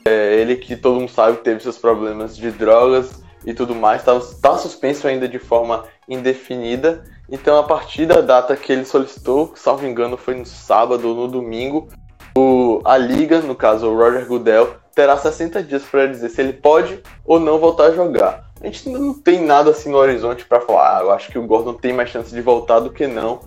É, 0.06 0.36
ele 0.40 0.58
que 0.58 0.76
todo 0.76 1.00
mundo 1.00 1.10
sabe 1.10 1.38
teve 1.38 1.62
seus 1.62 1.78
problemas 1.78 2.36
de 2.36 2.52
drogas 2.52 3.23
e 3.46 3.54
tudo 3.54 3.76
mais, 3.76 4.02
está 4.02 4.20
tá 4.42 4.58
suspenso 4.58 5.08
ainda 5.08 5.28
de 5.28 5.40
forma 5.40 5.86
indefinida. 6.08 7.04
Então, 7.30 7.58
a 7.58 7.64
partir 7.64 8.06
da 8.06 8.22
data 8.22 8.56
que 8.56 8.72
ele 8.72 8.86
solicitou, 8.86 9.54
salvo 9.56 9.86
engano, 9.86 10.18
foi 10.18 10.36
no 10.36 10.46
sábado 10.46 11.10
ou 11.10 11.16
no 11.16 11.28
domingo, 11.28 11.88
o, 12.38 12.82
a 12.84 12.98
liga, 12.98 13.40
no 13.42 13.56
caso 13.56 13.88
o 13.88 13.98
Roger 13.98 14.26
Goodell, 14.26 14.76
terá 14.96 15.18
60 15.18 15.64
dias 15.64 15.84
para 15.84 16.08
dizer 16.08 16.30
se 16.30 16.42
ele 16.42 16.54
pode 16.54 17.02
ou 17.26 17.40
não 17.40 17.60
voltar 17.60 17.86
a 17.86 17.92
jogar. 17.92 18.52
A 18.62 18.66
gente 18.66 18.88
ainda 18.88 19.00
não 19.00 19.14
tem 19.14 19.42
nada 19.42 19.72
assim 19.72 19.90
no 19.90 19.98
horizonte 19.98 20.46
para 20.46 20.62
falar, 20.62 21.00
ah, 21.00 21.02
eu 21.02 21.12
acho 21.12 21.32
que 21.32 21.38
o 21.38 21.46
Gordon 21.46 21.74
tem 21.74 21.94
mais 21.94 22.10
chance 22.10 22.34
de 22.34 22.42
voltar 22.42 22.80
do 22.80 22.92
que 22.92 23.08
não. 23.08 23.42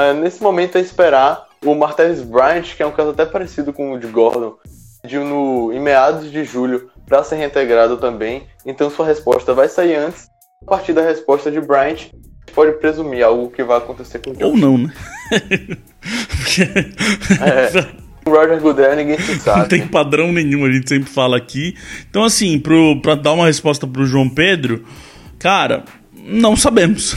Uh, 0.00 0.14
nesse 0.14 0.42
momento 0.42 0.78
é 0.78 0.80
esperar 0.80 1.46
o 1.64 1.74
Martellus 1.74 2.22
Bryant, 2.22 2.74
que 2.76 2.82
é 2.82 2.86
um 2.86 2.92
caso 2.92 3.10
até 3.10 3.24
parecido 3.24 3.72
com 3.72 3.92
o 3.92 3.98
de 3.98 4.06
Gordon, 4.06 4.56
pediu 5.02 5.24
no, 5.24 5.72
em 5.72 5.80
meados 5.80 6.30
de 6.30 6.44
julho 6.44 6.88
para 7.06 7.24
ser 7.24 7.36
reintegrado 7.36 7.96
também, 7.96 8.44
então 8.64 8.88
sua 8.88 9.04
resposta 9.04 9.52
vai 9.52 9.68
sair 9.68 9.96
antes. 9.96 10.30
A 10.62 10.70
partir 10.70 10.92
da 10.92 11.02
resposta 11.02 11.50
de 11.50 11.60
Bryant, 11.60 12.06
pode 12.54 12.78
presumir 12.78 13.24
algo 13.24 13.50
que 13.50 13.64
vai 13.64 13.78
acontecer 13.78 14.20
com 14.20 14.30
o 14.30 14.46
Ou 14.46 14.56
não, 14.56 14.78
né? 14.78 14.92
é. 17.40 18.02
O 18.24 18.30
Roger 18.30 18.60
Goodell 18.60 18.94
ninguém 18.94 19.18
se 19.18 19.40
sabe. 19.40 19.60
Não 19.60 19.68
tem 19.68 19.88
padrão 19.88 20.32
nenhum, 20.32 20.64
a 20.64 20.70
gente 20.70 20.88
sempre 20.88 21.10
fala 21.10 21.36
aqui. 21.36 21.74
Então, 22.08 22.22
assim, 22.22 22.60
pro, 22.60 23.00
pra 23.00 23.16
dar 23.16 23.32
uma 23.32 23.46
resposta 23.46 23.86
pro 23.88 24.06
João 24.06 24.28
Pedro, 24.28 24.84
cara, 25.40 25.84
não 26.24 26.56
sabemos. 26.56 27.16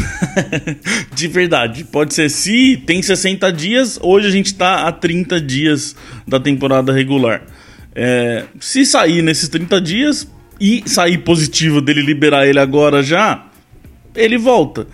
De 1.13 1.28
verdade. 1.28 1.84
Pode 1.84 2.15
ser 2.15 2.30
se 2.30 2.82
tem 2.88 3.04
60 3.04 3.54
dias, 3.54 4.00
hoje 4.02 4.28
a 4.28 4.32
gente 4.32 4.56
tá 4.56 4.88
a 4.88 4.91
30 4.91 5.39
dias 5.39 5.95
da 6.28 6.39
temporada 6.39 6.91
regular. 6.91 7.43
É, 7.95 8.43
se 8.60 8.86
sair 8.86 9.21
nesses 9.21 9.47
30 9.47 9.79
dias 9.79 10.27
e 10.60 10.84
sair 10.86 11.19
positivo 11.19 11.81
dele 11.81 12.01
liberar 12.01 12.45
ele 12.45 12.60
agora 12.60 13.01
já, 13.01 13.45
ele 14.13 14.38
volta. 14.38 14.88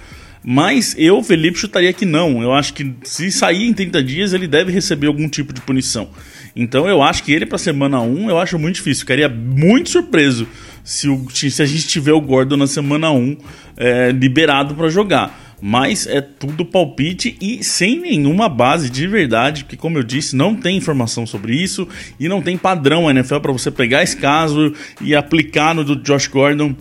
Mas 0.43 0.95
eu, 0.97 1.21
Felipe, 1.21 1.57
chutaria 1.57 1.93
que 1.93 2.05
não. 2.05 2.41
Eu 2.41 2.53
acho 2.53 2.73
que 2.73 2.93
se 3.03 3.31
sair 3.31 3.67
em 3.67 3.73
30 3.73 4.03
dias, 4.03 4.33
ele 4.33 4.47
deve 4.47 4.71
receber 4.71 5.07
algum 5.07 5.29
tipo 5.29 5.53
de 5.53 5.61
punição. 5.61 6.09
Então 6.55 6.87
eu 6.87 7.01
acho 7.01 7.23
que 7.23 7.31
ele 7.31 7.45
para 7.45 7.57
semana 7.57 8.01
1, 8.01 8.29
eu 8.29 8.37
acho 8.39 8.57
muito 8.57 8.75
difícil. 8.75 9.01
Ficaria 9.01 9.29
muito 9.29 9.89
surpreso 9.89 10.47
se, 10.83 11.07
o, 11.07 11.27
se 11.29 11.61
a 11.61 11.65
gente 11.65 11.87
tiver 11.87 12.13
o 12.13 12.21
Gordon 12.21 12.57
na 12.57 12.67
semana 12.67 13.11
1 13.11 13.37
é, 13.77 14.11
liberado 14.11 14.73
para 14.73 14.89
jogar. 14.89 15.40
Mas 15.61 16.07
é 16.07 16.19
tudo 16.21 16.65
palpite 16.65 17.37
e 17.39 17.63
sem 17.63 17.99
nenhuma 17.99 18.49
base 18.49 18.89
de 18.89 19.07
verdade, 19.07 19.63
porque 19.63 19.77
como 19.77 19.97
eu 19.97 20.03
disse, 20.03 20.35
não 20.35 20.55
tem 20.55 20.77
informação 20.77 21.27
sobre 21.27 21.53
isso 21.53 21.87
e 22.19 22.27
não 22.27 22.41
tem 22.41 22.57
padrão 22.57 23.09
NFL 23.09 23.39
para 23.39 23.51
você 23.51 23.69
pegar 23.69 24.01
esse 24.01 24.17
caso 24.17 24.73
e 24.99 25.15
aplicar 25.15 25.75
no 25.75 25.83
do 25.83 25.95
Josh 25.95 26.27
Gordon 26.27 26.75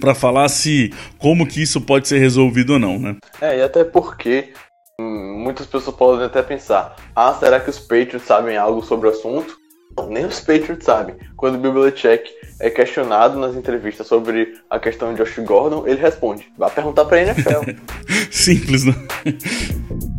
para 0.00 0.14
falar 0.14 0.48
se 0.48 0.92
como 1.18 1.46
que 1.46 1.62
isso 1.62 1.80
pode 1.80 2.08
ser 2.08 2.18
resolvido 2.18 2.72
ou 2.72 2.78
não, 2.78 2.98
né? 2.98 3.16
É, 3.40 3.58
e 3.58 3.62
até 3.62 3.84
porque 3.84 4.52
hum, 5.00 5.38
muitas 5.44 5.66
pessoas 5.66 5.94
podem 5.94 6.26
até 6.26 6.42
pensar: 6.42 6.96
ah, 7.14 7.34
será 7.34 7.60
que 7.60 7.70
os 7.70 7.78
Patriots 7.78 8.22
sabem 8.22 8.56
algo 8.56 8.82
sobre 8.82 9.08
o 9.08 9.12
assunto? 9.12 9.61
Não, 9.96 10.08
nem 10.08 10.24
os 10.24 10.40
Patriots 10.40 10.84
sabem. 10.84 11.16
Quando 11.36 11.56
o 11.56 11.58
Bill 11.58 11.72
Belichick 11.72 12.30
é 12.60 12.70
questionado 12.70 13.38
nas 13.38 13.54
entrevistas 13.54 14.06
sobre 14.06 14.54
a 14.70 14.78
questão 14.78 15.12
de 15.12 15.22
Josh 15.22 15.38
Gordon, 15.40 15.86
ele 15.86 16.00
responde: 16.00 16.50
vá 16.56 16.70
perguntar 16.70 17.04
pra 17.04 17.20
NFL. 17.20 17.72
Simples, 18.30 18.84
né? 18.84 18.94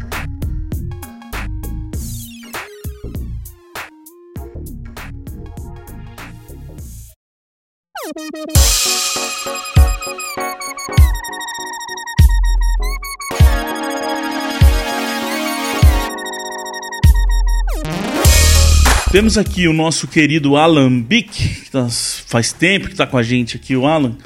Temos 19.14 19.38
aqui 19.38 19.68
o 19.68 19.74
nosso 19.74 20.08
querido 20.08 20.58
Alan 20.58 21.00
Bick, 21.00 21.30
que 21.66 21.70
tá, 21.70 21.88
faz 22.26 22.52
tempo 22.52 22.88
que 22.88 22.94
está 22.94 23.06
com 23.06 23.16
a 23.16 23.22
gente 23.22 23.56
aqui, 23.56 23.76
o 23.76 23.86
Alan. 23.86 24.18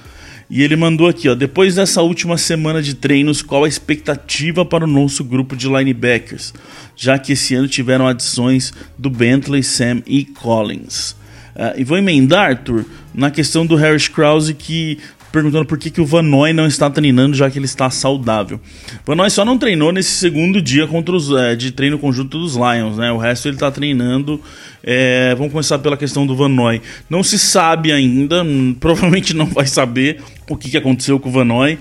E 0.49 0.63
ele 0.63 0.77
mandou 0.77 1.09
aqui, 1.09 1.27
ó. 1.27 1.35
Depois 1.35 1.75
dessa 1.75 2.01
última 2.01 2.37
semana 2.37 2.81
de 2.81 2.93
treinos, 2.93 3.41
qual 3.41 3.65
a 3.65 3.67
expectativa 3.67 4.63
para 4.63 4.85
o 4.85 4.87
nosso 4.87 5.25
grupo 5.25 5.57
de 5.57 5.67
linebackers? 5.67 6.53
Já 6.95 7.19
que 7.19 7.33
esse 7.33 7.53
ano 7.53 7.67
tiveram 7.67 8.07
adições 8.07 8.71
do 8.97 9.09
Bentley, 9.09 9.61
Sam 9.61 10.03
e 10.07 10.23
Collins. 10.23 11.11
Uh, 11.53 11.75
e 11.75 11.83
vou 11.83 11.97
emendar, 11.97 12.51
Arthur, 12.51 12.85
na 13.13 13.29
questão 13.29 13.65
do 13.65 13.75
Harris 13.75 14.07
Krause, 14.07 14.53
que 14.53 14.99
perguntando 15.37 15.65
por 15.65 15.77
que, 15.77 15.91
que 15.91 16.01
o 16.01 16.05
Van 16.05 16.23
Noy 16.23 16.51
não 16.51 16.65
está 16.65 16.89
treinando, 16.89 17.35
já 17.35 17.47
que 17.47 17.59
ele 17.59 17.65
está 17.65 17.91
saudável. 17.91 18.59
Van 19.05 19.13
Noy 19.13 19.29
só 19.29 19.45
não 19.45 19.55
treinou 19.55 19.91
nesse 19.91 20.13
segundo 20.13 20.59
dia 20.59 20.87
contra 20.87 21.15
os, 21.15 21.31
é, 21.31 21.55
de 21.55 21.71
treino 21.71 21.99
conjunto 21.99 22.39
dos 22.39 22.55
Lions, 22.55 22.97
né? 22.97 23.11
O 23.11 23.17
resto 23.17 23.47
ele 23.47 23.55
está 23.55 23.69
treinando. 23.69 24.41
É, 24.83 25.35
vamos 25.35 25.51
começar 25.51 25.77
pela 25.77 25.95
questão 25.95 26.25
do 26.25 26.35
Van 26.35 26.49
Noy. 26.49 26.81
Não 27.07 27.21
se 27.21 27.37
sabe 27.37 27.91
ainda, 27.91 28.41
hum, 28.41 28.75
provavelmente 28.79 29.35
não 29.35 29.45
vai 29.45 29.67
saber 29.67 30.23
o 30.49 30.57
que, 30.57 30.71
que 30.71 30.77
aconteceu 30.77 31.19
com 31.19 31.29
o 31.29 31.31
Van 31.31 31.45
Noy. 31.45 31.77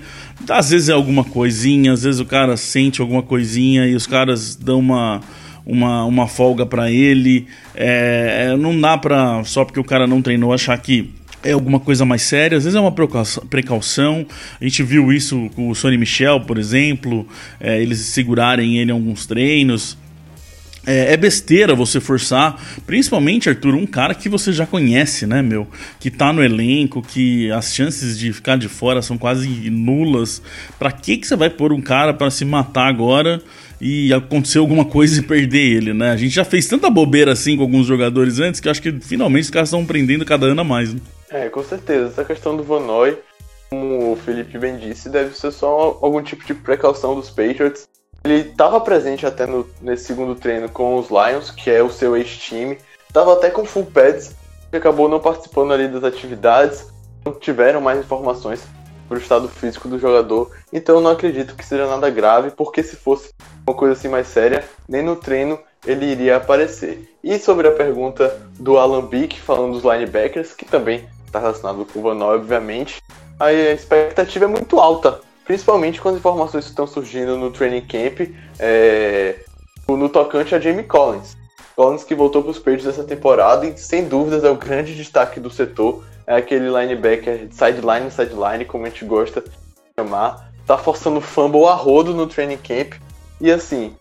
Às 0.47 0.69
vezes 0.69 0.89
é 0.89 0.93
alguma 0.93 1.23
coisinha, 1.23 1.93
às 1.93 2.03
vezes 2.03 2.21
o 2.21 2.25
cara 2.25 2.55
sente 2.55 3.01
alguma 3.01 3.23
coisinha 3.23 3.87
e 3.87 3.95
os 3.95 4.05
caras 4.05 4.55
dão 4.55 4.77
uma 4.77 5.21
uma, 5.65 6.05
uma 6.05 6.27
folga 6.27 6.65
para 6.65 6.89
ele. 6.89 7.45
É, 7.75 8.55
não 8.57 8.79
dá 8.79 8.97
para 8.97 9.43
só 9.43 9.65
porque 9.65 9.79
o 9.79 9.83
cara 9.83 10.07
não 10.07 10.21
treinou 10.21 10.53
achar 10.53 10.77
que 10.77 11.11
é 11.47 11.53
alguma 11.53 11.79
coisa 11.79 12.05
mais 12.05 12.21
séria, 12.23 12.57
às 12.57 12.65
vezes 12.65 12.75
é 12.75 12.79
uma 12.79 12.91
precaução. 12.91 14.25
A 14.59 14.63
gente 14.63 14.83
viu 14.83 15.11
isso 15.13 15.49
com 15.55 15.69
o 15.69 15.75
Sonny 15.75 15.97
Michel, 15.97 16.41
por 16.41 16.57
exemplo, 16.57 17.27
é, 17.59 17.81
eles 17.81 17.99
segurarem 17.99 18.77
ele 18.77 18.91
em 18.91 18.93
alguns 18.93 19.25
treinos. 19.25 19.97
É, 20.85 21.13
é, 21.13 21.17
besteira 21.17 21.75
você 21.75 21.99
forçar, 21.99 22.57
principalmente, 22.85 23.49
Arthur, 23.49 23.75
um 23.75 23.85
cara 23.85 24.15
que 24.15 24.29
você 24.29 24.53
já 24.53 24.65
conhece, 24.65 25.25
né, 25.25 25.41
meu? 25.41 25.67
Que 25.99 26.09
tá 26.09 26.31
no 26.31 26.41
elenco, 26.41 27.01
que 27.01 27.51
as 27.51 27.75
chances 27.75 28.17
de 28.17 28.31
ficar 28.31 28.57
de 28.57 28.69
fora 28.69 29.01
são 29.01 29.17
quase 29.17 29.69
nulas. 29.69 30.41
Pra 30.79 30.89
que, 30.89 31.17
que 31.17 31.27
você 31.27 31.35
vai 31.35 31.49
pôr 31.49 31.73
um 31.73 31.81
cara 31.81 32.13
para 32.13 32.31
se 32.31 32.45
matar 32.45 32.87
agora 32.87 33.41
e 33.81 34.13
acontecer 34.13 34.59
alguma 34.59 34.85
coisa 34.85 35.19
e 35.19 35.23
perder 35.23 35.75
ele, 35.75 35.93
né? 35.93 36.11
A 36.11 36.17
gente 36.17 36.33
já 36.33 36.45
fez 36.45 36.67
tanta 36.67 36.89
bobeira 36.89 37.33
assim 37.33 37.57
com 37.57 37.63
alguns 37.63 37.85
jogadores 37.85 38.39
antes 38.39 38.61
que 38.61 38.69
acho 38.69 38.81
que 38.81 38.93
finalmente 39.01 39.43
os 39.43 39.49
caras 39.49 39.67
estão 39.67 39.81
aprendendo 39.81 40.23
cada 40.23 40.45
ano 40.45 40.61
a 40.61 40.63
mais. 40.63 40.93
Né? 40.93 41.01
É, 41.29 41.49
com 41.49 41.63
certeza. 41.63 42.07
Essa 42.07 42.25
questão 42.25 42.55
do 42.55 42.63
Van 42.63 42.79
Noy, 42.79 43.21
como 43.69 44.13
o 44.13 44.15
Felipe 44.15 44.57
bem 44.57 44.77
disse, 44.77 45.09
deve 45.09 45.35
ser 45.35 45.51
só 45.51 45.97
algum 46.01 46.21
tipo 46.21 46.45
de 46.45 46.53
precaução 46.53 47.15
dos 47.15 47.29
Patriots. 47.29 47.87
Ele 48.23 48.49
estava 48.49 48.79
presente 48.81 49.25
até 49.25 49.45
no, 49.45 49.67
nesse 49.81 50.05
segundo 50.05 50.35
treino 50.35 50.69
com 50.69 50.97
os 50.97 51.09
Lions, 51.09 51.51
que 51.51 51.69
é 51.69 51.81
o 51.83 51.89
seu 51.89 52.15
ex-time. 52.15 52.77
Estava 53.07 53.33
até 53.33 53.49
com 53.49 53.65
full 53.65 53.85
pads, 53.85 54.35
que 54.69 54.77
acabou 54.77 55.07
não 55.07 55.19
participando 55.19 55.73
ali 55.73 55.87
das 55.87 56.03
atividades. 56.03 56.87
Não 57.25 57.33
tiveram 57.33 57.81
mais 57.81 57.99
informações 57.99 58.61
sobre 59.07 59.19
o 59.19 59.23
estado 59.23 59.47
físico 59.47 59.87
do 59.87 59.99
jogador. 59.99 60.51
Então 60.71 60.99
não 60.99 61.11
acredito 61.11 61.55
que 61.55 61.65
seja 61.65 61.87
nada 61.87 62.09
grave, 62.09 62.51
porque 62.51 62.83
se 62.83 62.95
fosse 62.95 63.33
uma 63.65 63.75
coisa 63.75 63.93
assim 63.93 64.07
mais 64.07 64.27
séria, 64.27 64.63
nem 64.87 65.03
no 65.03 65.15
treino 65.15 65.59
ele 65.85 66.05
iria 66.05 66.37
aparecer. 66.37 67.09
E 67.23 67.37
sobre 67.39 67.67
a 67.67 67.71
pergunta 67.71 68.35
do 68.59 68.77
Alan 68.77 69.05
Bick, 69.05 69.39
falando 69.39 69.73
dos 69.73 69.83
linebackers, 69.83 70.53
que 70.53 70.65
também 70.65 71.07
está 71.37 71.39
relacionado 71.39 71.85
com 71.85 71.99
o 71.99 72.01
Van 72.01 72.23
obviamente, 72.25 73.01
a 73.39 73.51
expectativa 73.51 74.45
é 74.45 74.47
muito 74.47 74.79
alta, 74.79 75.21
principalmente 75.45 76.01
com 76.01 76.09
as 76.09 76.15
informações 76.15 76.65
que 76.65 76.71
estão 76.71 76.87
surgindo 76.87 77.37
no 77.37 77.51
training 77.51 77.81
camp 77.81 78.29
é, 78.59 79.35
no 79.87 80.09
tocante 80.09 80.55
a 80.55 80.59
Jamie 80.59 80.83
Collins. 80.83 81.37
Collins 81.75 82.03
que 82.03 82.15
voltou 82.15 82.41
para 82.41 82.51
os 82.51 82.57
Patriots 82.57 82.87
essa 82.87 83.03
temporada 83.03 83.65
e 83.65 83.77
sem 83.77 84.07
dúvidas 84.07 84.43
é 84.43 84.49
o 84.49 84.55
grande 84.55 84.95
destaque 84.95 85.39
do 85.39 85.49
setor, 85.49 86.03
é 86.25 86.35
aquele 86.35 86.69
linebacker 86.69 87.47
sideline 87.51 88.11
sideline, 88.11 88.65
como 88.65 88.85
a 88.85 88.89
gente 88.89 89.05
gosta 89.05 89.41
de 89.41 89.51
chamar, 89.97 90.51
tá 90.65 90.77
forçando 90.77 91.21
fumble 91.21 91.65
a 91.65 91.73
rodo 91.73 92.13
no 92.13 92.27
training 92.27 92.57
camp. 92.57 92.93
E 93.39 93.51
assim, 93.51 93.95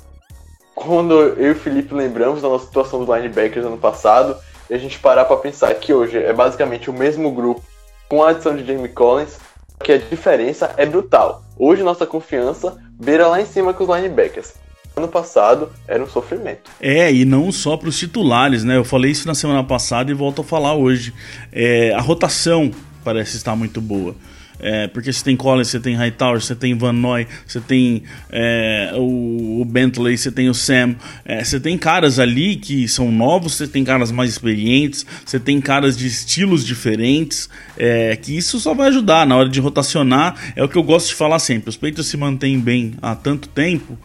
quando 0.74 1.14
eu 1.14 1.48
e 1.48 1.50
o 1.52 1.54
Felipe 1.54 1.94
lembramos 1.94 2.42
da 2.42 2.48
nossa 2.48 2.64
situação 2.64 3.04
dos 3.04 3.14
linebackers 3.14 3.64
ano 3.64 3.78
passado, 3.78 4.36
e 4.68 4.74
a 4.74 4.78
gente 4.78 4.98
parar 4.98 5.24
para 5.24 5.36
pensar 5.36 5.74
que 5.74 5.92
hoje 5.92 6.18
é 6.18 6.32
basicamente 6.32 6.90
o 6.90 6.92
mesmo 6.92 7.30
grupo, 7.30 7.62
com 8.08 8.22
a 8.22 8.30
adição 8.30 8.56
de 8.56 8.64
Jamie 8.64 8.88
Collins, 8.88 9.38
que 9.82 9.92
a 9.92 9.98
diferença 9.98 10.74
é 10.76 10.86
brutal. 10.86 11.42
Hoje 11.58 11.82
nossa 11.82 12.06
confiança 12.06 12.76
beira 12.92 13.26
lá 13.28 13.40
em 13.40 13.46
cima 13.46 13.72
com 13.72 13.84
os 13.84 13.90
linebackers. 13.90 14.54
Ano 14.96 15.08
passado 15.08 15.70
era 15.86 16.02
um 16.02 16.08
sofrimento. 16.08 16.70
É, 16.80 17.12
e 17.12 17.26
não 17.26 17.52
só 17.52 17.76
para 17.76 17.88
os 17.88 17.98
titulares, 17.98 18.64
né? 18.64 18.76
Eu 18.76 18.84
falei 18.84 19.10
isso 19.10 19.26
na 19.26 19.34
semana 19.34 19.62
passada 19.62 20.10
e 20.10 20.14
volto 20.14 20.40
a 20.40 20.44
falar 20.44 20.74
hoje. 20.74 21.12
É, 21.52 21.92
a 21.92 22.00
rotação 22.00 22.70
parece 23.04 23.36
estar 23.36 23.54
muito 23.54 23.80
boa. 23.80 24.14
É, 24.58 24.86
porque 24.88 25.12
você 25.12 25.22
tem 25.22 25.36
Collins, 25.36 25.68
você 25.68 25.80
tem 25.80 25.94
Hightower, 25.94 26.40
você 26.40 26.54
tem 26.54 26.74
Van 26.74 26.92
Noy, 26.92 27.26
você 27.46 27.60
tem 27.60 28.02
é, 28.30 28.92
o, 28.94 29.60
o, 29.60 29.64
Bentley, 29.64 30.16
você 30.16 30.30
tem 30.30 30.48
o 30.48 30.54
Sam. 30.54 30.96
É, 31.24 31.42
você 31.42 31.60
tem 31.60 31.76
caras 31.76 32.18
ali 32.18 32.56
que 32.56 32.88
são 32.88 33.10
novos, 33.10 33.54
você 33.54 33.66
tem 33.66 33.84
caras 33.84 34.10
mais 34.10 34.30
experientes, 34.30 35.06
você 35.24 35.38
tem 35.38 35.60
caras 35.60 35.96
de 35.96 36.06
estilos 36.06 36.64
diferentes. 36.64 37.48
É, 37.78 38.16
que 38.16 38.36
isso 38.36 38.58
só 38.58 38.74
vai 38.74 38.88
ajudar 38.88 39.26
na 39.26 39.36
hora 39.36 39.48
de 39.48 39.60
rotacionar. 39.60 40.34
É 40.56 40.64
o 40.64 40.68
que 40.68 40.76
eu 40.76 40.82
gosto 40.82 41.08
de 41.08 41.14
falar 41.14 41.38
sempre. 41.38 41.68
Os 41.68 41.76
peitos 41.76 42.06
se 42.06 42.16
mantêm 42.16 42.58
bem 42.58 42.94
há 43.02 43.14
tanto 43.14 43.48
tempo 43.48 43.98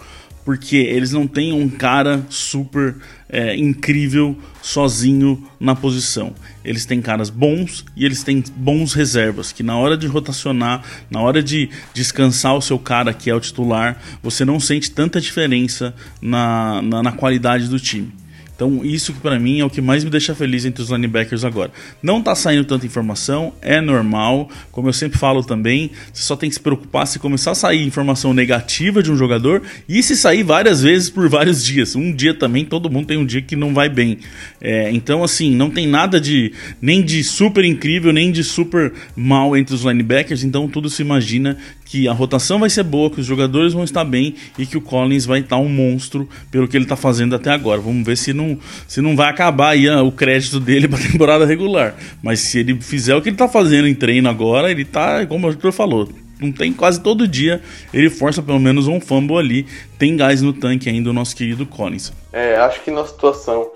porque 0.44 0.78
eles 0.78 1.12
não 1.12 1.28
têm 1.28 1.54
um 1.54 1.70
cara 1.70 2.26
super 2.30 2.96
é, 3.30 3.56
incrível 3.56 4.38
sozinho 4.62 5.48
na 5.60 5.76
posição. 5.76 6.34
Eles 6.64 6.86
têm 6.86 7.02
caras 7.02 7.30
bons 7.30 7.86
e 7.96 8.06
eles 8.06 8.24
têm 8.24 8.44
bons 8.56 8.94
reservas, 8.94 9.52
que 9.52 9.64
na 9.64 9.78
hora 9.78 9.98
de 9.98 10.08
rotacionar, 10.08 10.84
na 11.10 11.22
hora 11.22 11.42
de 11.42 11.70
descansar 11.94 12.56
o 12.56 12.62
seu 12.62 12.78
cara 12.78 13.14
que 13.14 13.30
é 13.30 13.36
o 13.36 13.40
titular, 13.40 14.02
você 14.22 14.46
não 14.46 14.60
sente 14.60 14.92
tanta 14.92 15.20
diferença 15.20 15.94
na, 16.22 16.82
na, 16.82 17.04
na 17.04 17.12
qualidade 17.12 17.68
do 17.68 17.80
time. 17.80 18.12
Então, 18.62 18.86
isso 18.86 19.12
que 19.12 19.19
para 19.19 19.39
mim 19.39 19.60
é 19.60 19.65
o 19.65 19.71
que 19.71 19.82
mais 19.82 20.04
me 20.04 20.12
deixa 20.12 20.36
feliz 20.36 20.65
entre 20.65 20.84
os 20.84 20.91
linebackers 20.91 21.43
agora. 21.43 21.71
Não 22.00 22.21
tá 22.21 22.36
saindo 22.36 22.63
tanta 22.63 22.86
informação, 22.86 23.54
é 23.60 23.82
normal, 23.82 24.52
como 24.71 24.88
eu 24.88 24.93
sempre 24.93 25.17
falo 25.17 25.43
também, 25.43 25.89
você 26.13 26.21
só 26.21 26.36
tem 26.36 26.47
que 26.47 26.54
se 26.54 26.62
preocupar 26.62 27.08
se 27.08 27.17
começar 27.17 27.52
a 27.52 27.56
sair 27.56 27.84
informação 27.84 28.36
negativa 28.36 29.02
de 29.02 29.12
um 29.12 29.17
jogador 29.17 29.63
e 29.89 30.04
se 30.04 30.15
sair 30.15 30.43
várias 30.43 30.84
vezes 30.84 31.10
por 31.10 31.28
vários 31.28 31.65
dias. 31.65 31.95
Um 31.95 32.13
dia 32.13 32.36
também, 32.36 32.63
todo 32.63 32.88
mundo 32.88 33.08
tem 33.08 33.17
um 33.17 33.26
dia 33.26 33.41
que 33.41 33.56
não 33.56 33.74
vai 33.74 33.89
bem. 33.89 34.19
É, 34.62 34.91
então, 34.91 35.24
assim, 35.24 35.56
não 35.56 35.71
tem 35.71 35.88
nada 35.88 36.21
de 36.21 36.54
nem 36.80 37.02
de 37.02 37.24
super 37.24 37.65
incrível, 37.65 38.13
nem 38.13 38.32
de 38.32 38.43
super 38.43 38.93
mal 39.15 39.58
entre 39.58 39.74
os 39.74 39.82
linebackers, 39.82 40.43
então 40.43 40.67
tudo 40.67 40.88
se 40.88 41.02
imagina 41.02 41.58
que 41.92 42.08
a 42.08 42.14
rotação 42.14 42.58
vai 42.58 42.70
ser 42.70 42.84
boa, 42.84 43.10
que 43.10 43.20
os 43.20 43.26
jogadores 43.26 43.74
vão 43.74 43.84
estar 43.84 44.06
bem 44.06 44.34
e 44.58 44.66
que 44.66 44.78
o 44.78 44.82
Collins 44.82 45.26
vai 45.26 45.42
estar 45.42 45.58
um 45.58 45.68
monstro 45.68 46.26
pelo 46.50 46.66
que 46.66 46.78
ele 46.78 46.86
está 46.86 46.96
fazendo 46.96 47.36
até 47.36 47.50
agora. 47.50 47.82
Vamos 47.82 48.06
ver 48.06 48.16
se 48.16 48.32
não, 48.32 48.58
se 48.88 49.02
não 49.02 49.14
vai 49.14 49.30
acabar 49.30 49.72
aí 49.72 49.90
ah, 49.90 50.02
o 50.02 50.10
crédito 50.10 50.58
dele 50.58 50.88
para 50.90 51.00
temporada 51.00 51.46
regular. 51.46 51.94
Mas 52.24 52.40
se 52.40 52.60
ele 52.60 52.80
fizer 52.80 53.14
o 53.14 53.22
que 53.22 53.28
ele 53.28 53.36
está 53.36 53.50
fazendo 53.50 53.90
em 53.90 53.94
treino 53.94 54.30
agora, 54.30 54.72
ele 54.72 54.84
está, 54.84 55.26
como 55.26 55.46
o 55.46 55.50
Arthur 55.50 55.74
falou, 55.74 56.08
não 56.40 56.50
tem 56.50 56.72
quase 56.72 57.02
todo 57.02 57.28
dia, 57.28 57.62
ele 57.94 58.10
força 58.10 58.42
pelo 58.42 58.60
menos 58.60 58.88
um 58.88 59.02
fumble 59.02 59.38
ali. 59.38 59.66
Tem 60.00 60.16
gás 60.16 60.42
no 60.42 60.54
tanque 60.54 60.88
ainda 60.88 61.10
o 61.10 61.14
nosso 61.14 61.36
querido 61.36 61.66
Collins. 61.66 62.14
É, 62.32 62.56
acho 62.56 62.82
que 62.84 62.90
na 62.90 63.06
situação 63.06 63.70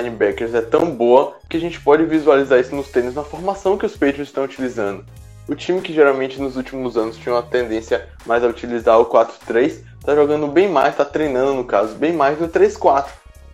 linebackers 0.00 0.54
é 0.54 0.62
tão 0.62 0.90
boa 0.90 1.36
que 1.50 1.58
a 1.58 1.60
gente 1.60 1.78
pode 1.78 2.06
visualizar 2.06 2.58
isso 2.58 2.74
nos 2.74 2.88
tênis 2.88 3.14
na 3.14 3.24
formação 3.24 3.76
que 3.76 3.84
os 3.84 3.92
Patriots 3.92 4.28
estão 4.28 4.44
utilizando. 4.44 5.04
O 5.48 5.54
time 5.54 5.80
que 5.80 5.94
geralmente 5.94 6.38
nos 6.38 6.56
últimos 6.56 6.98
anos 6.98 7.16
tinha 7.16 7.34
uma 7.34 7.42
tendência 7.42 8.06
mais 8.26 8.44
a 8.44 8.48
utilizar 8.48 9.00
o 9.00 9.06
4-3, 9.06 9.78
está 9.98 10.14
jogando 10.14 10.46
bem 10.46 10.68
mais, 10.68 10.90
está 10.90 11.06
treinando 11.06 11.54
no 11.54 11.64
caso, 11.64 11.94
bem 11.94 12.12
mais 12.12 12.38
no 12.38 12.48
3-4. 12.48 13.06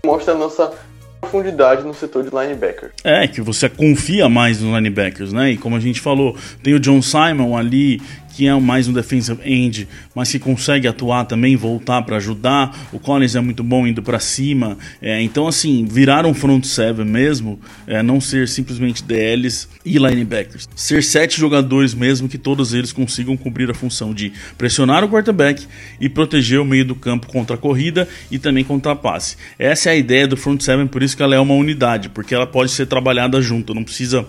Mostra 0.05 0.35
a 0.35 0.37
nossa 0.37 0.73
profundidade 1.21 1.85
no 1.85 1.95
setor 1.95 2.25
de 2.25 2.31
linebacker. 2.31 2.93
É, 3.05 3.29
que 3.29 3.41
você 3.41 3.69
confia 3.69 4.29
mais 4.29 4.61
nos 4.61 4.75
linebackers, 4.75 5.33
né? 5.33 5.53
E 5.53 5.57
como 5.57 5.77
a 5.77 5.81
gente 5.81 6.01
falou, 6.01 6.37
tem 6.65 6.75
o 6.75 6.81
John 6.81 7.01
Simon 7.01 7.57
ali 7.57 8.03
que 8.35 8.49
é 8.49 8.55
mais 8.59 8.89
um 8.89 8.93
defensive 8.93 9.39
end, 9.45 9.89
mas 10.15 10.31
que 10.31 10.39
consegue 10.39 10.89
atuar 10.89 11.25
também, 11.25 11.55
voltar 11.55 12.03
para 12.03 12.17
ajudar. 12.17 12.77
O 12.93 12.99
Collins 12.99 13.37
é 13.37 13.41
muito 13.41 13.63
bom 13.63 13.87
indo 13.87 14.03
para 14.03 14.19
cima. 14.19 14.77
É, 15.01 15.23
então, 15.23 15.47
assim, 15.47 15.85
virar 15.85 16.27
um 16.27 16.35
front 16.35 16.65
seven 16.65 17.05
mesmo, 17.05 17.61
é, 17.87 18.03
não 18.03 18.21
ser 18.21 18.49
simplesmente 18.49 19.05
DLs 19.05 19.69
e 19.85 19.99
linebackers. 19.99 20.69
Ser 20.75 21.03
sete 21.05 21.39
jogadores 21.39 21.95
mesmo 21.95 22.29
que 22.29 22.39
todos 22.39 22.75
eles 22.75 22.93
consigam 22.93 23.37
cumprir 23.37 23.71
a 23.71 23.75
função 23.75 24.13
de 24.13 24.33
pressionar 24.59 25.05
o 25.05 25.09
quarterback 25.09 25.67
e 26.01 26.09
proteger 26.09 26.61
o 26.61 26.65
meio 26.65 26.85
do 26.85 26.95
campo 26.95 27.29
contra 27.29 27.55
a 27.55 27.59
corrida 27.59 28.09
e 28.31 28.39
também 28.39 28.65
contra 28.65 28.93
a 28.93 28.97
passe. 28.97 29.37
Essa 29.59 29.91
é 29.91 29.93
a 29.93 29.97
ideia 29.97 30.27
do 30.27 30.37
front 30.37 30.61
seven, 30.61 30.89
por 30.89 31.03
isso 31.03 31.17
que 31.17 31.23
ela 31.23 31.37
é 31.37 31.41
uma 31.41 31.55
unidade, 31.55 32.09
porque 32.09 32.35
ela 32.35 32.47
pode 32.47 32.73
ser 32.73 32.87
trabalhada 32.87 33.41
junto, 33.41 33.75
não 33.75 33.85
precisa 33.85 34.27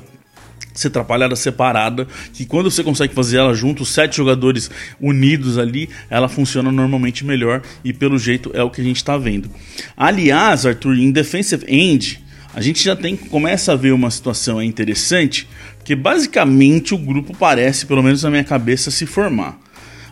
ser 0.75 0.89
atrapalhada 0.89 1.35
separada, 1.35 2.07
que 2.33 2.45
quando 2.45 2.69
você 2.69 2.83
consegue 2.83 3.13
fazer 3.13 3.38
ela 3.38 3.53
junto, 3.53 3.83
os 3.83 3.89
sete 3.89 4.17
jogadores 4.17 4.69
unidos 4.99 5.57
ali, 5.57 5.89
ela 6.09 6.27
funciona 6.27 6.71
normalmente 6.71 7.25
melhor 7.25 7.61
e 7.83 7.93
pelo 7.93 8.19
jeito 8.19 8.51
é 8.53 8.61
o 8.61 8.69
que 8.69 8.81
a 8.81 8.83
gente 8.83 8.97
está 8.97 9.17
vendo. 9.17 9.49
Aliás, 9.95 10.65
Arthur, 10.65 10.97
em 10.97 11.11
defensive 11.11 11.65
end, 11.67 12.23
a 12.53 12.61
gente 12.61 12.83
já 12.83 12.95
tem 12.95 13.15
começa 13.15 13.73
a 13.73 13.75
ver 13.75 13.91
uma 13.91 14.11
situação 14.11 14.61
interessante, 14.61 15.47
porque 15.77 15.95
basicamente 15.95 16.93
o 16.93 16.97
grupo 16.97 17.35
parece, 17.35 17.85
pelo 17.85 18.03
menos 18.03 18.23
na 18.23 18.29
minha 18.29 18.43
cabeça, 18.43 18.91
se 18.91 19.05
formar. 19.05 19.59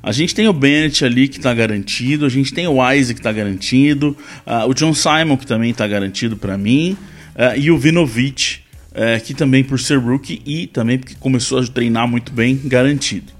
A 0.01 0.11
gente 0.11 0.35
tem 0.35 0.49
o 0.49 0.53
Bennett 0.53 1.05
ali 1.05 1.29
que 1.29 1.37
está 1.37 1.53
garantido, 1.53 2.25
a 2.25 2.29
gente 2.29 2.53
tem 2.53 2.67
o 2.67 2.91
Isaac 2.91 3.13
que 3.13 3.19
está 3.21 3.31
garantido, 3.31 4.17
uh, 4.45 4.67
o 4.67 4.73
John 4.73 4.93
Simon 4.93 5.37
que 5.37 5.47
também 5.47 5.71
está 5.71 5.87
garantido 5.87 6.35
para 6.35 6.57
mim, 6.57 6.97
uh, 7.35 7.57
e 7.57 7.71
o 7.71 7.77
Vinovich 7.77 8.62
é, 8.93 9.19
que 9.19 9.33
também 9.33 9.63
por 9.63 9.79
ser 9.79 9.97
rookie 9.97 10.41
e 10.45 10.67
também 10.67 10.97
porque 10.97 11.15
começou 11.19 11.59
a 11.59 11.65
treinar 11.65 12.07
muito 12.07 12.31
bem, 12.31 12.59
garantido. 12.63 13.31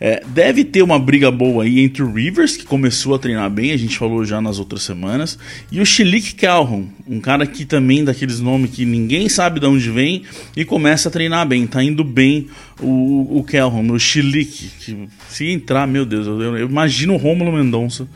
É, 0.00 0.22
deve 0.28 0.64
ter 0.64 0.82
uma 0.82 0.96
briga 0.96 1.28
boa 1.28 1.64
aí 1.64 1.80
entre 1.80 2.04
o 2.04 2.12
Rivers, 2.12 2.56
que 2.56 2.64
começou 2.64 3.16
a 3.16 3.18
treinar 3.18 3.50
bem, 3.50 3.72
a 3.72 3.76
gente 3.76 3.98
falou 3.98 4.24
já 4.24 4.40
nas 4.40 4.60
outras 4.60 4.82
semanas, 4.82 5.36
e 5.72 5.80
o 5.80 5.86
Chilik 5.86 6.36
Calhoun, 6.36 6.86
um 7.06 7.20
cara 7.20 7.44
que 7.44 7.64
também 7.64 8.04
daqueles 8.04 8.38
nomes 8.38 8.70
que 8.70 8.84
ninguém 8.84 9.28
sabe 9.28 9.58
de 9.58 9.66
onde 9.66 9.90
vem 9.90 10.22
e 10.56 10.64
começa 10.64 11.08
a 11.08 11.12
treinar 11.12 11.46
bem. 11.48 11.66
Tá 11.66 11.82
indo 11.82 12.04
bem 12.04 12.46
o, 12.80 13.38
o 13.38 13.42
Calhoun, 13.42 13.90
o 13.90 13.98
Chilik. 13.98 14.70
Que, 14.78 15.08
se 15.28 15.46
entrar, 15.50 15.86
meu 15.88 16.06
Deus, 16.06 16.28
eu, 16.28 16.56
eu 16.56 16.68
imagino 16.68 17.14
o 17.14 17.16
Romulo 17.16 17.52
Mendonça 17.52 18.08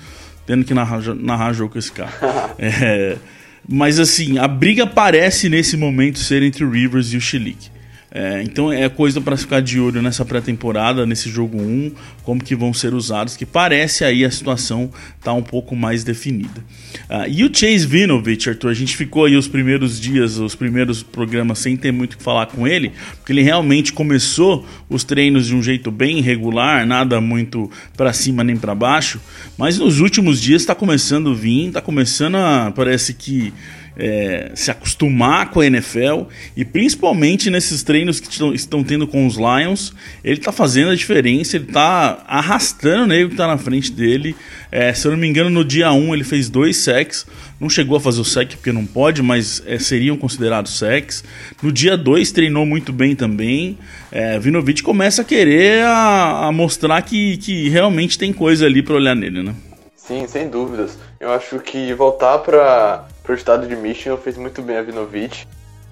tendo 0.46 0.64
que 0.64 0.74
narrar, 0.74 1.02
narrar 1.16 1.52
jogo 1.52 1.72
com 1.72 1.78
esse 1.78 1.90
cara. 1.90 2.12
É. 2.58 3.16
Mas 3.68 3.98
assim, 3.98 4.38
a 4.38 4.46
briga 4.46 4.86
parece 4.86 5.48
nesse 5.48 5.76
momento 5.76 6.18
ser 6.18 6.42
entre 6.42 6.64
o 6.64 6.70
Rivers 6.70 7.12
e 7.12 7.16
o 7.16 7.20
Chilik. 7.20 7.71
É, 8.14 8.42
então 8.42 8.70
é 8.70 8.86
coisa 8.90 9.22
para 9.22 9.38
ficar 9.38 9.60
de 9.62 9.80
olho 9.80 10.02
nessa 10.02 10.22
pré-temporada, 10.22 11.06
nesse 11.06 11.30
jogo 11.30 11.58
1, 11.58 11.92
como 12.22 12.44
que 12.44 12.54
vão 12.54 12.74
ser 12.74 12.92
usados, 12.92 13.38
que 13.38 13.46
parece 13.46 14.04
aí 14.04 14.22
a 14.22 14.30
situação 14.30 14.90
tá 15.22 15.32
um 15.32 15.42
pouco 15.42 15.74
mais 15.74 16.04
definida. 16.04 16.60
Uh, 17.08 17.26
e 17.26 17.42
o 17.42 17.50
Chase 17.50 17.86
Vinovich, 17.86 18.50
Arthur, 18.50 18.68
a 18.68 18.74
gente 18.74 18.98
ficou 18.98 19.24
aí 19.24 19.34
os 19.34 19.48
primeiros 19.48 19.98
dias, 19.98 20.36
os 20.36 20.54
primeiros 20.54 21.02
programas 21.02 21.58
sem 21.60 21.74
ter 21.74 21.90
muito 21.90 22.12
o 22.12 22.16
que 22.18 22.22
falar 22.22 22.46
com 22.46 22.68
ele, 22.68 22.92
porque 23.16 23.32
ele 23.32 23.42
realmente 23.42 23.94
começou 23.94 24.66
os 24.90 25.04
treinos 25.04 25.46
de 25.46 25.54
um 25.54 25.62
jeito 25.62 25.90
bem 25.90 26.18
irregular, 26.18 26.86
nada 26.86 27.18
muito 27.18 27.70
para 27.96 28.12
cima 28.12 28.44
nem 28.44 28.58
para 28.58 28.74
baixo, 28.74 29.22
mas 29.56 29.78
nos 29.78 30.00
últimos 30.00 30.38
dias 30.38 30.60
está 30.60 30.74
começando 30.74 31.30
a 31.30 31.34
vir, 31.34 31.68
está 31.68 31.80
começando 31.80 32.34
a, 32.34 32.70
parece 32.76 33.14
que 33.14 33.54
é, 33.96 34.52
se 34.54 34.70
acostumar 34.70 35.50
com 35.50 35.60
a 35.60 35.66
NFL 35.66 36.22
e 36.56 36.64
principalmente 36.64 37.50
nesses 37.50 37.82
treinos 37.82 38.20
que 38.20 38.28
estão, 38.54 38.82
tendo 38.82 39.06
com 39.06 39.26
os 39.26 39.36
Lions, 39.36 39.92
ele 40.24 40.38
está 40.38 40.52
fazendo 40.52 40.90
a 40.90 40.94
diferença, 40.94 41.56
ele 41.56 41.66
está 41.66 42.24
arrastando 42.26 43.04
o 43.04 43.06
nego 43.06 43.28
que 43.28 43.34
está 43.34 43.46
na 43.46 43.58
frente 43.58 43.92
dele. 43.92 44.34
É, 44.70 44.92
se 44.92 45.06
eu 45.06 45.12
não 45.12 45.18
me 45.18 45.28
engano, 45.28 45.50
no 45.50 45.64
dia 45.64 45.92
1 45.92 46.14
ele 46.14 46.24
fez 46.24 46.48
dois 46.48 46.76
sacks, 46.78 47.26
não 47.60 47.68
chegou 47.68 47.96
a 47.96 48.00
fazer 48.00 48.20
o 48.20 48.24
sack 48.24 48.56
porque 48.56 48.72
não 48.72 48.86
pode, 48.86 49.22
mas 49.22 49.62
é, 49.66 49.78
seriam 49.78 50.16
considerados 50.16 50.78
sacks. 50.78 51.22
No 51.62 51.70
dia 51.70 51.96
2 51.96 52.32
treinou 52.32 52.66
muito 52.66 52.92
bem 52.92 53.14
também. 53.14 53.78
É, 54.10 54.38
Vinovich 54.38 54.82
começa 54.82 55.22
a 55.22 55.24
querer 55.24 55.84
a, 55.84 56.46
a 56.46 56.52
mostrar 56.52 57.00
que, 57.02 57.36
que 57.36 57.68
realmente 57.68 58.18
tem 58.18 58.32
coisa 58.32 58.66
ali 58.66 58.82
para 58.82 58.94
olhar 58.94 59.14
nele, 59.14 59.42
né? 59.42 59.54
Sim, 59.94 60.26
sem 60.26 60.48
dúvidas. 60.48 60.98
Eu 61.20 61.30
acho 61.30 61.60
que 61.60 61.94
voltar 61.94 62.38
para 62.38 63.06
o 63.30 63.34
estado 63.34 63.66
de 63.66 63.76
Michigan 63.76 64.16
fez 64.16 64.36
muito 64.36 64.60
bem 64.62 64.76
a 64.76 64.82
Vinovich. 64.82 65.46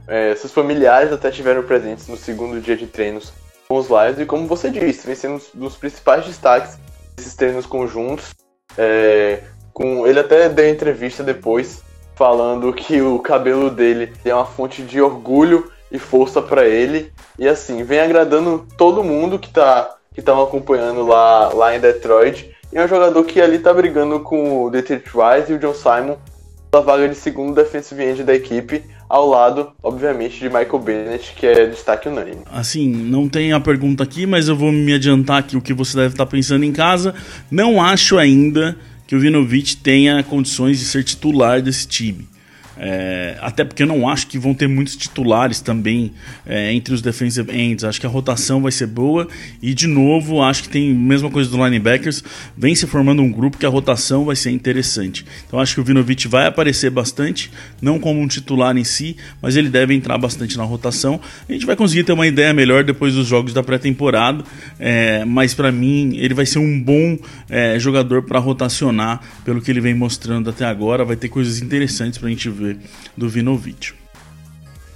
É, 0.09 0.35
seus 0.35 0.53
familiares 0.53 1.13
até 1.13 1.31
tiveram 1.31 1.63
presentes 1.63 2.09
no 2.09 2.17
segundo 2.17 2.61
dia 2.61 2.77
de 2.77 2.87
treinos 2.87 3.33
com 3.69 3.77
os 3.77 3.87
Lions 3.87 4.19
e 4.19 4.27
como 4.27 4.49
você 4.49 4.69
disse, 4.69 5.07
vem 5.07 5.15
sendo 5.15 5.41
um 5.55 5.61
dos 5.61 5.77
principais 5.77 6.27
destaques 6.27 6.77
desses 7.17 7.37
treinos 7.37 7.67
conjuntos. 7.67 8.35
É, 8.77 9.45
com 9.73 10.07
ele 10.07 10.19
até 10.19 10.49
deu 10.49 10.69
entrevista 10.69 11.23
depois 11.23 11.83
falando 12.17 12.73
que 12.73 13.01
o 13.01 13.19
cabelo 13.19 13.71
dele 13.71 14.13
é 14.25 14.35
uma 14.35 14.45
fonte 14.45 14.83
de 14.83 15.01
orgulho 15.01 15.71
e 15.91 15.99
força 15.99 16.43
para 16.43 16.67
ele 16.67 17.13
e 17.39 17.49
assim 17.49 17.83
vem 17.83 18.01
agradando 18.01 18.67
todo 18.77 19.03
mundo 19.03 19.39
que 19.39 19.51
tá 19.51 19.97
que 20.13 20.21
estão 20.21 20.43
acompanhando 20.43 21.07
lá 21.07 21.51
lá 21.55 21.75
em 21.75 21.81
Detroit 21.81 22.55
e 22.73 22.79
é 22.79 22.85
um 22.85 22.89
jogador 22.89 23.25
que 23.25 23.41
ali 23.41 23.59
tá 23.59 23.73
brigando 23.73 24.21
com 24.21 24.65
o 24.65 24.71
Detroit 24.71 25.11
Wise 25.15 25.53
e 25.53 25.55
o 25.55 25.59
John 25.59 25.75
Simon 25.75 26.17
pela 26.71 26.83
vaga 26.83 27.09
de 27.09 27.15
segundo 27.15 27.55
defensive 27.55 28.03
end 28.03 28.23
da 28.23 28.35
equipe, 28.35 28.83
ao 29.09 29.29
lado, 29.29 29.73
obviamente, 29.83 30.39
de 30.39 30.45
Michael 30.45 30.79
Bennett, 30.79 31.35
que 31.35 31.45
é 31.45 31.67
destaque 31.67 32.09
unânime. 32.09 32.43
Assim, 32.51 32.89
não 32.89 33.29
tem 33.29 33.53
a 33.53 33.59
pergunta 33.59 34.05
aqui, 34.05 34.25
mas 34.25 34.47
eu 34.47 34.55
vou 34.55 34.71
me 34.71 34.95
adiantar 34.95 35.39
aqui 35.39 35.57
o 35.57 35.61
que 35.61 35.75
você 35.75 35.97
deve 35.97 36.15
estar 36.15 36.27
pensando 36.27 36.65
em 36.65 36.73
casa. 36.73 37.13
Não 37.51 37.83
acho 37.83 38.17
ainda 38.17 38.77
que 39.09 39.17
o 39.17 39.21
Vinovich 39.21 39.79
tenha 39.79 40.23
condições 40.23 40.79
de 40.79 40.85
ser 40.85 41.03
titular 41.03 41.61
desse 41.61 41.89
time. 41.89 42.30
É, 42.83 43.37
até 43.43 43.63
porque 43.63 43.83
eu 43.83 43.87
não 43.87 44.09
acho 44.09 44.27
que 44.27 44.39
vão 44.39 44.55
ter 44.55 44.67
muitos 44.67 44.97
titulares 44.97 45.61
também 45.61 46.13
é, 46.47 46.73
entre 46.73 46.95
os 46.95 47.03
defensive 47.03 47.55
ends. 47.55 47.85
Acho 47.85 48.01
que 48.01 48.07
a 48.07 48.09
rotação 48.09 48.63
vai 48.63 48.73
ser 48.73 48.87
boa. 48.87 49.29
E 49.61 49.75
de 49.75 49.87
novo, 49.87 50.41
acho 50.43 50.63
que 50.63 50.71
tem 50.71 50.91
a 50.91 50.95
mesma 50.95 51.31
coisa 51.31 51.51
do 51.51 51.63
linebackers. 51.63 52.25
Vem 52.57 52.75
se 52.75 52.87
formando 52.87 53.21
um 53.21 53.31
grupo 53.31 53.59
que 53.59 53.67
a 53.67 53.69
rotação 53.69 54.25
vai 54.25 54.35
ser 54.35 54.51
interessante. 54.51 55.27
Então 55.47 55.61
acho 55.61 55.75
que 55.75 55.81
o 55.81 55.85
Vinovich 55.85 56.27
vai 56.27 56.47
aparecer 56.47 56.91
bastante, 56.91 57.51
não 57.83 57.99
como 57.99 58.19
um 58.19 58.27
titular 58.27 58.75
em 58.75 58.85
si, 58.85 59.15
mas 59.43 59.57
ele 59.57 59.69
deve 59.69 59.93
entrar 59.93 60.17
bastante 60.17 60.57
na 60.57 60.65
rotação. 60.65 61.21
A 61.47 61.53
gente 61.53 61.67
vai 61.67 61.77
conseguir 61.77 62.05
ter 62.05 62.15
uma 62.15 62.27
ideia 62.27 62.55
melhor 62.55 62.83
depois 62.83 63.15
dos 63.15 63.27
jogos 63.27 63.53
da 63.53 63.63
pré-temporada. 63.63 64.43
É, 64.79 65.23
mas 65.27 65.53
para 65.53 65.71
mim, 65.71 66.17
ele 66.17 66.33
vai 66.33 66.47
ser 66.47 66.59
um 66.59 66.81
bom 66.81 67.19
é, 67.51 67.79
jogador 67.79 68.23
para 68.23 68.39
rotacionar 68.39 69.21
pelo 69.45 69.61
que 69.61 69.71
ele 69.71 69.83
vem 69.83 69.93
mostrando 69.93 70.49
até 70.49 70.65
agora. 70.65 71.05
Vai 71.05 71.17
ter 71.17 71.29
coisas 71.29 71.61
interessantes 71.61 72.19
para 72.19 72.29
a 72.29 72.31
gente 72.31 72.49
ver 72.49 72.70
do 73.17 73.29
Vinovich. 73.29 73.95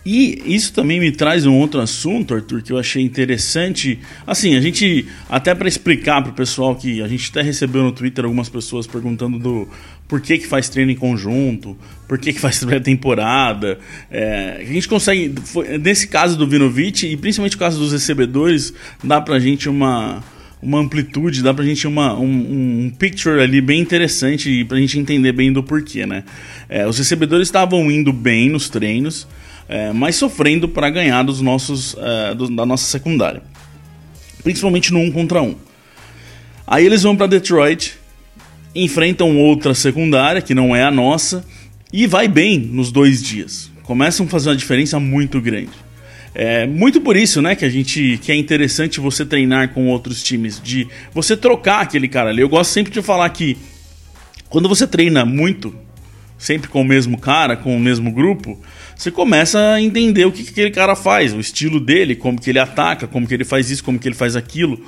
E 0.04 0.42
isso 0.44 0.74
também 0.74 1.00
me 1.00 1.10
traz 1.10 1.46
um 1.46 1.54
outro 1.58 1.80
assunto, 1.80 2.34
Arthur, 2.34 2.60
que 2.60 2.70
eu 2.70 2.78
achei 2.78 3.02
interessante. 3.02 3.98
Assim, 4.26 4.54
a 4.54 4.60
gente, 4.60 5.06
até 5.30 5.54
para 5.54 5.66
explicar 5.66 6.20
para 6.20 6.30
o 6.30 6.34
pessoal 6.34 6.76
que 6.76 7.00
a 7.00 7.08
gente 7.08 7.30
até 7.30 7.40
recebeu 7.40 7.82
no 7.82 7.90
Twitter 7.90 8.24
algumas 8.24 8.50
pessoas 8.50 8.86
perguntando 8.86 9.38
do 9.38 9.66
por 10.06 10.20
que, 10.20 10.36
que 10.36 10.46
faz 10.46 10.68
treino 10.68 10.90
em 10.90 10.94
conjunto, 10.94 11.74
por 12.06 12.18
que, 12.18 12.34
que 12.34 12.38
faz 12.38 12.62
pré-temporada. 12.62 13.78
É, 14.10 14.58
a 14.60 14.64
gente 14.64 14.86
consegue, 14.86 15.34
foi, 15.42 15.78
nesse 15.78 16.06
caso 16.06 16.36
do 16.36 16.46
Vinovich 16.46 17.06
e 17.06 17.16
principalmente 17.16 17.54
no 17.54 17.58
caso 17.58 17.78
dos 17.78 17.90
recebedores, 17.90 18.74
dá 19.02 19.22
para 19.22 19.36
a 19.36 19.40
gente 19.40 19.70
uma, 19.70 20.22
uma 20.64 20.78
amplitude, 20.78 21.42
dá 21.42 21.52
pra 21.52 21.64
gente 21.64 21.86
uma, 21.86 22.18
um, 22.18 22.86
um 22.86 22.92
picture 22.98 23.40
ali 23.40 23.60
bem 23.60 23.80
interessante 23.80 24.50
e 24.50 24.64
pra 24.64 24.78
gente 24.78 24.98
entender 24.98 25.32
bem 25.32 25.52
do 25.52 25.62
porquê, 25.62 26.06
né? 26.06 26.24
É, 26.68 26.86
os 26.86 26.96
recebedores 26.96 27.48
estavam 27.48 27.90
indo 27.90 28.12
bem 28.12 28.48
nos 28.48 28.68
treinos, 28.68 29.28
é, 29.68 29.92
mas 29.92 30.16
sofrendo 30.16 30.68
para 30.68 30.88
ganhar 30.88 31.22
dos 31.22 31.40
nossos, 31.40 31.94
é, 31.98 32.34
do, 32.34 32.48
da 32.48 32.64
nossa 32.64 32.86
secundária. 32.86 33.42
Principalmente 34.42 34.92
no 34.92 35.00
um 35.00 35.12
contra 35.12 35.42
um. 35.42 35.54
Aí 36.66 36.86
eles 36.86 37.02
vão 37.02 37.14
para 37.14 37.26
Detroit, 37.26 37.94
enfrentam 38.74 39.36
outra 39.36 39.74
secundária, 39.74 40.40
que 40.40 40.54
não 40.54 40.74
é 40.74 40.82
a 40.82 40.90
nossa, 40.90 41.44
e 41.92 42.06
vai 42.06 42.26
bem 42.26 42.58
nos 42.58 42.90
dois 42.90 43.22
dias. 43.22 43.70
Começam 43.82 44.24
a 44.24 44.28
fazer 44.28 44.48
uma 44.48 44.56
diferença 44.56 44.98
muito 44.98 45.40
grande. 45.40 45.83
É 46.34 46.66
muito 46.66 47.00
por 47.00 47.16
isso, 47.16 47.40
né, 47.40 47.54
que 47.54 47.64
a 47.64 47.70
gente 47.70 48.18
que 48.20 48.32
é 48.32 48.34
interessante 48.34 48.98
você 48.98 49.24
treinar 49.24 49.72
com 49.72 49.86
outros 49.88 50.22
times, 50.22 50.60
de 50.60 50.88
você 51.12 51.36
trocar 51.36 51.82
aquele 51.82 52.08
cara 52.08 52.30
ali. 52.30 52.40
Eu 52.40 52.48
gosto 52.48 52.72
sempre 52.72 52.92
de 52.92 53.00
falar 53.00 53.28
que 53.30 53.56
quando 54.48 54.68
você 54.68 54.86
treina 54.86 55.24
muito, 55.24 55.74
sempre 56.36 56.68
com 56.68 56.80
o 56.80 56.84
mesmo 56.84 57.18
cara, 57.18 57.56
com 57.56 57.76
o 57.76 57.80
mesmo 57.80 58.10
grupo, 58.10 58.60
você 58.96 59.10
começa 59.10 59.58
a 59.74 59.80
entender 59.80 60.24
o 60.24 60.32
que, 60.32 60.42
que 60.42 60.50
aquele 60.50 60.70
cara 60.70 60.94
faz, 60.94 61.32
o 61.32 61.40
estilo 61.40 61.80
dele, 61.80 62.14
como 62.14 62.40
que 62.40 62.50
ele 62.50 62.58
ataca, 62.58 63.06
como 63.06 63.26
que 63.26 63.34
ele 63.34 63.44
faz 63.44 63.70
isso, 63.70 63.84
como 63.84 63.98
que 63.98 64.08
ele 64.08 64.14
faz 64.14 64.36
aquilo. 64.36 64.78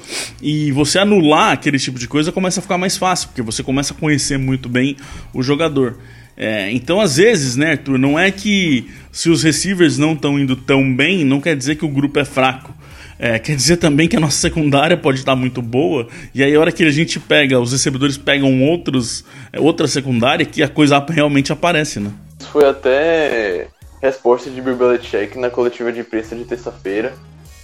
E 0.42 0.70
você 0.72 0.98
anular 0.98 1.52
aquele 1.52 1.78
tipo 1.78 1.98
de 1.98 2.08
coisa 2.08 2.32
começa 2.32 2.60
a 2.60 2.62
ficar 2.62 2.78
mais 2.78 2.96
fácil, 2.96 3.28
porque 3.28 3.42
você 3.42 3.62
começa 3.62 3.94
a 3.94 3.96
conhecer 3.96 4.38
muito 4.38 4.68
bem 4.68 4.96
o 5.32 5.42
jogador. 5.42 5.98
É, 6.36 6.70
então, 6.70 7.00
às 7.00 7.16
vezes, 7.16 7.56
né, 7.56 7.72
Arthur, 7.72 7.98
não 7.98 8.18
é 8.18 8.30
que 8.30 8.90
se 9.10 9.30
os 9.30 9.42
receivers 9.42 9.96
não 9.96 10.12
estão 10.12 10.38
indo 10.38 10.54
tão 10.54 10.94
bem, 10.94 11.24
não 11.24 11.40
quer 11.40 11.56
dizer 11.56 11.76
que 11.76 11.84
o 11.84 11.88
grupo 11.88 12.18
é 12.18 12.24
fraco. 12.24 12.74
É, 13.18 13.38
quer 13.38 13.56
dizer 13.56 13.78
também 13.78 14.06
que 14.06 14.16
a 14.16 14.20
nossa 14.20 14.36
secundária 14.36 14.94
pode 14.94 15.20
estar 15.20 15.34
muito 15.34 15.62
boa, 15.62 16.06
e 16.34 16.42
aí 16.42 16.54
a 16.54 16.60
hora 16.60 16.70
que 16.70 16.84
a 16.84 16.90
gente 16.90 17.18
pega, 17.18 17.58
os 17.58 17.72
recebedores 17.72 18.18
pegam 18.18 18.62
outros, 18.62 19.24
é, 19.50 19.58
outra 19.58 19.88
secundária, 19.88 20.44
que 20.44 20.62
a 20.62 20.68
coisa 20.68 21.02
realmente 21.08 21.50
aparece, 21.50 21.98
né? 21.98 22.10
Foi 22.52 22.68
até 22.68 23.68
resposta 24.02 24.50
de 24.50 24.60
Bill 24.60 24.76
Belichick 24.76 25.38
na 25.38 25.48
coletiva 25.48 25.90
de 25.90 26.00
imprensa 26.00 26.36
de 26.36 26.44
terça-feira. 26.44 27.14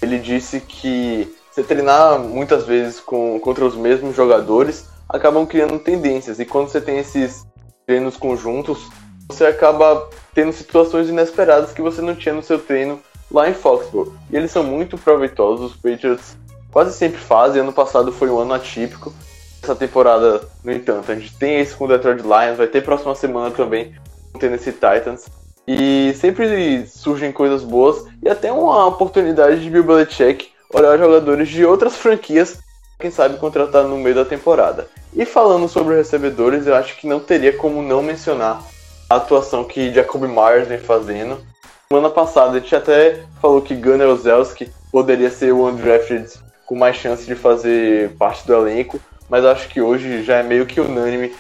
Ele 0.01 0.19
disse 0.19 0.61
que 0.61 1.29
você 1.51 1.63
treinar 1.63 2.19
muitas 2.19 2.67
vezes 2.67 2.99
com, 2.99 3.39
contra 3.39 3.67
os 3.67 3.77
mesmos 3.77 4.17
jogadores 4.17 4.87
acabam 5.07 5.45
criando 5.45 5.79
tendências, 5.79 6.41
e 6.41 6.47
quando 6.47 6.69
você 6.69 6.81
tem 6.81 6.99
esses 6.99 7.45
treinos 7.87 8.16
conjuntos, 8.16 8.88
você 9.29 9.47
acaba 9.47 10.09
tendo 10.35 10.53
situações 10.53 11.09
inesperadas 11.09 11.73
que 11.73 11.83
você 11.83 12.01
não 12.01 12.14
tinha 12.14 12.35
no 12.35 12.42
seu 12.42 12.59
treino 12.59 13.01
lá 13.31 13.49
em 13.49 13.55
Foxborough. 13.55 14.12
E 14.31 14.37
eles 14.37 14.51
são 14.51 14.62
muito 14.62 14.99
proveitosos, 14.99 15.73
os 15.73 15.77
Patriots 15.77 16.37
quase 16.71 16.95
sempre 16.95 17.18
fazem. 17.18 17.62
Ano 17.62 17.73
passado 17.73 18.12
foi 18.12 18.31
um 18.31 18.38
ano 18.38 18.55
atípico. 18.55 19.12
Essa 19.62 19.75
temporada, 19.75 20.42
no 20.64 20.73
entanto, 20.73 21.11
a 21.11 21.14
gente 21.14 21.37
tem 21.37 21.61
esse 21.61 21.75
com 21.75 21.85
o 21.85 21.88
Detroit 21.88 22.23
Lions, 22.23 22.59
vai 22.59 22.66
ter 22.66 22.83
próxima 22.83 23.14
semana 23.14 23.51
também 23.51 23.95
com 24.33 24.38
o 24.38 24.40
Tennessee 24.40 24.73
Titans. 24.73 25.27
E 25.66 26.12
sempre 26.16 26.87
surgem 26.87 27.31
coisas 27.31 27.62
boas 27.62 28.05
e 28.23 28.29
até 28.29 28.51
uma 28.51 28.87
oportunidade 28.87 29.62
de 29.62 29.71
Bill 29.71 29.85
Belichick 29.85 30.51
olhar 30.75 30.99
jogadores 30.99 31.49
de 31.49 31.64
outras 31.64 31.97
franquias, 31.97 32.59
quem 32.99 33.11
sabe 33.11 33.37
contratar 33.37 33.85
no 33.85 33.99
meio 33.99 34.14
da 34.14 34.25
temporada. 34.25 34.88
E 35.14 35.27
falando 35.27 35.68
sobre 35.68 35.96
recebedores, 35.96 36.66
eu 36.66 36.75
acho 36.75 36.96
que 36.96 37.07
não 37.07 37.20
teria 37.20 37.53
como 37.53 37.83
não 37.83 38.03
mencionar 38.03 38.62
a 39.11 39.16
atuação 39.16 39.64
que 39.64 39.92
Jacoby 39.92 40.27
Myers 40.27 40.68
vem 40.68 40.79
fazendo. 40.79 41.38
Semana 41.88 42.09
passada 42.09 42.57
a 42.57 42.61
gente 42.61 42.75
até 42.75 43.20
falou 43.40 43.61
que 43.61 43.75
Gunnar 43.75 44.09
Ozelski 44.09 44.70
poderia 44.90 45.31
ser 45.31 45.53
o 45.53 45.68
undrafted 45.68 46.27
com 46.64 46.75
mais 46.75 46.96
chance 46.96 47.27
de 47.27 47.35
fazer 47.35 48.11
parte 48.16 48.46
do 48.46 48.55
elenco, 48.55 48.98
mas 49.29 49.44
acho 49.44 49.68
que 49.68 49.81
hoje 49.81 50.22
já 50.22 50.37
é 50.37 50.42
meio 50.42 50.64
que 50.64 50.81
unânime 50.81 51.33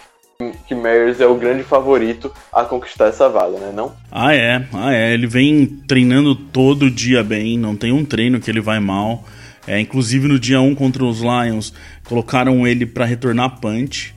que 0.66 0.74
Myers 0.74 1.20
é 1.20 1.26
o 1.26 1.36
grande 1.36 1.62
favorito 1.62 2.32
a 2.52 2.64
conquistar 2.64 3.06
essa 3.06 3.28
vaga, 3.28 3.58
né? 3.58 3.72
Não? 3.74 3.92
Ah, 4.10 4.34
é. 4.34 4.66
Ah, 4.72 4.92
é. 4.92 5.14
Ele 5.14 5.26
vem 5.26 5.66
treinando 5.86 6.34
todo 6.34 6.90
dia 6.90 7.22
bem, 7.22 7.56
não 7.56 7.76
tem 7.76 7.92
um 7.92 8.04
treino 8.04 8.40
que 8.40 8.50
ele 8.50 8.60
vai 8.60 8.80
mal. 8.80 9.24
É, 9.66 9.80
inclusive 9.80 10.26
no 10.26 10.38
dia 10.38 10.60
1 10.60 10.74
contra 10.74 11.04
os 11.04 11.20
Lions, 11.20 11.72
colocaram 12.04 12.66
ele 12.66 12.84
para 12.84 13.04
retornar 13.04 13.60
punch, 13.60 14.14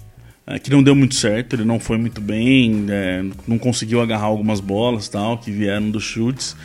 é, 0.48 0.60
que 0.60 0.70
não 0.70 0.82
deu 0.82 0.96
muito 0.96 1.16
certo, 1.16 1.56
ele 1.56 1.66
não 1.66 1.80
foi 1.80 1.98
muito 1.98 2.22
bem, 2.22 2.86
é, 2.90 3.24
não 3.48 3.58
conseguiu 3.58 4.02
agarrar 4.02 4.26
algumas 4.26 4.60
bolas 4.60 5.08
tal 5.08 5.38
que 5.38 5.52
vieram 5.52 5.90
dos 5.90 6.04
chutes. 6.04 6.56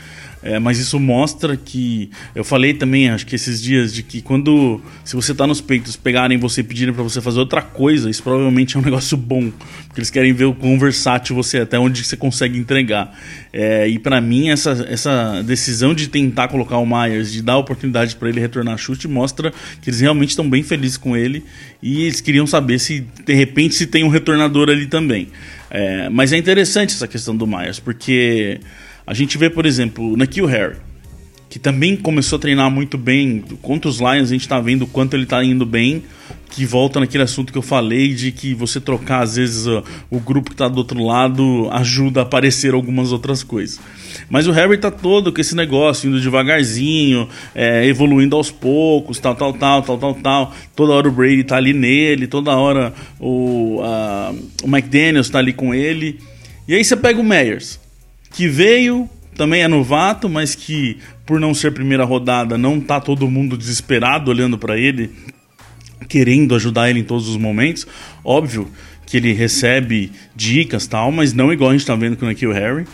É, 0.42 0.58
mas 0.58 0.78
isso 0.78 0.98
mostra 0.98 1.54
que. 1.56 2.10
Eu 2.34 2.42
falei 2.42 2.72
também, 2.72 3.10
acho 3.10 3.26
que 3.26 3.34
esses 3.34 3.60
dias, 3.60 3.92
de 3.92 4.02
que 4.02 4.22
quando. 4.22 4.80
Se 5.04 5.14
você 5.14 5.34
tá 5.34 5.46
nos 5.46 5.60
peitos, 5.60 5.96
pegarem 5.96 6.38
você 6.38 6.62
e 6.62 6.64
pedirem 6.64 6.94
para 6.94 7.02
você 7.02 7.20
fazer 7.20 7.40
outra 7.40 7.60
coisa, 7.60 8.08
isso 8.08 8.22
provavelmente 8.22 8.76
é 8.76 8.80
um 8.80 8.82
negócio 8.84 9.16
bom. 9.18 9.50
Porque 9.86 10.00
eles 10.00 10.08
querem 10.08 10.32
ver 10.32 10.46
o 10.46 10.54
quão 10.54 10.78
versátil 10.78 11.36
você 11.36 11.58
é, 11.58 11.62
até 11.62 11.78
onde 11.78 12.02
você 12.02 12.16
consegue 12.16 12.58
entregar. 12.58 13.14
É, 13.52 13.86
e 13.86 13.98
para 13.98 14.18
mim, 14.20 14.48
essa, 14.48 14.86
essa 14.88 15.42
decisão 15.42 15.94
de 15.94 16.08
tentar 16.08 16.48
colocar 16.48 16.78
o 16.78 16.86
Myers, 16.86 17.30
de 17.32 17.42
dar 17.42 17.54
a 17.54 17.58
oportunidade 17.58 18.16
para 18.16 18.28
ele 18.30 18.40
retornar 18.40 18.78
chute, 18.78 19.06
mostra 19.06 19.52
que 19.82 19.90
eles 19.90 20.00
realmente 20.00 20.30
estão 20.30 20.48
bem 20.48 20.62
felizes 20.62 20.96
com 20.96 21.14
ele. 21.14 21.44
E 21.82 22.04
eles 22.04 22.22
queriam 22.22 22.46
saber 22.46 22.78
se, 22.78 23.06
de 23.26 23.34
repente, 23.34 23.74
se 23.74 23.86
tem 23.86 24.04
um 24.04 24.08
retornador 24.08 24.70
ali 24.70 24.86
também. 24.86 25.28
É, 25.70 26.08
mas 26.08 26.32
é 26.32 26.38
interessante 26.38 26.94
essa 26.94 27.06
questão 27.06 27.36
do 27.36 27.46
Myers, 27.46 27.78
porque. 27.78 28.58
A 29.10 29.12
gente 29.12 29.36
vê, 29.36 29.50
por 29.50 29.66
exemplo, 29.66 30.16
na 30.16 30.24
Kill 30.24 30.46
Harry, 30.46 30.76
que 31.48 31.58
também 31.58 31.96
começou 31.96 32.36
a 32.36 32.40
treinar 32.40 32.70
muito 32.70 32.96
bem. 32.96 33.42
Contra 33.60 33.90
os 33.90 33.98
Lions, 33.98 34.28
a 34.28 34.32
gente 34.32 34.42
está 34.42 34.60
vendo 34.60 34.82
o 34.82 34.86
quanto 34.86 35.14
ele 35.14 35.24
está 35.24 35.42
indo 35.42 35.66
bem. 35.66 36.04
Que 36.48 36.64
volta 36.64 37.00
naquele 37.00 37.24
assunto 37.24 37.52
que 37.52 37.58
eu 37.58 37.62
falei 37.62 38.14
de 38.14 38.30
que 38.30 38.54
você 38.54 38.80
trocar, 38.80 39.24
às 39.24 39.34
vezes, 39.34 39.66
o 40.08 40.20
grupo 40.20 40.50
que 40.50 40.54
está 40.54 40.68
do 40.68 40.78
outro 40.78 41.02
lado 41.04 41.68
ajuda 41.72 42.20
a 42.20 42.22
aparecer 42.22 42.72
algumas 42.72 43.10
outras 43.10 43.42
coisas. 43.42 43.80
Mas 44.28 44.46
o 44.46 44.52
Harry 44.52 44.78
tá 44.78 44.92
todo 44.92 45.32
com 45.32 45.40
esse 45.40 45.56
negócio, 45.56 46.08
indo 46.08 46.20
devagarzinho, 46.20 47.28
é, 47.52 47.84
evoluindo 47.84 48.36
aos 48.36 48.52
poucos, 48.52 49.18
tal, 49.18 49.34
tal, 49.34 49.52
tal, 49.54 49.82
tal, 49.82 49.98
tal, 49.98 50.14
tal. 50.14 50.54
Toda 50.76 50.92
hora 50.92 51.08
o 51.08 51.10
Brady 51.10 51.42
tá 51.42 51.56
ali 51.56 51.72
nele, 51.72 52.28
toda 52.28 52.52
hora 52.52 52.94
o, 53.18 53.80
a, 53.82 54.32
o 54.62 54.68
McDaniels 54.68 55.28
tá 55.28 55.40
ali 55.40 55.52
com 55.52 55.74
ele. 55.74 56.20
E 56.68 56.76
aí 56.76 56.84
você 56.84 56.96
pega 56.96 57.20
o 57.20 57.24
Meyers 57.24 57.80
que 58.32 58.48
veio, 58.48 59.08
também 59.36 59.62
é 59.62 59.68
novato, 59.68 60.28
mas 60.28 60.54
que 60.54 60.98
por 61.26 61.40
não 61.40 61.54
ser 61.54 61.72
primeira 61.72 62.04
rodada 62.04 62.58
não 62.58 62.80
tá 62.80 63.00
todo 63.00 63.30
mundo 63.30 63.56
desesperado 63.56 64.30
olhando 64.30 64.58
para 64.58 64.78
ele, 64.78 65.10
querendo 66.08 66.54
ajudar 66.54 66.90
ele 66.90 67.00
em 67.00 67.04
todos 67.04 67.28
os 67.28 67.36
momentos. 67.36 67.86
Óbvio 68.24 68.68
que 69.06 69.16
ele 69.16 69.32
recebe 69.32 70.12
dicas 70.36 70.86
tal, 70.86 71.10
mas 71.10 71.32
não 71.32 71.52
igual 71.52 71.70
a 71.70 71.72
gente 71.72 71.86
tá 71.86 71.94
vendo 71.94 72.16
com 72.16 72.24
o 72.24 72.28
Nikhil 72.28 72.52
Harry. 72.52 72.84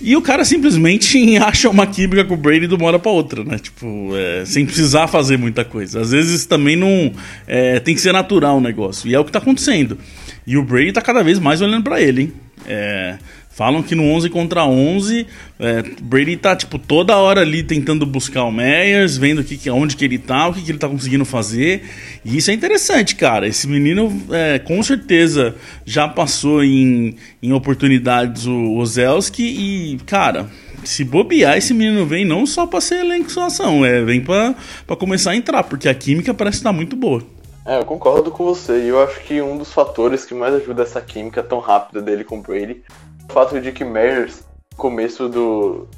E 0.00 0.16
o 0.16 0.22
cara 0.22 0.44
simplesmente 0.44 1.36
acha 1.36 1.68
uma 1.68 1.86
química 1.86 2.24
com 2.24 2.34
o 2.34 2.36
Brady 2.36 2.66
de 2.66 2.74
uma 2.74 2.86
hora 2.86 2.98
pra 2.98 3.10
outra, 3.10 3.44
né? 3.44 3.58
Tipo, 3.58 4.16
é, 4.16 4.44
sem 4.46 4.64
precisar 4.64 5.06
fazer 5.08 5.36
muita 5.36 5.64
coisa. 5.64 6.00
Às 6.00 6.10
vezes 6.12 6.46
também 6.46 6.74
não. 6.74 7.12
É, 7.46 7.78
tem 7.80 7.94
que 7.94 8.00
ser 8.00 8.12
natural 8.12 8.56
o 8.56 8.60
negócio. 8.60 9.08
E 9.08 9.14
é 9.14 9.20
o 9.20 9.24
que 9.24 9.32
tá 9.32 9.38
acontecendo. 9.38 9.98
E 10.46 10.56
o 10.56 10.64
Brady 10.64 10.92
tá 10.92 11.02
cada 11.02 11.22
vez 11.22 11.38
mais 11.38 11.60
olhando 11.60 11.84
para 11.84 12.00
ele, 12.00 12.22
hein? 12.22 12.32
É, 12.66 13.18
Falam 13.60 13.82
que 13.82 13.94
no 13.94 14.04
11 14.04 14.30
contra 14.30 14.64
11, 14.64 15.26
é, 15.58 15.82
Brady 16.00 16.34
tá, 16.38 16.56
tipo, 16.56 16.78
toda 16.78 17.18
hora 17.18 17.42
ali 17.42 17.62
tentando 17.62 18.06
buscar 18.06 18.44
o 18.44 18.50
Meyers, 18.50 19.18
vendo 19.18 19.44
que, 19.44 19.68
onde 19.68 19.96
que 19.96 20.02
ele 20.06 20.16
tá, 20.16 20.48
o 20.48 20.54
que, 20.54 20.62
que 20.62 20.70
ele 20.70 20.78
tá 20.78 20.88
conseguindo 20.88 21.26
fazer. 21.26 21.82
E 22.24 22.38
isso 22.38 22.50
é 22.50 22.54
interessante, 22.54 23.14
cara. 23.16 23.46
Esse 23.46 23.68
menino, 23.68 24.18
é, 24.30 24.58
com 24.58 24.82
certeza, 24.82 25.54
já 25.84 26.08
passou 26.08 26.64
em, 26.64 27.16
em 27.42 27.52
oportunidades 27.52 28.46
o 28.46 28.78
Ozelski 28.78 29.42
e, 29.42 29.98
cara, 30.06 30.48
se 30.82 31.04
bobear, 31.04 31.58
esse 31.58 31.74
menino 31.74 32.06
vem 32.06 32.24
não 32.24 32.46
só 32.46 32.66
pra 32.66 32.80
ser 32.80 33.00
elenco 33.00 33.38
ação, 33.38 33.84
é, 33.84 34.02
vem 34.02 34.22
pra, 34.22 34.54
pra 34.86 34.96
começar 34.96 35.32
a 35.32 35.36
entrar, 35.36 35.64
porque 35.64 35.86
a 35.86 35.92
química 35.92 36.32
parece 36.32 36.56
estar 36.56 36.72
muito 36.72 36.96
boa. 36.96 37.22
É, 37.66 37.78
eu 37.78 37.84
concordo 37.84 38.30
com 38.30 38.42
você. 38.42 38.84
E 38.84 38.88
eu 38.88 39.02
acho 39.02 39.20
que 39.20 39.42
um 39.42 39.58
dos 39.58 39.70
fatores 39.70 40.24
que 40.24 40.32
mais 40.32 40.54
ajuda 40.54 40.82
essa 40.82 41.02
química 41.02 41.42
tão 41.42 41.58
rápida 41.58 42.00
dele 42.00 42.24
com 42.24 42.38
o 42.38 42.42
Brady 42.42 42.82
fato 43.30 43.60
de 43.60 43.72
que 43.72 43.84
Myers, 43.84 44.42
no 44.72 44.76
começo 44.76 45.28
do, 45.28 45.88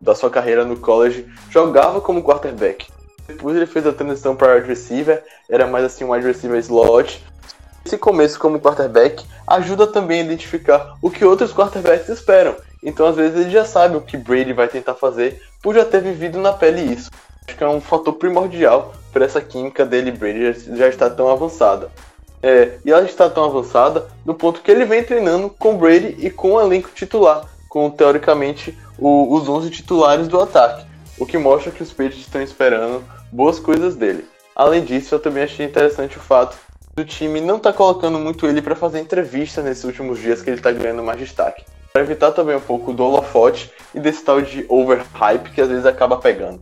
da 0.00 0.14
sua 0.14 0.30
carreira 0.30 0.64
no 0.64 0.76
college, 0.76 1.26
jogava 1.50 2.00
como 2.00 2.22
quarterback. 2.22 2.86
Depois 3.26 3.56
ele 3.56 3.66
fez 3.66 3.86
a 3.86 3.92
transição 3.92 4.36
para 4.36 4.54
wide 4.54 4.68
receiver, 4.68 5.22
era 5.48 5.66
mais 5.66 5.84
assim 5.84 6.04
um 6.04 6.10
wide 6.10 6.26
receiver 6.26 6.58
slot. 6.58 7.24
Esse 7.84 7.98
começo 7.98 8.38
como 8.38 8.60
quarterback 8.60 9.24
ajuda 9.46 9.86
também 9.86 10.20
a 10.20 10.24
identificar 10.24 10.96
o 11.02 11.10
que 11.10 11.24
outros 11.24 11.52
quarterbacks 11.52 12.08
esperam. 12.08 12.54
Então 12.82 13.06
às 13.06 13.16
vezes 13.16 13.40
ele 13.40 13.50
já 13.50 13.64
sabe 13.64 13.96
o 13.96 14.00
que 14.00 14.16
Brady 14.16 14.52
vai 14.52 14.68
tentar 14.68 14.94
fazer 14.94 15.40
por 15.62 15.74
já 15.74 15.84
ter 15.84 16.00
vivido 16.00 16.38
na 16.38 16.52
pele 16.52 16.82
isso. 16.82 17.10
Acho 17.46 17.56
que 17.56 17.64
é 17.64 17.68
um 17.68 17.80
fator 17.80 18.14
primordial 18.14 18.92
para 19.12 19.24
essa 19.24 19.40
química 19.40 19.84
dele 19.84 20.10
Brady 20.10 20.76
já 20.76 20.88
estar 20.88 21.10
tão 21.10 21.28
avançada. 21.28 21.90
É, 22.42 22.72
e 22.84 22.90
ela 22.90 23.04
está 23.04 23.30
tão 23.30 23.44
avançada 23.44 24.08
no 24.26 24.34
ponto 24.34 24.60
que 24.60 24.70
ele 24.70 24.84
vem 24.84 25.04
treinando 25.04 25.48
com 25.48 25.76
Brady 25.76 26.16
e 26.18 26.28
com 26.28 26.54
o 26.54 26.60
elenco 26.60 26.90
titular, 26.92 27.44
com 27.68 27.88
teoricamente 27.88 28.76
o, 28.98 29.32
os 29.34 29.48
11 29.48 29.70
titulares 29.70 30.26
do 30.26 30.40
ataque, 30.40 30.84
o 31.18 31.24
que 31.24 31.38
mostra 31.38 31.70
que 31.70 31.82
os 31.82 31.90
Patriots 31.90 32.20
estão 32.20 32.42
esperando 32.42 33.04
boas 33.30 33.60
coisas 33.60 33.94
dele. 33.94 34.24
Além 34.56 34.84
disso, 34.84 35.14
eu 35.14 35.20
também 35.20 35.44
achei 35.44 35.64
interessante 35.64 36.18
o 36.18 36.20
fato 36.20 36.56
do 36.96 37.04
time 37.04 37.40
não 37.40 37.56
estar 37.56 37.72
tá 37.72 37.78
colocando 37.78 38.18
muito 38.18 38.46
ele 38.46 38.60
para 38.60 38.74
fazer 38.74 39.00
entrevista 39.00 39.62
nesses 39.62 39.84
últimos 39.84 40.18
dias 40.18 40.42
que 40.42 40.50
ele 40.50 40.58
está 40.58 40.72
ganhando 40.72 41.02
mais 41.02 41.18
destaque. 41.18 41.64
Para 41.92 42.02
evitar 42.02 42.32
também 42.32 42.56
um 42.56 42.60
pouco 42.60 42.92
do 42.92 43.04
holofote 43.04 43.70
e 43.94 44.00
desse 44.00 44.24
tal 44.24 44.42
de 44.42 44.66
overhype 44.68 45.50
que 45.54 45.60
às 45.60 45.68
vezes 45.68 45.86
acaba 45.86 46.16
pegando. 46.16 46.60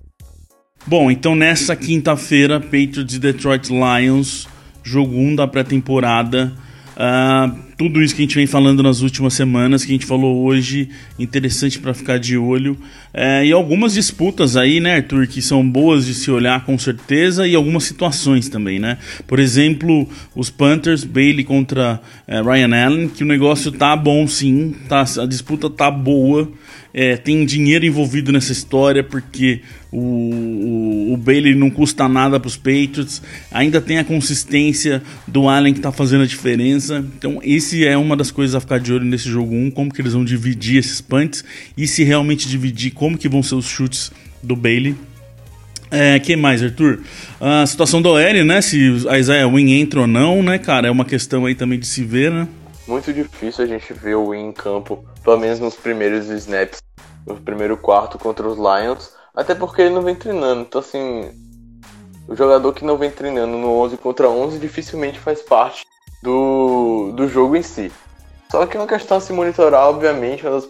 Bom, 0.86 1.10
então 1.10 1.34
nessa 1.34 1.74
quinta-feira, 1.74 2.60
Patriots 2.60 3.14
e 3.14 3.18
Detroit 3.18 3.70
Lions 3.70 4.48
jogo 4.90 5.16
1 5.16 5.36
da 5.36 5.46
pré-temporada. 5.46 6.52
Uh, 6.96 7.69
tudo 7.80 8.02
isso 8.02 8.14
que 8.14 8.20
a 8.20 8.24
gente 8.26 8.34
vem 8.34 8.46
falando 8.46 8.82
nas 8.82 9.00
últimas 9.00 9.32
semanas, 9.32 9.86
que 9.86 9.90
a 9.90 9.94
gente 9.94 10.04
falou 10.04 10.44
hoje, 10.44 10.90
interessante 11.18 11.78
para 11.78 11.94
ficar 11.94 12.18
de 12.18 12.36
olho. 12.36 12.76
É, 13.10 13.46
e 13.46 13.52
algumas 13.52 13.94
disputas 13.94 14.54
aí, 14.54 14.80
né, 14.80 14.96
Arthur, 14.96 15.26
que 15.26 15.40
são 15.40 15.66
boas 15.66 16.04
de 16.04 16.12
se 16.12 16.30
olhar 16.30 16.62
com 16.66 16.78
certeza, 16.78 17.48
e 17.48 17.54
algumas 17.54 17.84
situações 17.84 18.50
também, 18.50 18.78
né? 18.78 18.98
Por 19.26 19.38
exemplo, 19.38 20.06
os 20.36 20.50
Panthers, 20.50 21.04
Bailey 21.04 21.42
contra 21.42 21.98
é, 22.28 22.42
Ryan 22.42 22.84
Allen, 22.84 23.08
que 23.08 23.24
o 23.24 23.26
negócio 23.26 23.72
tá 23.72 23.96
bom 23.96 24.28
sim, 24.28 24.74
tá, 24.86 25.06
a 25.18 25.24
disputa 25.24 25.70
tá 25.70 25.90
boa. 25.90 26.52
É, 26.92 27.16
tem 27.16 27.46
dinheiro 27.46 27.86
envolvido 27.86 28.32
nessa 28.32 28.50
história 28.50 29.04
porque 29.04 29.60
o, 29.92 29.98
o, 29.98 31.12
o 31.14 31.16
Bailey 31.16 31.54
não 31.54 31.70
custa 31.70 32.08
nada 32.08 32.38
para 32.40 32.48
os 32.48 32.56
Patriots, 32.56 33.22
ainda 33.50 33.80
tem 33.80 33.98
a 33.98 34.04
consistência 34.04 35.00
do 35.26 35.48
Allen 35.48 35.72
que 35.72 35.78
está 35.78 35.92
fazendo 35.92 36.22
a 36.22 36.26
diferença. 36.26 37.04
Então, 37.16 37.40
esse 37.44 37.69
é 37.86 37.96
uma 37.96 38.16
das 38.16 38.30
coisas 38.30 38.54
a 38.54 38.60
ficar 38.60 38.78
de 38.78 38.92
olho 38.92 39.04
nesse 39.04 39.28
jogo 39.28 39.54
1, 39.54 39.70
como 39.70 39.92
que 39.92 40.00
eles 40.00 40.12
vão 40.12 40.24
dividir 40.24 40.78
esses 40.78 41.00
punts 41.00 41.44
e 41.76 41.86
se 41.86 42.04
realmente 42.04 42.48
dividir, 42.48 42.92
como 42.92 43.16
que 43.16 43.28
vão 43.28 43.42
ser 43.42 43.54
os 43.54 43.66
chutes 43.66 44.10
do 44.42 44.56
Bailey. 44.56 44.96
É, 45.90 46.18
que 46.20 46.36
mais, 46.36 46.62
Arthur? 46.62 47.00
A 47.40 47.66
situação 47.66 48.00
do 48.00 48.10
OL, 48.10 48.44
né? 48.44 48.60
Se 48.60 49.06
a 49.08 49.18
Isaiah 49.18 49.48
Win 49.48 49.72
entra 49.72 50.00
ou 50.00 50.06
não, 50.06 50.42
né, 50.42 50.58
cara? 50.58 50.86
É 50.86 50.90
uma 50.90 51.04
questão 51.04 51.46
aí 51.46 51.54
também 51.54 51.78
de 51.78 51.86
se 51.86 52.04
ver, 52.04 52.30
né? 52.30 52.46
Muito 52.86 53.12
difícil 53.12 53.64
a 53.64 53.66
gente 53.66 53.92
ver 53.92 54.14
o 54.14 54.30
Win 54.30 54.48
em 54.48 54.52
campo 54.52 55.04
pelo 55.22 55.38
menos 55.38 55.60
nos 55.60 55.74
primeiros 55.74 56.28
snaps, 56.28 56.80
no 57.26 57.36
primeiro 57.36 57.76
quarto 57.76 58.18
contra 58.18 58.46
os 58.46 58.56
Lions, 58.56 59.10
até 59.34 59.54
porque 59.54 59.82
ele 59.82 59.94
não 59.94 60.02
vem 60.02 60.14
treinando. 60.14 60.62
Então, 60.62 60.80
assim, 60.80 61.30
o 62.26 62.34
jogador 62.34 62.72
que 62.72 62.84
não 62.84 62.96
vem 62.96 63.10
treinando 63.10 63.56
no 63.56 63.70
11 63.70 63.96
contra 63.96 64.30
11 64.30 64.58
dificilmente 64.58 65.18
faz 65.18 65.42
parte 65.42 65.84
do, 66.22 67.12
do 67.12 67.28
jogo 67.28 67.56
em 67.56 67.62
si. 67.62 67.90
Só 68.50 68.66
que 68.66 68.76
é 68.76 68.80
uma 68.80 68.86
questão 68.86 69.16
a 69.16 69.20
se 69.20 69.32
monitorar, 69.32 69.88
obviamente, 69.88 70.44
uma 70.44 70.60
das 70.60 70.68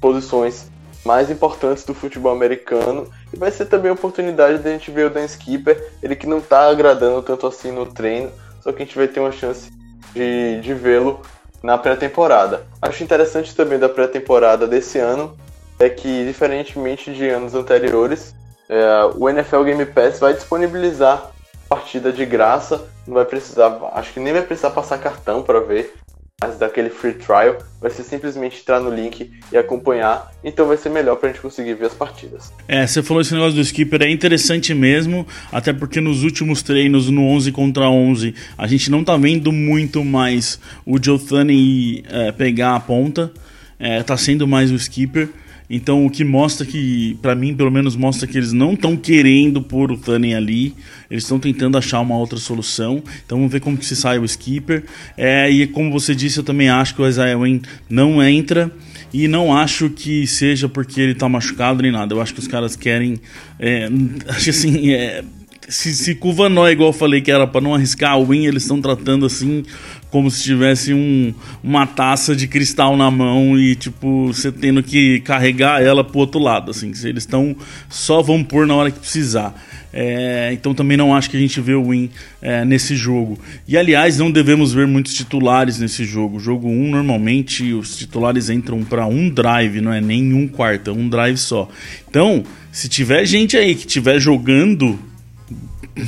posições 0.00 0.70
mais 1.04 1.30
importantes 1.30 1.84
do 1.84 1.94
futebol 1.94 2.32
americano. 2.32 3.08
E 3.32 3.36
vai 3.36 3.50
ser 3.50 3.66
também 3.66 3.90
a 3.90 3.94
oportunidade 3.94 4.58
de 4.58 4.68
a 4.68 4.72
gente 4.72 4.90
ver 4.90 5.06
o 5.06 5.10
Dan 5.10 5.24
Skipper, 5.24 5.92
ele 6.02 6.16
que 6.16 6.26
não 6.26 6.38
está 6.38 6.68
agradando 6.68 7.22
tanto 7.22 7.46
assim 7.46 7.70
no 7.70 7.86
treino, 7.86 8.30
só 8.62 8.72
que 8.72 8.82
a 8.82 8.84
gente 8.84 8.96
vai 8.96 9.08
ter 9.08 9.20
uma 9.20 9.32
chance 9.32 9.70
de, 10.12 10.60
de 10.60 10.74
vê-lo 10.74 11.20
na 11.62 11.78
pré-temporada. 11.78 12.66
Acho 12.80 13.04
interessante 13.04 13.54
também 13.54 13.78
da 13.78 13.88
pré-temporada 13.88 14.66
desse 14.66 14.98
ano 14.98 15.36
é 15.78 15.88
que, 15.88 16.26
diferentemente 16.26 17.12
de 17.12 17.28
anos 17.28 17.54
anteriores, 17.54 18.34
é, 18.68 19.10
o 19.16 19.28
NFL 19.28 19.62
Game 19.64 19.86
Pass 19.86 20.18
vai 20.18 20.34
disponibilizar 20.34 21.30
partida 21.68 22.12
de 22.12 22.26
graça, 22.26 22.86
não 23.10 23.16
vai 23.16 23.24
precisar, 23.24 23.76
acho 23.92 24.12
que 24.12 24.20
nem 24.20 24.32
vai 24.32 24.42
precisar 24.42 24.70
passar 24.70 24.96
cartão 24.96 25.42
para 25.42 25.58
ver, 25.58 25.92
mas 26.40 26.56
daquele 26.56 26.88
free 26.88 27.14
trial, 27.14 27.58
vai 27.80 27.90
ser 27.90 28.04
simplesmente 28.04 28.60
entrar 28.60 28.78
no 28.78 28.88
link 28.88 29.30
e 29.52 29.58
acompanhar, 29.58 30.30
então 30.44 30.66
vai 30.66 30.76
ser 30.76 30.90
melhor 30.90 31.16
pra 31.16 31.28
gente 31.28 31.40
conseguir 31.40 31.74
ver 31.74 31.86
as 31.86 31.92
partidas. 31.92 32.52
É, 32.68 32.86
você 32.86 33.02
falou 33.02 33.20
esse 33.20 33.34
negócio 33.34 33.54
do 33.54 33.60
skipper, 33.60 34.02
é 34.02 34.08
interessante 34.08 34.72
mesmo, 34.72 35.26
até 35.50 35.72
porque 35.72 36.00
nos 36.00 36.22
últimos 36.22 36.62
treinos, 36.62 37.10
no 37.10 37.26
11 37.26 37.50
contra 37.50 37.90
11, 37.90 38.32
a 38.56 38.66
gente 38.68 38.90
não 38.90 39.02
tá 39.02 39.16
vendo 39.16 39.50
muito 39.50 40.04
mais 40.04 40.60
o 40.86 41.02
Joe 41.02 41.18
Thuney 41.18 42.04
é, 42.08 42.30
pegar 42.30 42.76
a 42.76 42.80
ponta, 42.80 43.32
é, 43.76 44.04
tá 44.04 44.16
sendo 44.16 44.46
mais 44.46 44.70
o 44.70 44.76
skipper, 44.76 45.28
então 45.70 46.04
o 46.04 46.10
que 46.10 46.24
mostra 46.24 46.66
que, 46.66 47.16
para 47.22 47.34
mim 47.36 47.54
pelo 47.54 47.70
menos 47.70 47.94
mostra 47.94 48.26
que 48.26 48.36
eles 48.36 48.52
não 48.52 48.72
estão 48.72 48.96
querendo 48.96 49.62
pôr 49.62 49.92
o 49.92 49.96
Thunen 49.96 50.34
ali, 50.34 50.74
eles 51.08 51.22
estão 51.22 51.38
tentando 51.38 51.78
achar 51.78 52.00
uma 52.00 52.16
outra 52.16 52.38
solução. 52.38 53.02
Então 53.24 53.38
vamos 53.38 53.52
ver 53.52 53.60
como 53.60 53.76
que 53.76 53.86
se 53.86 53.94
sai 53.94 54.18
o 54.18 54.24
skipper. 54.24 54.84
É, 55.16 55.48
e 55.50 55.66
como 55.68 55.90
você 55.90 56.14
disse, 56.14 56.38
eu 56.38 56.44
também 56.44 56.68
acho 56.68 56.94
que 56.94 57.02
o 57.02 57.08
Isaiah 57.08 57.38
Wayne 57.38 57.62
não 57.88 58.22
entra. 58.22 58.70
E 59.12 59.26
não 59.26 59.56
acho 59.56 59.90
que 59.90 60.24
seja 60.24 60.68
porque 60.68 61.00
ele 61.00 61.14
tá 61.14 61.28
machucado 61.28 61.82
nem 61.82 61.90
nada. 61.90 62.14
Eu 62.14 62.20
acho 62.20 62.32
que 62.32 62.38
os 62.38 62.46
caras 62.46 62.76
querem. 62.76 63.20
É, 63.58 63.88
acho 64.28 64.50
assim. 64.50 64.92
É, 64.92 65.24
se, 65.70 65.94
se 65.94 66.18
Noy, 66.50 66.72
igual 66.72 66.90
eu 66.90 66.92
falei 66.92 67.20
que 67.20 67.30
era 67.30 67.46
para 67.46 67.60
não 67.60 67.74
arriscar 67.74 68.18
o 68.18 68.26
win, 68.26 68.46
eles 68.46 68.64
estão 68.64 68.80
tratando 68.80 69.24
assim 69.24 69.62
como 70.10 70.30
se 70.30 70.42
tivesse 70.42 70.92
um, 70.92 71.32
uma 71.62 71.86
taça 71.86 72.34
de 72.34 72.48
cristal 72.48 72.96
na 72.96 73.10
mão 73.10 73.56
e, 73.56 73.76
tipo, 73.76 74.26
você 74.26 74.50
tendo 74.50 74.82
que 74.82 75.20
carregar 75.20 75.80
ela 75.80 76.02
pro 76.02 76.18
outro 76.18 76.40
lado, 76.40 76.72
assim. 76.72 76.88
Eles 77.04 77.22
estão 77.22 77.56
só 77.88 78.20
vão 78.20 78.42
pôr 78.42 78.66
na 78.66 78.74
hora 78.74 78.90
que 78.90 78.98
precisar. 78.98 79.54
É, 79.92 80.50
então 80.52 80.72
também 80.72 80.96
não 80.96 81.14
acho 81.14 81.28
que 81.28 81.36
a 81.36 81.40
gente 81.40 81.60
vê 81.60 81.74
o 81.74 81.90
win 81.90 82.10
é, 82.42 82.64
nesse 82.64 82.94
jogo. 82.96 83.38
E 83.66 83.76
aliás, 83.76 84.18
não 84.18 84.30
devemos 84.30 84.72
ver 84.72 84.86
muitos 84.86 85.14
titulares 85.14 85.78
nesse 85.78 86.04
jogo. 86.04 86.40
Jogo 86.40 86.68
1, 86.68 86.90
normalmente, 86.90 87.72
os 87.72 87.96
titulares 87.96 88.50
entram 88.50 88.82
para 88.82 89.06
um 89.06 89.28
drive, 89.28 89.80
não 89.80 89.92
é 89.92 90.00
nem 90.00 90.34
um 90.34 90.48
quarto, 90.48 90.90
é 90.90 90.92
um 90.92 91.08
drive 91.08 91.36
só. 91.36 91.68
Então, 92.08 92.42
se 92.72 92.88
tiver 92.88 93.24
gente 93.24 93.56
aí 93.56 93.74
que 93.74 93.86
estiver 93.86 94.18
jogando 94.18 94.98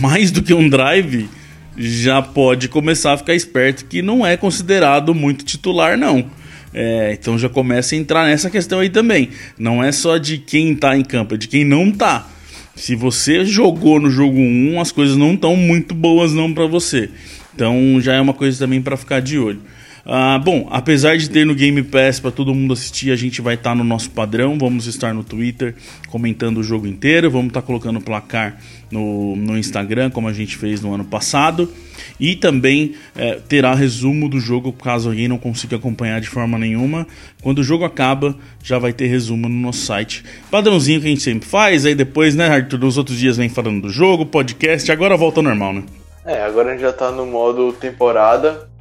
mais 0.00 0.30
do 0.30 0.42
que 0.42 0.54
um 0.54 0.68
drive 0.68 1.28
já 1.76 2.20
pode 2.20 2.68
começar 2.68 3.12
a 3.12 3.16
ficar 3.16 3.34
esperto 3.34 3.86
que 3.86 4.02
não 4.02 4.26
é 4.26 4.36
considerado 4.36 5.14
muito 5.14 5.44
titular, 5.44 5.96
não. 5.96 6.24
É, 6.74 7.12
então 7.12 7.38
já 7.38 7.48
começa 7.48 7.94
a 7.94 7.98
entrar 7.98 8.26
nessa 8.26 8.50
questão 8.50 8.80
aí 8.80 8.88
também. 8.88 9.30
Não 9.58 9.82
é 9.82 9.92
só 9.92 10.16
de 10.16 10.38
quem 10.38 10.74
tá 10.74 10.96
em 10.96 11.02
campo, 11.02 11.34
é 11.34 11.38
de 11.38 11.48
quem 11.48 11.64
não 11.64 11.90
tá. 11.90 12.28
Se 12.74 12.94
você 12.94 13.44
jogou 13.44 14.00
no 14.00 14.10
jogo 14.10 14.38
1, 14.38 14.80
as 14.80 14.90
coisas 14.90 15.16
não 15.16 15.34
estão 15.34 15.54
muito 15.54 15.94
boas 15.94 16.32
não 16.32 16.52
para 16.52 16.66
você. 16.66 17.10
Então 17.54 18.00
já 18.00 18.14
é 18.14 18.20
uma 18.20 18.32
coisa 18.32 18.58
também 18.58 18.80
para 18.80 18.96
ficar 18.96 19.20
de 19.20 19.38
olho. 19.38 19.60
Ah, 20.04 20.36
bom, 20.36 20.68
apesar 20.70 21.16
de 21.16 21.30
ter 21.30 21.46
no 21.46 21.54
Game 21.54 21.80
Pass 21.84 22.18
para 22.18 22.32
todo 22.32 22.52
mundo 22.52 22.72
assistir, 22.72 23.12
a 23.12 23.16
gente 23.16 23.40
vai 23.40 23.54
estar 23.54 23.70
tá 23.70 23.76
no 23.76 23.84
nosso 23.84 24.10
padrão. 24.10 24.58
Vamos 24.58 24.86
estar 24.86 25.14
no 25.14 25.22
Twitter 25.22 25.76
comentando 26.08 26.58
o 26.58 26.62
jogo 26.62 26.88
inteiro. 26.88 27.30
Vamos 27.30 27.48
estar 27.48 27.60
tá 27.60 27.66
colocando 27.66 28.00
placar 28.00 28.58
no, 28.90 29.36
no 29.36 29.56
Instagram, 29.56 30.10
como 30.10 30.26
a 30.26 30.32
gente 30.32 30.56
fez 30.56 30.80
no 30.80 30.92
ano 30.92 31.04
passado. 31.04 31.72
E 32.18 32.34
também 32.34 32.94
é, 33.14 33.36
terá 33.36 33.74
resumo 33.74 34.28
do 34.28 34.40
jogo 34.40 34.72
caso 34.72 35.08
alguém 35.08 35.28
não 35.28 35.38
consiga 35.38 35.76
acompanhar 35.76 36.20
de 36.20 36.28
forma 36.28 36.58
nenhuma. 36.58 37.06
Quando 37.40 37.60
o 37.60 37.64
jogo 37.64 37.84
acaba, 37.84 38.36
já 38.62 38.80
vai 38.80 38.92
ter 38.92 39.06
resumo 39.06 39.48
no 39.48 39.54
nosso 39.54 39.86
site. 39.86 40.24
Padrãozinho 40.50 41.00
que 41.00 41.06
a 41.06 41.10
gente 41.10 41.22
sempre 41.22 41.48
faz. 41.48 41.86
Aí 41.86 41.94
depois, 41.94 42.34
né, 42.34 42.48
Arthur, 42.48 42.80
nos 42.80 42.98
outros 42.98 43.18
dias 43.18 43.36
vem 43.36 43.48
falando 43.48 43.82
do 43.82 43.88
jogo, 43.88 44.26
podcast. 44.26 44.90
Agora 44.90 45.16
volta 45.16 45.38
ao 45.38 45.44
normal, 45.44 45.74
né? 45.74 45.84
É, 46.24 46.42
agora 46.42 46.70
a 46.70 46.72
gente 46.72 46.82
já 46.82 46.92
tá 46.92 47.10
no 47.10 47.26
modo 47.26 47.72
temporada 47.72 48.71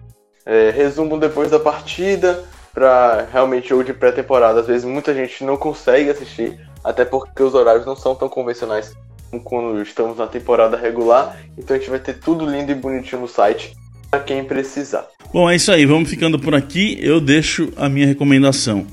é, 0.45 0.71
resumo 0.71 1.19
depois 1.19 1.49
da 1.49 1.59
partida, 1.59 2.43
para 2.73 3.27
realmente 3.31 3.69
jogo 3.69 3.83
de 3.83 3.93
pré-temporada. 3.93 4.61
Às 4.61 4.67
vezes 4.67 4.85
muita 4.85 5.13
gente 5.13 5.43
não 5.43 5.57
consegue 5.57 6.09
assistir, 6.09 6.59
até 6.83 7.05
porque 7.05 7.43
os 7.43 7.53
horários 7.53 7.85
não 7.85 7.95
são 7.95 8.15
tão 8.15 8.29
convencionais 8.29 8.93
como 9.29 9.43
quando 9.43 9.81
estamos 9.81 10.17
na 10.17 10.27
temporada 10.27 10.77
regular. 10.77 11.37
Então 11.57 11.75
a 11.75 11.79
gente 11.79 11.89
vai 11.89 11.99
ter 11.99 12.19
tudo 12.19 12.45
lindo 12.45 12.71
e 12.71 12.75
bonitinho 12.75 13.21
no 13.21 13.27
site 13.27 13.75
para 14.09 14.19
quem 14.19 14.43
precisar. 14.43 15.07
Bom, 15.33 15.49
é 15.49 15.55
isso 15.55 15.71
aí, 15.71 15.85
vamos 15.85 16.09
ficando 16.09 16.37
por 16.37 16.53
aqui. 16.53 16.97
Eu 17.01 17.21
deixo 17.21 17.71
a 17.77 17.87
minha 17.87 18.05
recomendação. 18.05 18.85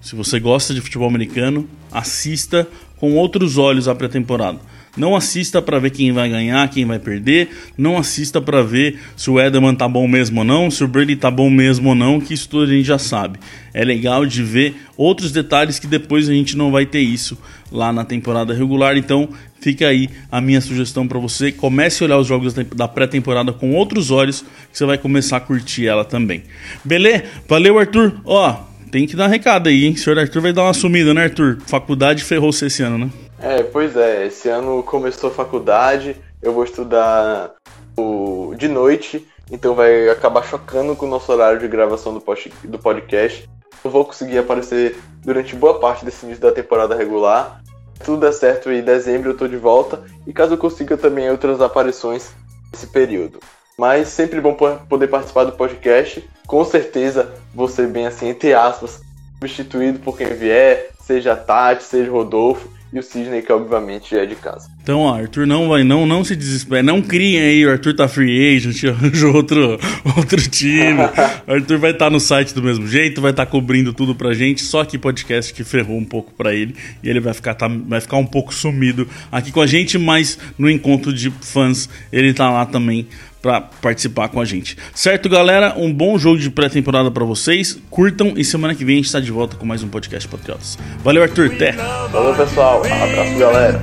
Se 0.00 0.14
você 0.14 0.38
gosta 0.38 0.72
de 0.72 0.80
futebol 0.80 1.08
americano, 1.08 1.68
assista 1.92 2.66
com 2.96 3.16
outros 3.16 3.58
olhos 3.58 3.88
a 3.88 3.94
pré-temporada. 3.94 4.58
Não 4.96 5.14
assista 5.14 5.62
para 5.62 5.78
ver 5.78 5.90
quem 5.90 6.12
vai 6.12 6.28
ganhar, 6.28 6.68
quem 6.68 6.84
vai 6.84 6.98
perder. 6.98 7.48
Não 7.78 7.96
assista 7.96 8.40
para 8.40 8.62
ver 8.62 8.98
se 9.16 9.30
o 9.30 9.40
Edelman 9.40 9.74
tá 9.74 9.88
bom 9.88 10.06
mesmo 10.08 10.40
ou 10.40 10.44
não, 10.44 10.70
se 10.70 10.82
o 10.82 10.88
Brady 10.88 11.16
tá 11.16 11.30
bom 11.30 11.48
mesmo 11.48 11.90
ou 11.90 11.94
não, 11.94 12.20
que 12.20 12.34
isso 12.34 12.48
tudo 12.48 12.64
a 12.64 12.74
gente 12.74 12.84
já 12.84 12.98
sabe. 12.98 13.38
É 13.72 13.84
legal 13.84 14.26
de 14.26 14.42
ver 14.42 14.74
outros 14.96 15.30
detalhes 15.30 15.78
que 15.78 15.86
depois 15.86 16.28
a 16.28 16.32
gente 16.32 16.56
não 16.56 16.70
vai 16.72 16.86
ter 16.86 17.00
isso 17.00 17.38
lá 17.70 17.92
na 17.92 18.04
temporada 18.04 18.52
regular. 18.52 18.96
Então, 18.96 19.28
fica 19.60 19.86
aí 19.86 20.10
a 20.30 20.40
minha 20.40 20.60
sugestão 20.60 21.06
para 21.06 21.18
você. 21.18 21.52
Comece 21.52 22.02
a 22.02 22.06
olhar 22.06 22.18
os 22.18 22.26
jogos 22.26 22.52
da 22.52 22.88
pré-temporada 22.88 23.52
com 23.52 23.72
outros 23.72 24.10
olhos, 24.10 24.40
que 24.40 24.76
você 24.76 24.84
vai 24.84 24.98
começar 24.98 25.36
a 25.36 25.40
curtir 25.40 25.86
ela 25.86 26.04
também. 26.04 26.42
Beleza? 26.84 27.24
Valeu, 27.48 27.78
Arthur. 27.78 28.20
Ó, 28.24 28.56
tem 28.90 29.06
que 29.06 29.14
dar 29.14 29.28
um 29.28 29.30
recado 29.30 29.68
aí, 29.68 29.84
hein? 29.84 29.92
O 29.92 29.98
senhor 29.98 30.18
Arthur 30.18 30.42
vai 30.42 30.52
dar 30.52 30.64
uma 30.64 30.74
sumida, 30.74 31.14
né, 31.14 31.24
Arthur? 31.24 31.58
Faculdade 31.66 32.24
ferrou-se 32.24 32.64
esse 32.66 32.82
ano, 32.82 32.98
né? 32.98 33.10
É, 33.42 33.62
pois 33.62 33.96
é. 33.96 34.26
Esse 34.26 34.48
ano 34.48 34.82
começou 34.82 35.30
a 35.30 35.32
faculdade, 35.32 36.16
eu 36.42 36.52
vou 36.52 36.62
estudar 36.62 37.52
o... 37.96 38.54
de 38.56 38.68
noite, 38.68 39.26
então 39.50 39.74
vai 39.74 40.10
acabar 40.10 40.42
chocando 40.44 40.94
com 40.94 41.06
o 41.06 41.08
nosso 41.08 41.32
horário 41.32 41.58
de 41.58 41.66
gravação 41.66 42.12
do, 42.12 42.22
do 42.64 42.78
podcast. 42.78 43.48
Eu 43.82 43.90
vou 43.90 44.04
conseguir 44.04 44.38
aparecer 44.38 44.98
durante 45.24 45.56
boa 45.56 45.80
parte 45.80 46.04
desse 46.04 46.26
início 46.26 46.42
da 46.42 46.52
temporada 46.52 46.94
regular. 46.94 47.62
Tudo 48.04 48.20
der 48.20 48.32
certo 48.32 48.70
em 48.70 48.82
dezembro 48.82 49.30
eu 49.30 49.36
tô 49.36 49.48
de 49.48 49.56
volta, 49.56 50.02
e 50.26 50.32
caso 50.32 50.54
eu 50.54 50.58
consiga 50.58 50.96
também 50.96 51.30
outras 51.30 51.62
aparições 51.62 52.30
nesse 52.70 52.86
período. 52.86 53.40
Mas 53.78 54.08
sempre 54.08 54.40
bom 54.40 54.54
poder 54.54 55.08
participar 55.08 55.44
do 55.44 55.52
podcast. 55.52 56.28
Com 56.46 56.62
certeza 56.62 57.32
ser 57.70 57.88
bem 57.88 58.06
assim, 58.06 58.28
entre 58.28 58.52
aspas, 58.52 59.00
substituído 59.38 59.98
por 60.00 60.18
quem 60.18 60.28
vier, 60.28 60.90
seja 61.00 61.34
Tati, 61.34 61.82
seja 61.82 62.10
Rodolfo 62.10 62.68
e 62.92 62.98
o 62.98 63.02
Sidney, 63.02 63.42
que 63.42 63.52
obviamente 63.52 64.16
é 64.16 64.26
de 64.26 64.34
casa. 64.34 64.68
Então, 64.82 65.00
ó, 65.00 65.14
Arthur 65.14 65.46
não 65.46 65.68
vai, 65.68 65.84
não, 65.84 66.06
não 66.06 66.24
se 66.24 66.34
desespere, 66.34 66.82
não 66.82 67.00
criem 67.00 67.38
aí, 67.38 67.66
o 67.66 67.70
Arthur 67.70 67.94
tá 67.94 68.08
free 68.08 68.56
agent, 68.56 68.82
arranjou 68.90 69.34
outro, 69.34 69.78
outro 70.16 70.50
time. 70.50 71.00
o 71.46 71.52
Arthur 71.54 71.78
vai 71.78 71.92
estar 71.92 72.06
tá 72.06 72.10
no 72.10 72.18
site 72.18 72.52
do 72.52 72.62
mesmo 72.62 72.86
jeito, 72.88 73.20
vai 73.20 73.30
estar 73.30 73.46
tá 73.46 73.50
cobrindo 73.50 73.92
tudo 73.92 74.14
pra 74.14 74.32
gente, 74.32 74.62
só 74.62 74.84
que 74.84 74.98
podcast 74.98 75.54
que 75.54 75.62
ferrou 75.62 75.96
um 75.96 76.04
pouco 76.04 76.32
pra 76.32 76.52
ele 76.52 76.74
e 77.02 77.08
ele 77.08 77.20
vai 77.20 77.32
ficar, 77.32 77.54
tá, 77.54 77.68
vai 77.68 78.00
ficar 78.00 78.16
um 78.16 78.26
pouco 78.26 78.52
sumido 78.52 79.06
aqui 79.30 79.52
com 79.52 79.60
a 79.60 79.66
gente, 79.66 79.96
mas 79.96 80.38
no 80.58 80.68
encontro 80.68 81.12
de 81.12 81.30
fãs 81.30 81.88
ele 82.12 82.34
tá 82.34 82.50
lá 82.50 82.66
também 82.66 83.06
para 83.42 83.60
participar 83.60 84.28
com 84.28 84.40
a 84.40 84.44
gente. 84.44 84.76
Certo, 84.94 85.28
galera? 85.28 85.74
Um 85.76 85.92
bom 85.92 86.18
jogo 86.18 86.38
de 86.38 86.50
pré-temporada 86.50 87.10
para 87.10 87.24
vocês. 87.24 87.78
Curtam 87.90 88.34
e 88.36 88.44
semana 88.44 88.74
que 88.74 88.84
vem 88.84 88.94
a 88.94 88.98
gente 88.98 89.06
está 89.06 89.20
de 89.20 89.30
volta 89.30 89.56
com 89.56 89.66
mais 89.66 89.82
um 89.82 89.88
podcast 89.88 90.28
Patriotas. 90.28 90.78
Valeu, 91.02 91.22
Arthur. 91.22 91.52
Até. 91.54 91.72
Valeu, 91.72 92.34
pessoal. 92.34 92.82
Abraço, 92.84 93.38
galera. 93.38 93.80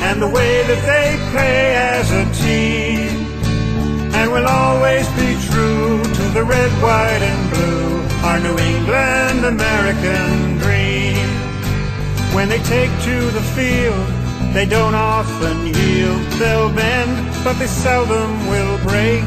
And 0.00 0.20
the 0.20 0.28
way 0.28 0.62
that 0.62 0.80
they 0.86 1.18
play 1.32 1.74
as 1.74 2.10
a 2.12 2.24
team. 2.40 3.26
And 4.14 4.30
will 4.30 4.46
always 4.46 5.06
be 5.18 5.34
true 5.50 6.00
to 6.02 6.22
the 6.32 6.44
red, 6.44 6.70
white, 6.80 7.20
and 7.20 7.50
blue. 7.50 8.00
Our 8.24 8.38
New 8.38 8.56
England 8.58 9.44
American 9.44 10.58
dream. 10.58 11.16
When 12.32 12.48
they 12.48 12.60
take 12.60 12.90
to 12.90 13.30
the 13.32 13.42
field. 13.56 14.17
They 14.52 14.66
don't 14.66 14.94
often 14.94 15.66
yield, 15.66 16.22
they'll 16.40 16.72
bend, 16.72 17.44
but 17.44 17.54
they 17.58 17.66
seldom 17.66 18.48
will 18.48 18.78
break. 18.78 19.22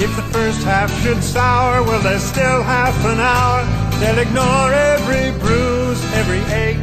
If 0.00 0.14
the 0.14 0.22
first 0.30 0.62
half 0.62 0.90
should 1.02 1.22
sour, 1.24 1.82
well, 1.82 2.00
there's 2.00 2.22
still 2.22 2.62
half 2.62 2.94
an 3.04 3.18
hour. 3.18 3.64
They'll 3.98 4.18
ignore 4.18 4.72
every 4.72 5.36
bruise, 5.40 6.00
every 6.14 6.38
ache, 6.54 6.76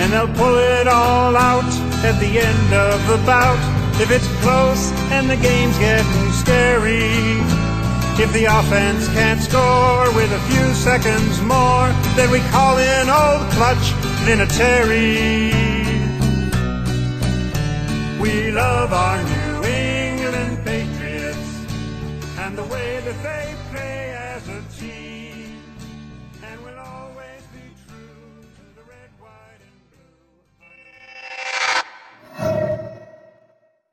and 0.00 0.12
they'll 0.12 0.34
pull 0.34 0.58
it 0.58 0.86
all 0.86 1.34
out 1.36 1.72
at 2.04 2.18
the 2.20 2.38
end 2.38 2.74
of 2.74 3.00
the 3.08 3.16
bout. 3.24 3.58
If 4.00 4.10
it's 4.10 4.28
close 4.42 4.92
and 5.12 5.30
the 5.30 5.36
game's 5.36 5.78
getting 5.78 6.32
scary, 6.32 7.40
if 8.20 8.30
the 8.34 8.44
offense 8.44 9.08
can't 9.08 9.40
score 9.40 10.12
with 10.14 10.30
a 10.32 10.40
few 10.50 10.74
seconds 10.74 11.40
more, 11.40 11.88
then 12.16 12.30
we 12.30 12.40
call 12.50 12.76
in 12.76 13.08
old 13.08 13.50
clutch 13.52 13.92
Vinatieri. 14.26 15.59
We 18.20 18.50
love 18.50 18.92
our 18.92 19.16
New 19.22 19.64
England 19.64 20.64
Patriots 20.64 21.66
and 22.38 22.58
the 22.58 22.64
way 22.64 23.00
that 23.00 23.22
they. 23.22 23.49